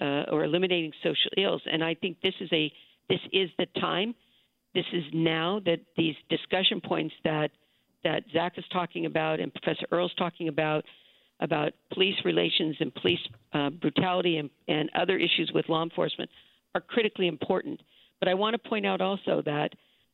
uh, 0.00 0.24
or 0.30 0.44
eliminating 0.44 0.92
social 1.02 1.30
ills. 1.36 1.62
And 1.70 1.82
I 1.84 1.94
think 1.94 2.18
this 2.22 2.34
is 2.40 2.48
a 2.52 2.72
this 3.08 3.20
is 3.32 3.50
the 3.58 3.66
time 3.80 4.14
this 4.74 4.84
is 4.92 5.04
now 5.12 5.60
that 5.64 5.80
these 5.96 6.14
discussion 6.28 6.80
points 6.80 7.14
that 7.24 7.50
that 8.04 8.24
Zach 8.32 8.54
is 8.56 8.64
talking 8.72 9.06
about 9.06 9.38
and 9.38 9.52
Professor 9.52 9.86
Earl's 9.92 10.14
talking 10.14 10.48
about 10.48 10.84
about 11.40 11.72
police 11.92 12.16
relations 12.24 12.76
and 12.80 12.94
police 12.94 13.18
uh, 13.52 13.70
brutality 13.70 14.38
and, 14.38 14.50
and 14.68 14.90
other 14.94 15.16
issues 15.16 15.50
with 15.54 15.68
law 15.68 15.82
enforcement 15.82 16.30
are 16.74 16.80
critically 16.80 17.28
important. 17.28 17.80
But 18.20 18.28
I 18.28 18.34
want 18.34 18.54
to 18.60 18.68
point 18.68 18.86
out 18.86 19.00
also 19.00 19.42
that 19.44 19.70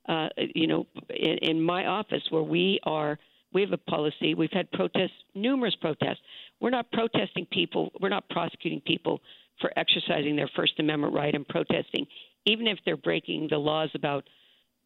uh, 0.08 0.28
you 0.36 0.66
know 0.66 0.86
in, 1.10 1.38
in 1.38 1.62
my 1.62 1.86
office 1.86 2.22
where 2.30 2.42
we 2.42 2.80
are 2.84 3.18
we 3.52 3.62
have 3.62 3.72
a 3.72 3.78
policy. 3.78 4.34
We've 4.34 4.52
had 4.52 4.70
protests 4.72 5.12
numerous 5.34 5.74
protests. 5.80 6.20
We're 6.60 6.70
not 6.70 6.90
protesting 6.92 7.46
people. 7.50 7.90
We're 8.00 8.08
not 8.10 8.28
prosecuting 8.28 8.80
people 8.80 9.20
for 9.60 9.72
exercising 9.76 10.36
their 10.36 10.50
first 10.54 10.78
amendment 10.78 11.14
right 11.14 11.34
and 11.34 11.46
protesting 11.48 12.06
even 12.48 12.66
if 12.66 12.78
they're 12.84 12.96
breaking 12.96 13.48
the 13.50 13.58
laws 13.58 13.90
about 13.94 14.24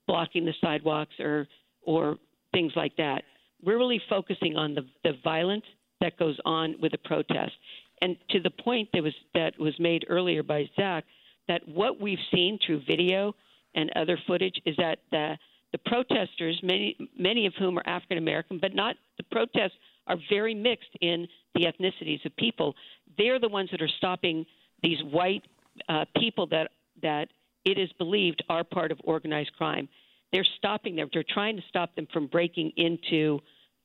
blocking 0.07 0.45
the 0.45 0.55
sidewalks 0.61 1.15
or 1.19 1.47
or 1.83 2.17
things 2.53 2.73
like 2.77 2.97
that. 2.97 3.23
We're 3.65 3.79
really 3.79 4.01
focusing 4.09 4.57
on 4.57 4.75
the, 4.75 4.83
the 5.05 5.13
violence 5.23 5.65
that 6.01 6.19
goes 6.19 6.39
on 6.45 6.77
with 6.81 6.93
a 6.95 6.99
protest. 6.99 7.53
And 8.01 8.17
to 8.31 8.41
the 8.41 8.51
point 8.51 8.89
that 8.93 9.03
was 9.03 9.15
that 9.35 9.59
was 9.59 9.75
made 9.79 10.05
earlier 10.09 10.43
by 10.43 10.69
Zach, 10.77 11.05
that 11.49 11.67
what 11.69 12.01
we've 12.01 12.19
seen 12.33 12.59
through 12.65 12.83
video 12.87 13.35
and 13.75 13.91
other 13.97 14.19
footage 14.27 14.61
is 14.67 14.77
that 14.77 14.99
the 15.11 15.39
the 15.73 15.79
protesters, 15.79 16.59
many 16.63 16.97
many 17.19 17.47
of 17.47 17.55
whom 17.59 17.79
are 17.79 17.87
African 17.87 18.19
American, 18.19 18.59
but 18.61 18.75
not 18.75 18.97
the 19.17 19.25
protests 19.25 19.79
are 20.07 20.17
very 20.29 20.55
mixed 20.55 20.91
in 21.01 21.29
the 21.55 21.65
ethnicities 21.65 22.25
of 22.27 22.35
people. 22.37 22.75
They're 23.17 23.39
the 23.39 23.49
ones 23.49 23.71
that 23.71 23.81
are 23.81 23.91
stopping 23.99 24.45
these 24.83 24.99
white 25.05 25.45
uh, 25.89 26.05
people 26.17 26.47
that 26.49 26.73
that 27.03 27.29
it 27.65 27.79
is 27.79 27.91
believed 27.99 28.43
are 28.49 28.65
part 28.65 28.91
of 28.91 28.99
organized 29.05 29.53
crime. 29.57 29.89
They're 30.33 30.47
stopping 30.59 30.97
them. 30.97 31.09
They're 31.13 31.25
trying 31.29 31.57
to 31.57 31.63
stop 31.69 31.95
them 31.95 32.09
from 32.13 32.27
breaking 32.27 32.73
into 32.77 33.41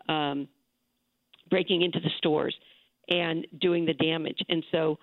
um, 0.08 0.48
breaking 1.50 1.82
into 1.82 2.00
the 2.00 2.10
stores 2.18 2.56
and 3.10 3.46
doing 3.60 3.86
the 3.86 3.94
damage. 3.94 4.40
And 4.50 4.64
so, 4.72 4.98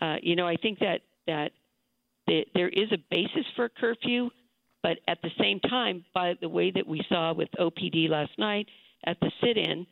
uh, 0.00 0.16
you 0.22 0.36
know, 0.36 0.46
I 0.46 0.56
think 0.56 0.78
that 0.80 1.00
that 1.26 1.52
the, 2.26 2.44
there 2.54 2.68
is 2.68 2.92
a 2.92 2.98
basis 3.10 3.44
for 3.56 3.66
a 3.66 3.70
curfew, 3.70 4.30
but 4.82 4.98
at 5.08 5.18
the 5.22 5.30
same 5.38 5.60
time, 5.60 6.04
by 6.14 6.34
the 6.40 6.48
way 6.48 6.70
that 6.70 6.86
we 6.86 7.02
saw 7.08 7.32
with 7.32 7.48
OPD 7.58 8.08
last 8.08 8.32
night 8.38 8.66
at 9.04 9.18
the 9.20 9.30
sit-in, 9.42 9.86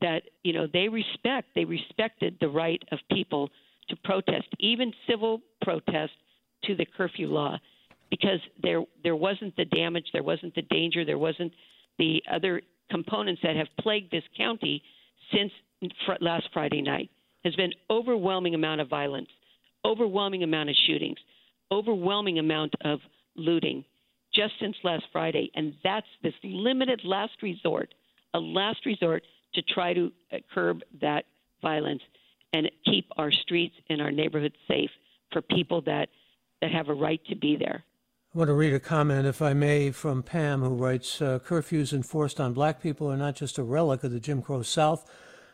that 0.00 0.22
you 0.42 0.52
know 0.52 0.66
they 0.72 0.88
respect 0.88 1.48
they 1.54 1.64
respected 1.64 2.36
the 2.40 2.48
right 2.48 2.82
of 2.92 2.98
people 3.10 3.50
to 3.88 3.96
protest, 4.04 4.46
even 4.60 4.92
civil 5.08 5.40
protest, 5.60 6.12
to 6.64 6.76
the 6.76 6.86
curfew 6.96 7.26
law 7.26 7.58
because 8.12 8.40
there 8.62 8.82
there 9.02 9.16
wasn't 9.16 9.56
the 9.56 9.64
damage, 9.64 10.04
there 10.12 10.22
wasn't 10.22 10.54
the 10.54 10.62
danger, 10.62 11.02
there 11.02 11.16
wasn't 11.18 11.50
the 11.98 12.22
other 12.30 12.60
components 12.90 13.40
that 13.42 13.56
have 13.56 13.68
plagued 13.80 14.12
this 14.12 14.22
county 14.36 14.82
since 15.32 15.50
fr- 16.04 16.20
last 16.20 16.44
Friday 16.52 16.82
night. 16.82 17.10
Has 17.42 17.56
been 17.56 17.72
overwhelming 17.90 18.54
amount 18.54 18.82
of 18.82 18.88
violence, 18.88 19.28
overwhelming 19.84 20.42
amount 20.42 20.68
of 20.68 20.76
shootings, 20.86 21.16
overwhelming 21.72 22.38
amount 22.38 22.74
of 22.84 23.00
looting 23.34 23.82
just 24.34 24.52
since 24.60 24.76
last 24.84 25.04
Friday, 25.10 25.50
and 25.54 25.72
that's 25.82 26.06
this 26.22 26.34
limited 26.44 27.00
last 27.04 27.42
resort, 27.42 27.94
a 28.34 28.38
last 28.38 28.84
resort 28.84 29.22
to 29.54 29.62
try 29.62 29.94
to 29.94 30.12
uh, 30.32 30.36
curb 30.54 30.82
that 31.00 31.24
violence 31.62 32.02
and 32.52 32.70
keep 32.84 33.06
our 33.16 33.32
streets 33.32 33.74
and 33.88 34.02
our 34.02 34.12
neighborhoods 34.12 34.54
safe 34.68 34.90
for 35.32 35.40
people 35.40 35.80
that 35.80 36.10
that 36.60 36.70
have 36.70 36.90
a 36.90 36.94
right 36.94 37.20
to 37.28 37.34
be 37.34 37.56
there. 37.56 37.84
I 38.34 38.38
want 38.38 38.48
to 38.48 38.54
read 38.54 38.72
a 38.72 38.80
comment, 38.80 39.26
if 39.26 39.42
I 39.42 39.52
may, 39.52 39.90
from 39.90 40.22
Pam, 40.22 40.62
who 40.62 40.74
writes 40.74 41.20
uh, 41.20 41.38
Curfews 41.40 41.92
enforced 41.92 42.40
on 42.40 42.54
black 42.54 42.80
people 42.80 43.12
are 43.12 43.16
not 43.18 43.36
just 43.36 43.58
a 43.58 43.62
relic 43.62 44.04
of 44.04 44.10
the 44.10 44.20
Jim 44.20 44.40
Crow 44.40 44.62
South. 44.62 45.06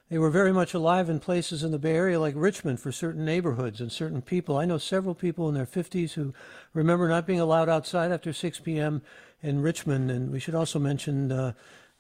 They 0.09 0.19
were 0.19 0.31
very 0.31 0.53
much 0.53 0.75
alive 0.75 1.11
in 1.11 1.19
places 1.19 1.65
in 1.65 1.73
the 1.73 1.81
Bay 1.81 1.97
Area 1.97 2.21
like 2.21 2.35
Richmond 2.37 2.79
for 2.79 2.93
certain 2.93 3.25
neighborhoods 3.25 3.81
and 3.81 3.91
certain 3.91 4.23
people. 4.23 4.57
I 4.57 4.65
know 4.65 4.79
several 4.79 5.17
people 5.17 5.49
in 5.49 5.57
their 5.57 5.67
50s 5.67 6.13
who 6.13 6.33
remember 6.73 7.09
not 7.09 7.27
being 7.27 7.41
allowed 7.41 7.69
outside 7.69 8.13
after 8.13 8.33
6 8.33 8.61
p.m. 8.61 9.03
in 9.43 9.61
Richmond. 9.61 10.13
And 10.13 10.31
we 10.31 10.39
should 10.39 10.55
also 10.55 10.79
mention 10.79 11.33
uh, 11.33 11.55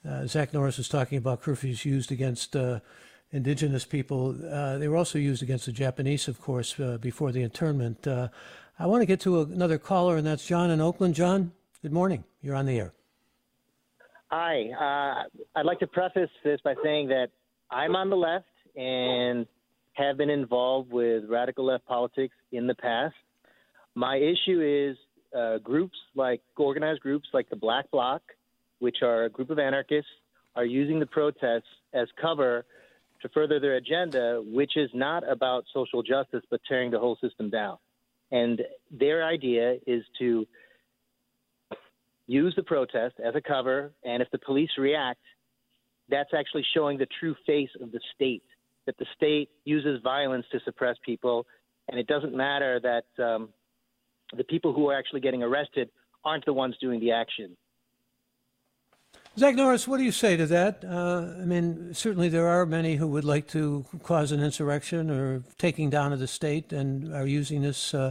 uh, 0.08 0.28
Zach 0.28 0.54
Norris 0.54 0.78
was 0.78 0.88
talking 0.88 1.18
about 1.18 1.42
curfews 1.42 1.84
used 1.84 2.12
against 2.12 2.54
uh, 2.54 2.78
indigenous 3.32 3.84
people. 3.84 4.38
Uh, 4.48 4.78
they 4.78 4.86
were 4.86 4.96
also 4.96 5.18
used 5.18 5.42
against 5.42 5.66
the 5.66 5.72
Japanese, 5.72 6.28
of 6.28 6.40
course, 6.40 6.78
uh, 6.78 6.98
before 6.98 7.32
the 7.32 7.42
internment. 7.42 8.06
I 8.80 8.86
want 8.86 9.02
to 9.02 9.06
get 9.06 9.18
to 9.20 9.40
another 9.40 9.76
caller, 9.76 10.16
and 10.16 10.26
that's 10.26 10.46
John 10.46 10.70
in 10.70 10.80
Oakland. 10.80 11.16
John, 11.16 11.50
good 11.82 11.92
morning. 11.92 12.22
You're 12.42 12.54
on 12.54 12.64
the 12.64 12.78
air. 12.78 12.92
Hi. 14.30 14.68
Uh, 14.70 15.40
I'd 15.58 15.66
like 15.66 15.80
to 15.80 15.88
preface 15.88 16.30
this 16.44 16.60
by 16.62 16.74
saying 16.84 17.08
that 17.08 17.30
I'm 17.72 17.96
on 17.96 18.08
the 18.08 18.16
left 18.16 18.46
and 18.76 19.48
have 19.94 20.16
been 20.16 20.30
involved 20.30 20.92
with 20.92 21.24
radical 21.28 21.64
left 21.66 21.86
politics 21.86 22.36
in 22.52 22.68
the 22.68 22.74
past. 22.76 23.16
My 23.96 24.16
issue 24.16 24.62
is 24.62 24.96
uh, 25.36 25.58
groups 25.58 25.96
like 26.14 26.40
organized 26.56 27.00
groups 27.00 27.28
like 27.32 27.50
the 27.50 27.56
Black 27.56 27.90
Bloc, 27.90 28.22
which 28.78 28.98
are 29.02 29.24
a 29.24 29.28
group 29.28 29.50
of 29.50 29.58
anarchists, 29.58 30.10
are 30.54 30.64
using 30.64 31.00
the 31.00 31.06
protests 31.06 31.66
as 31.94 32.06
cover 32.20 32.64
to 33.22 33.28
further 33.30 33.58
their 33.58 33.74
agenda, 33.74 34.40
which 34.46 34.76
is 34.76 34.88
not 34.94 35.28
about 35.28 35.64
social 35.74 36.00
justice 36.00 36.44
but 36.48 36.60
tearing 36.68 36.92
the 36.92 36.98
whole 37.00 37.18
system 37.20 37.50
down. 37.50 37.76
And 38.30 38.60
their 38.90 39.24
idea 39.24 39.76
is 39.86 40.04
to 40.18 40.46
use 42.26 42.52
the 42.56 42.62
protest 42.62 43.16
as 43.24 43.34
a 43.34 43.40
cover, 43.40 43.92
and 44.04 44.22
if 44.22 44.30
the 44.30 44.38
police 44.38 44.70
react, 44.76 45.20
that's 46.10 46.30
actually 46.36 46.64
showing 46.74 46.98
the 46.98 47.08
true 47.18 47.34
face 47.46 47.70
of 47.80 47.90
the 47.90 48.00
state. 48.14 48.42
That 48.86 48.96
the 48.98 49.06
state 49.16 49.50
uses 49.64 50.00
violence 50.02 50.46
to 50.52 50.60
suppress 50.64 50.96
people, 51.04 51.46
and 51.88 51.98
it 51.98 52.06
doesn't 52.06 52.34
matter 52.34 52.80
that 52.80 53.22
um, 53.22 53.50
the 54.36 54.44
people 54.44 54.72
who 54.72 54.88
are 54.88 54.98
actually 54.98 55.20
getting 55.20 55.42
arrested 55.42 55.90
aren't 56.24 56.44
the 56.44 56.52
ones 56.52 56.74
doing 56.80 57.00
the 57.00 57.12
action. 57.12 57.56
Zach 59.38 59.54
Norris, 59.54 59.86
what 59.86 59.98
do 59.98 60.02
you 60.02 60.10
say 60.10 60.36
to 60.36 60.46
that? 60.46 60.84
Uh, 60.84 61.40
I 61.40 61.44
mean, 61.44 61.94
certainly 61.94 62.28
there 62.28 62.48
are 62.48 62.66
many 62.66 62.96
who 62.96 63.06
would 63.06 63.24
like 63.24 63.46
to 63.48 63.84
cause 64.02 64.32
an 64.32 64.42
insurrection 64.42 65.12
or 65.12 65.44
taking 65.58 65.90
down 65.90 66.12
of 66.12 66.18
the 66.18 66.26
state 66.26 66.72
and 66.72 67.14
are 67.14 67.24
using 67.24 67.62
this 67.62 67.94
uh, 67.94 68.10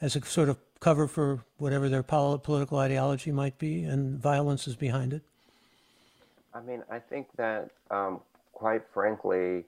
as 0.00 0.14
a 0.14 0.24
sort 0.24 0.48
of 0.48 0.56
cover 0.78 1.08
for 1.08 1.40
whatever 1.56 1.88
their 1.88 2.04
political 2.04 2.78
ideology 2.78 3.32
might 3.32 3.58
be, 3.58 3.82
and 3.82 4.20
violence 4.20 4.68
is 4.68 4.76
behind 4.76 5.12
it. 5.12 5.22
I 6.54 6.60
mean, 6.60 6.84
I 6.88 7.00
think 7.00 7.26
that, 7.36 7.70
um, 7.90 8.20
quite 8.52 8.82
frankly, 8.94 9.64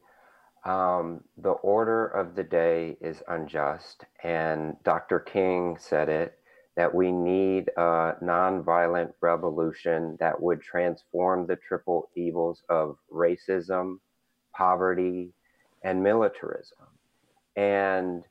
um, 0.64 1.24
the 1.38 1.50
order 1.50 2.06
of 2.06 2.36
the 2.36 2.44
day 2.44 2.96
is 3.00 3.20
unjust, 3.26 4.04
and 4.22 4.76
Dr. 4.84 5.18
King 5.18 5.76
said 5.76 6.08
it 6.08 6.38
that 6.80 6.94
we 6.94 7.12
need 7.12 7.68
a 7.76 8.14
nonviolent 8.22 9.12
revolution 9.20 10.16
that 10.18 10.40
would 10.40 10.62
transform 10.62 11.46
the 11.46 11.56
triple 11.56 12.08
evils 12.16 12.62
of 12.70 12.96
racism, 13.12 13.98
poverty, 14.56 15.30
and 15.84 16.02
militarism. 16.02 16.86
And 17.54 18.24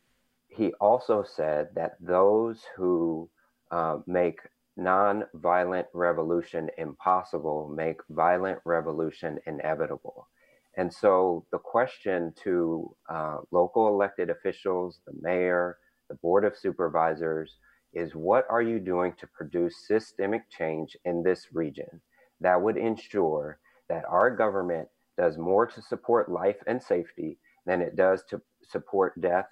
he 0.48 0.74
also 0.82 1.22
said 1.22 1.68
that 1.76 1.98
those 2.00 2.64
who 2.76 3.30
uh, 3.70 3.98
make 4.08 4.40
nonviolent 4.80 5.86
revolution 5.94 6.72
impossible 6.80 7.72
make 7.78 8.02
violent 8.10 8.58
revolution 8.66 9.38
inevitable. 9.46 10.28
And 10.76 10.92
so 10.92 11.46
the 11.52 11.60
question 11.60 12.34
to 12.44 12.96
uh, 13.08 13.38
local 13.52 13.90
elected 13.90 14.32
officials, 14.32 15.02
the 15.06 15.14
mayor, 15.22 15.78
the 16.10 16.16
board 16.16 16.46
of 16.46 16.58
supervisors, 16.58 17.58
is 17.94 18.16
what 18.16 18.46
are 18.50 18.62
you 18.62 18.80
doing 18.80 19.14
to 19.20 19.28
produce 19.28 19.88
systemic 19.88 20.50
change 20.50 20.96
in 21.06 21.24
this 21.24 21.48
region 21.54 22.02
that 22.40 22.62
would 22.62 22.78
ensure 22.78 23.60
that 23.88 24.06
our 24.08 24.34
government 24.36 24.88
does 25.18 25.38
more 25.38 25.66
to 25.66 25.82
support 25.82 26.32
life 26.32 26.58
and 26.68 26.82
safety 26.82 27.38
than 27.66 27.82
it 27.82 27.96
does 27.96 28.24
to 28.30 28.42
support 28.64 29.20
death 29.22 29.48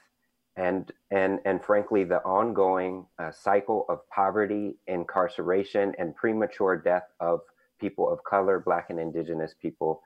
and 0.55 0.91
and 1.11 1.39
and 1.45 1.63
frankly 1.63 2.03
the 2.03 2.21
ongoing 2.23 3.05
uh, 3.19 3.31
cycle 3.31 3.85
of 3.89 3.99
poverty 4.09 4.77
incarceration 4.87 5.93
and 5.99 6.15
premature 6.15 6.75
death 6.75 7.07
of 7.19 7.41
people 7.79 8.11
of 8.11 8.23
color 8.23 8.59
black 8.59 8.87
and 8.89 8.99
indigenous 8.99 9.53
people 9.61 10.01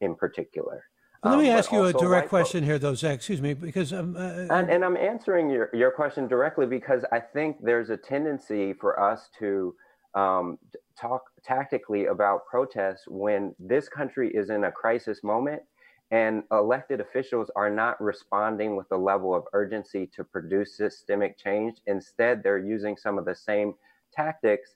in 0.00 0.14
particular 0.14 0.84
let 1.24 1.38
me 1.38 1.50
um, 1.50 1.58
ask 1.58 1.70
you 1.70 1.84
a 1.84 1.92
direct 1.92 2.28
question 2.28 2.64
here, 2.64 2.78
though, 2.78 2.94
Zach. 2.94 3.14
Excuse 3.14 3.40
me, 3.40 3.54
because 3.54 3.92
um, 3.92 4.16
uh, 4.16 4.46
and, 4.50 4.70
and 4.70 4.84
I'm 4.84 4.96
answering 4.96 5.50
your, 5.50 5.70
your 5.72 5.90
question 5.90 6.26
directly 6.26 6.66
because 6.66 7.04
I 7.12 7.20
think 7.20 7.58
there's 7.62 7.90
a 7.90 7.96
tendency 7.96 8.72
for 8.72 8.98
us 8.98 9.28
to 9.38 9.74
um, 10.14 10.58
talk 10.98 11.22
tactically 11.44 12.06
about 12.06 12.46
protests 12.46 13.04
when 13.06 13.54
this 13.58 13.88
country 13.88 14.30
is 14.34 14.50
in 14.50 14.64
a 14.64 14.72
crisis 14.72 15.22
moment 15.22 15.62
and 16.10 16.42
elected 16.52 17.00
officials 17.00 17.50
are 17.56 17.70
not 17.70 17.98
responding 18.00 18.76
with 18.76 18.86
the 18.90 18.96
level 18.96 19.34
of 19.34 19.44
urgency 19.54 20.06
to 20.14 20.22
produce 20.22 20.76
systemic 20.76 21.38
change. 21.38 21.78
Instead, 21.86 22.42
they're 22.42 22.58
using 22.58 22.96
some 22.98 23.16
of 23.16 23.24
the 23.24 23.34
same 23.34 23.74
tactics 24.12 24.74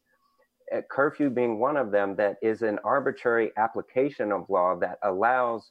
uh, 0.75 0.81
curfew 0.91 1.29
being 1.29 1.61
one 1.61 1.77
of 1.77 1.91
them 1.91 2.17
that 2.17 2.37
is 2.43 2.63
an 2.63 2.79
arbitrary 2.85 3.53
application 3.57 4.33
of 4.33 4.49
law 4.49 4.75
that 4.75 4.99
allows 5.03 5.71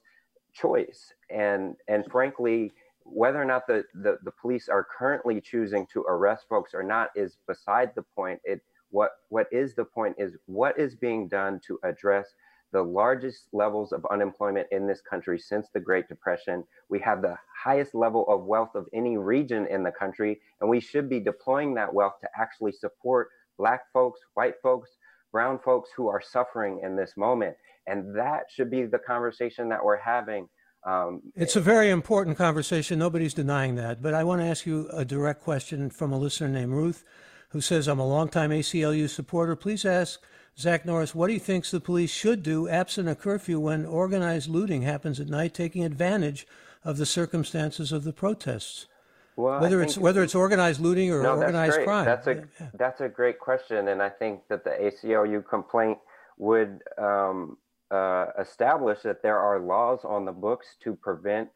choice. 0.56 1.14
And 1.30 1.76
and 1.88 2.06
frankly, 2.12 2.74
whether 3.04 3.42
or 3.42 3.46
not 3.46 3.68
the, 3.68 3.84
the, 3.94 4.18
the 4.24 4.32
police 4.32 4.68
are 4.68 4.86
currently 4.98 5.40
choosing 5.40 5.86
to 5.94 6.02
arrest 6.02 6.46
folks 6.50 6.74
or 6.74 6.84
not 6.84 7.10
is 7.16 7.38
beside 7.48 7.92
the 7.96 8.04
point. 8.16 8.40
It 8.44 8.62
what 8.90 9.12
what 9.30 9.48
is 9.52 9.76
the 9.76 9.86
point 9.86 10.16
is 10.18 10.36
what 10.46 10.80
is 10.80 10.96
being 10.96 11.28
done 11.28 11.60
to 11.68 11.80
address 11.84 12.28
the 12.72 12.82
largest 12.82 13.48
levels 13.54 13.94
of 13.94 14.06
unemployment 14.12 14.68
in 14.72 14.86
this 14.86 15.02
country 15.02 15.40
since 15.40 15.68
the 15.74 15.80
Great 15.80 16.08
Depression. 16.10 16.64
We 16.90 17.00
have 17.00 17.22
the 17.22 17.38
highest 17.64 17.96
level 17.96 18.26
of 18.28 18.44
wealth 18.44 18.76
of 18.76 18.88
any 18.94 19.18
region 19.18 19.66
in 19.68 19.84
the 19.84 19.92
country, 19.92 20.42
and 20.60 20.70
we 20.70 20.82
should 20.82 21.10
be 21.10 21.22
deploying 21.22 21.74
that 21.76 21.94
wealth 21.94 22.16
to 22.22 22.30
actually 22.38 22.74
support 22.74 23.30
Black 23.58 23.84
folks, 23.94 24.20
white 24.34 24.56
folks, 24.62 24.90
brown 25.32 25.60
folks 25.60 25.90
who 25.96 26.10
are 26.10 26.22
suffering 26.22 26.82
in 26.84 26.96
this 26.96 27.16
moment. 27.16 27.56
And 27.88 28.16
that 28.16 28.44
should 28.50 28.72
be 28.72 28.86
the 28.86 29.00
conversation 29.00 29.70
that 29.70 29.84
we're 29.84 30.00
having. 30.00 30.48
Um, 30.86 31.22
it's 31.36 31.56
a 31.56 31.62
very 31.62 31.90
important 31.90 32.38
conversation. 32.38 33.00
Nobody's 33.00 33.34
denying 33.34 33.76
that. 33.76 34.02
But 34.02 34.14
I 34.14 34.24
want 34.24 34.42
to 34.42 34.48
ask 34.48 34.66
you 34.66 34.88
a 34.94 35.04
direct 35.04 35.42
question 35.42 35.90
from 35.90 36.12
a 36.12 36.18
listener 36.18 36.48
named 36.48 36.74
Ruth, 36.74 37.04
who 37.50 37.62
says, 37.62 37.88
I'm 37.88 38.00
a 38.00 38.08
longtime 38.08 38.52
ACLU 38.52 39.10
supporter. 39.10 39.56
Please 39.56 39.84
ask 39.84 40.22
Zach 40.58 40.86
Norris, 40.86 41.14
what 41.14 41.30
he 41.30 41.38
thinks 41.38 41.72
the 41.72 41.82
police 41.82 42.12
should 42.12 42.42
do 42.42 42.70
absent 42.70 43.10
a 43.10 43.16
curfew 43.16 43.60
when 43.60 43.86
organized 43.86 44.50
looting 44.50 44.84
happens 44.84 45.20
at 45.20 45.28
night, 45.28 45.54
taking 45.54 45.84
advantage 45.84 46.48
of 46.84 46.98
the 46.98 47.06
circumstances 47.06 47.92
of 47.92 48.04
the 48.04 48.14
protests. 48.14 48.88
Well, 49.36 49.60
whether 49.60 49.82
it's 49.82 49.98
whether 49.98 50.24
it's 50.24 50.36
organized 50.36 50.80
looting 50.80 51.12
or 51.12 51.22
no, 51.22 51.36
organized 51.36 51.84
crime. 51.84 52.06
That's 52.06 52.28
a 52.28 52.36
yeah. 52.36 52.68
that's 52.76 53.02
a 53.02 53.10
great 53.10 53.38
question, 53.38 53.90
and 53.90 54.02
I 54.02 54.08
think 54.08 54.48
that 54.48 54.64
the 54.64 54.70
ACLU 54.70 55.46
complaint 55.46 55.98
would 56.38 56.80
um, 56.98 57.58
uh, 57.92 58.28
establish 58.40 59.02
that 59.04 59.22
there 59.22 59.40
are 59.40 59.60
laws 59.60 60.00
on 60.04 60.26
the 60.26 60.32
books 60.32 60.76
to 60.84 60.96
prevent 60.96 61.50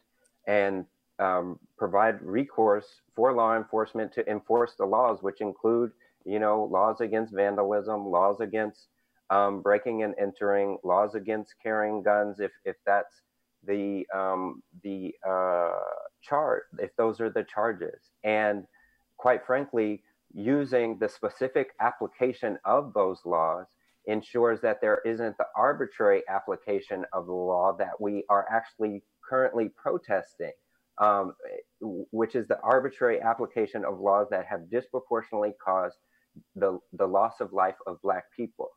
and 0.47 0.85
um, 1.19 1.59
provide 1.77 2.21
recourse 2.21 3.01
for 3.15 3.33
law 3.33 3.55
enforcement 3.57 4.13
to 4.13 4.29
enforce 4.29 4.73
the 4.77 4.85
laws, 4.85 5.21
which 5.21 5.41
include, 5.41 5.91
you 6.25 6.39
know, 6.39 6.63
laws 6.71 7.01
against 7.01 7.33
vandalism, 7.33 8.05
laws 8.05 8.39
against 8.39 8.87
um, 9.29 9.61
breaking 9.61 10.03
and 10.03 10.15
entering, 10.19 10.77
laws 10.83 11.15
against 11.15 11.55
carrying 11.61 12.01
guns, 12.01 12.39
if 12.39 12.51
if 12.65 12.75
that's 12.85 13.21
the 13.65 14.07
um, 14.13 14.63
the 14.83 15.13
uh, 15.27 15.71
chart, 16.21 16.63
if 16.79 16.95
those 16.95 17.19
are 17.19 17.29
the 17.29 17.43
charges, 17.43 17.99
and 18.23 18.65
quite 19.17 19.45
frankly, 19.45 20.01
using 20.33 20.97
the 20.99 21.09
specific 21.09 21.71
application 21.79 22.57
of 22.65 22.93
those 22.93 23.19
laws 23.25 23.67
ensures 24.05 24.61
that 24.61 24.81
there 24.81 25.01
isn't 25.05 25.37
the 25.37 25.45
arbitrary 25.55 26.23
application 26.29 27.05
of 27.13 27.25
the 27.25 27.33
law 27.33 27.75
that 27.77 27.99
we 27.99 28.23
are 28.29 28.45
actually 28.51 29.03
currently 29.27 29.69
protesting, 29.75 30.51
um, 30.99 31.33
which 31.81 32.35
is 32.35 32.47
the 32.47 32.59
arbitrary 32.61 33.21
application 33.21 33.85
of 33.85 33.99
laws 33.99 34.27
that 34.31 34.45
have 34.45 34.69
disproportionately 34.69 35.53
caused 35.63 35.97
the, 36.55 36.79
the 36.93 37.05
loss 37.05 37.39
of 37.39 37.53
life 37.53 37.75
of 37.87 38.01
Black 38.01 38.25
people. 38.35 38.69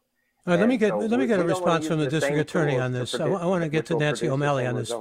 All 0.44 0.54
right, 0.54 0.60
let 0.60 0.68
me 0.68 0.76
get 0.76 0.90
so 0.90 0.98
let 0.98 1.20
me 1.20 1.28
get 1.28 1.38
a 1.38 1.44
response 1.44 1.86
from 1.86 2.00
the, 2.00 2.06
the 2.06 2.10
district 2.10 2.36
attorney 2.36 2.76
on 2.76 2.90
this. 2.90 3.14
I, 3.14 3.28
I 3.28 3.46
want 3.46 3.62
to 3.62 3.68
get 3.68 3.86
to 3.86 3.96
Nancy 3.96 4.28
O'Malley 4.28 4.66
on 4.66 4.74
this. 4.74 4.92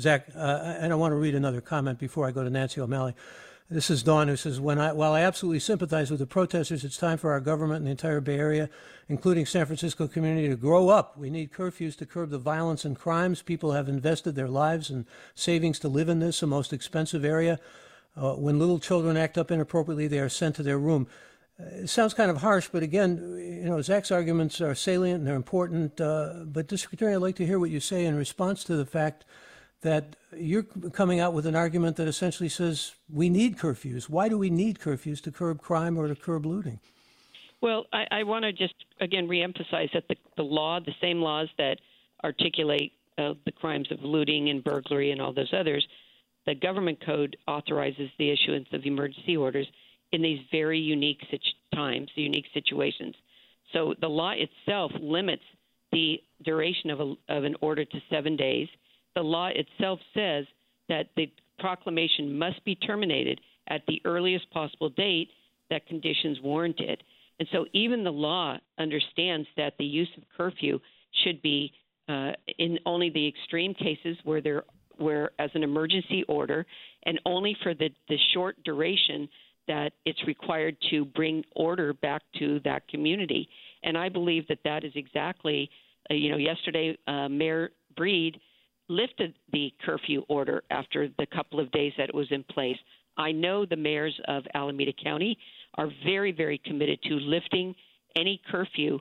Zach, 0.00 0.28
uh, 0.36 0.76
and 0.78 0.92
I 0.92 0.96
want 0.96 1.10
to 1.10 1.16
read 1.16 1.34
another 1.34 1.60
comment 1.60 1.98
before 1.98 2.24
I 2.24 2.30
go 2.30 2.44
to 2.44 2.50
Nancy 2.50 2.80
O'Malley. 2.80 3.16
This 3.68 3.90
is 3.90 4.04
Dawn 4.04 4.28
who 4.28 4.36
says, 4.36 4.60
when 4.60 4.78
I, 4.78 4.92
while 4.92 5.12
I 5.12 5.22
absolutely 5.22 5.58
sympathize 5.58 6.08
with 6.08 6.20
the 6.20 6.26
protesters, 6.26 6.84
it's 6.84 6.96
time 6.96 7.18
for 7.18 7.32
our 7.32 7.40
government 7.40 7.78
and 7.78 7.86
the 7.88 7.90
entire 7.90 8.20
Bay 8.20 8.38
Area, 8.38 8.70
including 9.08 9.44
San 9.44 9.66
Francisco 9.66 10.06
community, 10.06 10.48
to 10.48 10.54
grow 10.54 10.88
up. 10.88 11.18
We 11.18 11.30
need 11.30 11.52
curfews 11.52 11.96
to 11.96 12.06
curb 12.06 12.30
the 12.30 12.38
violence 12.38 12.84
and 12.84 12.96
crimes. 12.96 13.42
People 13.42 13.72
have 13.72 13.88
invested 13.88 14.36
their 14.36 14.46
lives 14.46 14.88
and 14.88 15.04
savings 15.34 15.80
to 15.80 15.88
live 15.88 16.08
in 16.08 16.20
this, 16.20 16.38
the 16.38 16.46
most 16.46 16.72
expensive 16.72 17.24
area. 17.24 17.58
Uh, 18.16 18.34
when 18.34 18.60
little 18.60 18.78
children 18.78 19.16
act 19.16 19.36
up 19.36 19.50
inappropriately, 19.50 20.06
they 20.06 20.20
are 20.20 20.28
sent 20.28 20.54
to 20.56 20.62
their 20.62 20.78
room. 20.78 21.08
Uh, 21.58 21.64
it 21.82 21.88
sounds 21.88 22.14
kind 22.14 22.30
of 22.30 22.36
harsh, 22.36 22.68
but 22.70 22.84
again, 22.84 23.16
you 23.36 23.68
know, 23.68 23.82
Zach's 23.82 24.12
arguments 24.12 24.60
are 24.60 24.76
salient 24.76 25.18
and 25.18 25.26
they're 25.26 25.34
important. 25.34 26.00
Uh, 26.00 26.44
but 26.44 26.68
District 26.68 26.94
Attorney, 26.94 27.16
I'd 27.16 27.20
like 27.20 27.36
to 27.36 27.46
hear 27.46 27.58
what 27.58 27.70
you 27.70 27.80
say 27.80 28.04
in 28.04 28.14
response 28.14 28.62
to 28.62 28.76
the 28.76 28.86
fact 28.86 29.24
that 29.86 30.16
you're 30.36 30.64
coming 30.64 31.20
out 31.20 31.32
with 31.32 31.46
an 31.46 31.54
argument 31.54 31.96
that 31.96 32.08
essentially 32.08 32.48
says 32.48 32.94
we 33.08 33.30
need 33.30 33.56
curfews. 33.56 34.08
Why 34.08 34.28
do 34.28 34.36
we 34.36 34.50
need 34.50 34.80
curfews 34.80 35.22
to 35.22 35.30
curb 35.30 35.62
crime 35.62 35.96
or 35.96 36.08
to 36.08 36.16
curb 36.16 36.44
looting? 36.44 36.80
Well, 37.62 37.86
I, 37.92 38.06
I 38.10 38.22
want 38.24 38.44
to 38.44 38.52
just 38.52 38.74
again 39.00 39.28
reemphasize 39.28 39.92
that 39.94 40.08
the, 40.08 40.16
the 40.36 40.42
law, 40.42 40.80
the 40.80 40.94
same 41.00 41.20
laws 41.22 41.48
that 41.58 41.78
articulate 42.24 42.92
uh, 43.16 43.34
the 43.44 43.52
crimes 43.52 43.90
of 43.92 44.02
looting 44.02 44.50
and 44.50 44.62
burglary 44.62 45.12
and 45.12 45.22
all 45.22 45.32
those 45.32 45.54
others, 45.58 45.86
the 46.46 46.54
government 46.54 46.98
code 47.06 47.36
authorizes 47.46 48.10
the 48.18 48.30
issuance 48.30 48.68
of 48.72 48.84
emergency 48.84 49.36
orders 49.36 49.66
in 50.10 50.20
these 50.20 50.40
very 50.50 50.80
unique 50.80 51.20
times, 51.72 52.10
unique 52.16 52.46
situations. 52.52 53.14
So 53.72 53.94
the 54.00 54.08
law 54.08 54.32
itself 54.32 54.90
limits 55.00 55.42
the 55.92 56.20
duration 56.44 56.90
of, 56.90 57.00
a, 57.00 57.14
of 57.28 57.44
an 57.44 57.54
order 57.60 57.84
to 57.84 57.98
seven 58.10 58.36
days 58.36 58.68
the 59.16 59.22
law 59.36 59.48
itself 59.62 59.98
says 60.14 60.44
that 60.88 61.06
the 61.16 61.26
proclamation 61.58 62.38
must 62.44 62.60
be 62.64 62.74
terminated 62.76 63.40
at 63.74 63.82
the 63.88 64.00
earliest 64.04 64.46
possible 64.58 64.90
date 64.90 65.28
that 65.70 65.88
conditions 65.92 66.36
warrant 66.50 66.78
it. 66.92 67.02
And 67.38 67.48
so 67.52 67.60
even 67.72 68.04
the 68.04 68.18
law 68.30 68.48
understands 68.78 69.48
that 69.56 69.72
the 69.78 69.84
use 69.84 70.12
of 70.16 70.22
curfew 70.36 70.78
should 71.22 71.38
be 71.42 71.60
uh, 72.12 72.32
in 72.58 72.72
only 72.92 73.10
the 73.10 73.26
extreme 73.26 73.74
cases 73.86 74.16
where 74.28 74.42
there 74.46 74.62
where 75.06 75.26
as 75.44 75.50
an 75.54 75.62
emergency 75.70 76.20
order 76.38 76.60
and 77.06 77.16
only 77.34 77.54
for 77.62 77.72
the, 77.80 77.90
the 78.08 78.18
short 78.32 78.54
duration 78.64 79.20
that 79.72 79.90
it's 80.08 80.22
required 80.26 80.76
to 80.90 81.04
bring 81.04 81.36
order 81.66 81.88
back 82.08 82.22
to 82.40 82.46
that 82.68 82.86
community. 82.92 83.42
And 83.82 83.94
I 83.98 84.08
believe 84.18 84.44
that 84.48 84.62
that 84.64 84.84
is 84.88 84.94
exactly 84.94 85.60
Uh, 86.08 86.14
you 86.22 86.28
know, 86.30 86.40
yesterday, 86.52 86.88
uh, 87.12 87.28
Mayor 87.40 87.64
Breed 87.98 88.32
lifted 88.88 89.34
the 89.52 89.72
curfew 89.84 90.22
order 90.28 90.62
after 90.70 91.08
the 91.18 91.26
couple 91.26 91.60
of 91.60 91.70
days 91.72 91.92
that 91.98 92.08
it 92.08 92.14
was 92.14 92.30
in 92.30 92.44
place. 92.44 92.76
I 93.16 93.32
know 93.32 93.64
the 93.64 93.76
mayors 93.76 94.18
of 94.28 94.44
Alameda 94.54 94.92
County 94.92 95.38
are 95.74 95.88
very, 96.04 96.32
very 96.32 96.58
committed 96.64 97.02
to 97.04 97.14
lifting 97.14 97.74
any 98.14 98.40
curfew 98.50 98.98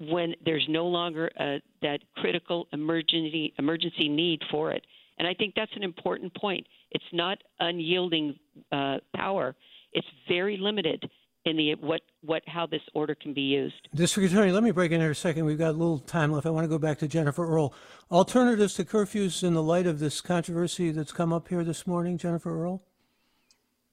when 0.00 0.34
there's 0.44 0.66
no 0.68 0.86
longer 0.86 1.30
uh, 1.38 1.58
that 1.82 2.00
critical 2.16 2.68
emergency 2.72 3.52
emergency 3.58 4.08
need 4.08 4.40
for 4.50 4.70
it. 4.70 4.84
And 5.18 5.26
I 5.26 5.34
think 5.34 5.54
that's 5.56 5.74
an 5.74 5.82
important 5.82 6.34
point. 6.36 6.66
It's 6.92 7.04
not 7.12 7.38
unyielding 7.58 8.38
uh, 8.70 8.98
power; 9.14 9.56
it's 9.92 10.06
very 10.28 10.56
limited 10.56 11.08
in 11.48 11.56
the 11.56 11.74
what 11.76 12.02
what 12.22 12.42
how 12.46 12.66
this 12.66 12.82
order 12.94 13.14
can 13.14 13.32
be 13.32 13.40
used. 13.42 13.88
District 13.94 14.30
Attorney, 14.30 14.52
let 14.52 14.62
me 14.62 14.70
break 14.70 14.92
in 14.92 15.00
here 15.00 15.10
a 15.10 15.14
second. 15.14 15.44
We've 15.44 15.58
got 15.58 15.70
a 15.70 15.78
little 15.78 15.98
time 15.98 16.30
left. 16.32 16.46
I 16.46 16.50
want 16.50 16.64
to 16.64 16.68
go 16.68 16.78
back 16.78 16.98
to 16.98 17.08
Jennifer 17.08 17.46
Earl. 17.46 17.72
Alternatives 18.10 18.74
to 18.74 18.84
curfews 18.84 19.42
in 19.42 19.54
the 19.54 19.62
light 19.62 19.86
of 19.86 19.98
this 19.98 20.20
controversy 20.20 20.90
that's 20.90 21.12
come 21.12 21.32
up 21.32 21.48
here 21.48 21.64
this 21.64 21.86
morning, 21.86 22.18
Jennifer 22.18 22.62
Earl. 22.62 22.82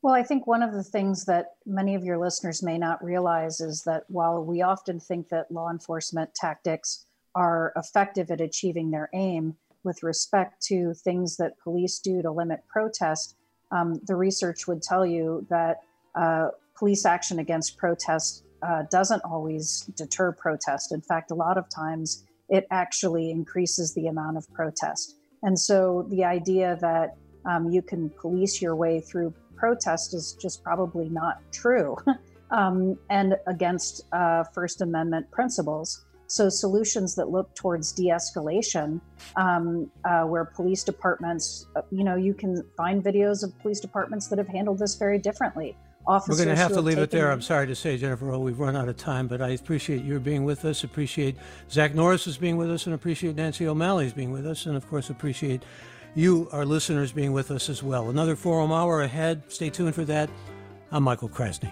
Well, 0.01 0.13
I 0.13 0.21
think 0.21 0.45
one 0.45 0.61
of 0.61 0.73
the 0.73 0.83
things 0.83 1.25
that 1.25 1.55
many 1.65 1.95
of 1.95 2.03
your 2.03 2.19
listeners 2.19 2.61
may 2.61 2.77
not 2.77 3.03
realize 3.03 3.59
is 3.59 3.83
that 3.83 4.03
while 4.07 4.43
we 4.43 4.61
often 4.61 4.99
think 4.99 5.29
that 5.29 5.51
law 5.51 5.71
enforcement 5.71 6.35
tactics 6.35 7.05
are 7.33 7.73
effective 7.75 8.29
at 8.29 8.39
achieving 8.39 8.91
their 8.91 9.09
aim 9.13 9.55
with 9.83 10.03
respect 10.03 10.61
to 10.67 10.93
things 10.93 11.37
that 11.37 11.57
police 11.59 11.97
do 11.99 12.21
to 12.21 12.29
limit 12.29 12.61
protest, 12.67 13.35
um, 13.71 13.99
the 14.05 14.15
research 14.15 14.67
would 14.67 14.83
tell 14.83 15.05
you 15.05 15.45
that 15.49 15.81
uh, 16.13 16.49
police 16.77 17.05
action 17.05 17.39
against 17.39 17.77
protest 17.77 18.43
uh, 18.61 18.83
doesn't 18.89 19.21
always 19.23 19.81
deter 19.95 20.31
protest. 20.31 20.91
In 20.91 21.01
fact, 21.01 21.31
a 21.31 21.35
lot 21.35 21.57
of 21.57 21.69
times 21.69 22.25
it 22.49 22.65
actually 22.71 23.31
increases 23.31 23.93
the 23.93 24.07
amount 24.07 24.37
of 24.37 24.51
protest. 24.53 25.17
And 25.43 25.59
so 25.59 26.05
the 26.09 26.23
idea 26.23 26.77
that 26.81 27.17
um, 27.45 27.69
you 27.69 27.81
can 27.81 28.09
police 28.09 28.61
your 28.61 28.75
way 28.75 28.99
through 28.99 29.33
protest 29.55 30.13
is 30.13 30.37
just 30.41 30.63
probably 30.63 31.09
not 31.09 31.39
true 31.51 31.95
um, 32.51 32.97
and 33.09 33.35
against 33.47 34.05
uh, 34.11 34.43
First 34.43 34.81
Amendment 34.81 35.29
principles. 35.31 36.05
So, 36.27 36.49
solutions 36.49 37.13
that 37.15 37.29
look 37.29 37.53
towards 37.53 37.91
de 37.91 38.05
escalation, 38.07 38.99
um, 39.35 39.91
uh, 40.05 40.23
where 40.23 40.43
police 40.43 40.83
departments, 40.83 41.67
uh, 41.75 41.83
you 41.91 42.03
know, 42.03 42.15
you 42.15 42.33
can 42.33 42.63
find 42.75 43.03
videos 43.03 43.43
of 43.43 43.57
police 43.59 43.79
departments 43.79 44.27
that 44.29 44.39
have 44.39 44.47
handled 44.47 44.79
this 44.79 44.95
very 44.95 45.19
differently 45.19 45.77
officers. 46.07 46.39
We're 46.39 46.45
going 46.45 46.55
to 46.55 46.61
have 46.61 46.73
to 46.73 46.81
leave 46.81 46.97
it 46.97 47.11
there. 47.11 47.31
I'm 47.31 47.41
sorry 47.41 47.67
to 47.67 47.75
say, 47.75 47.97
Jennifer, 47.97 48.31
oh, 48.31 48.39
we've 48.39 48.59
run 48.59 48.75
out 48.75 48.89
of 48.89 48.97
time, 48.97 49.27
but 49.27 49.41
I 49.41 49.49
appreciate 49.49 50.03
your 50.03 50.19
being 50.19 50.43
with 50.43 50.65
us, 50.65 50.83
appreciate 50.83 51.35
Zach 51.69 51.93
Norris's 51.93 52.37
being 52.37 52.57
with 52.57 52.71
us, 52.71 52.85
and 52.85 52.95
appreciate 52.95 53.35
Nancy 53.35 53.67
O'Malley's 53.67 54.13
being 54.13 54.31
with 54.31 54.45
us, 54.45 54.65
and 54.65 54.75
of 54.75 54.87
course, 54.89 55.09
appreciate 55.09 55.63
you, 56.15 56.47
our 56.51 56.65
listeners, 56.65 57.11
being 57.11 57.33
with 57.33 57.51
us 57.51 57.69
as 57.69 57.83
well. 57.83 58.09
Another 58.09 58.35
Forum 58.35 58.71
Hour 58.71 59.01
ahead. 59.01 59.43
Stay 59.49 59.69
tuned 59.69 59.95
for 59.95 60.05
that. 60.05 60.29
I'm 60.91 61.03
Michael 61.03 61.29
Krasny. 61.29 61.71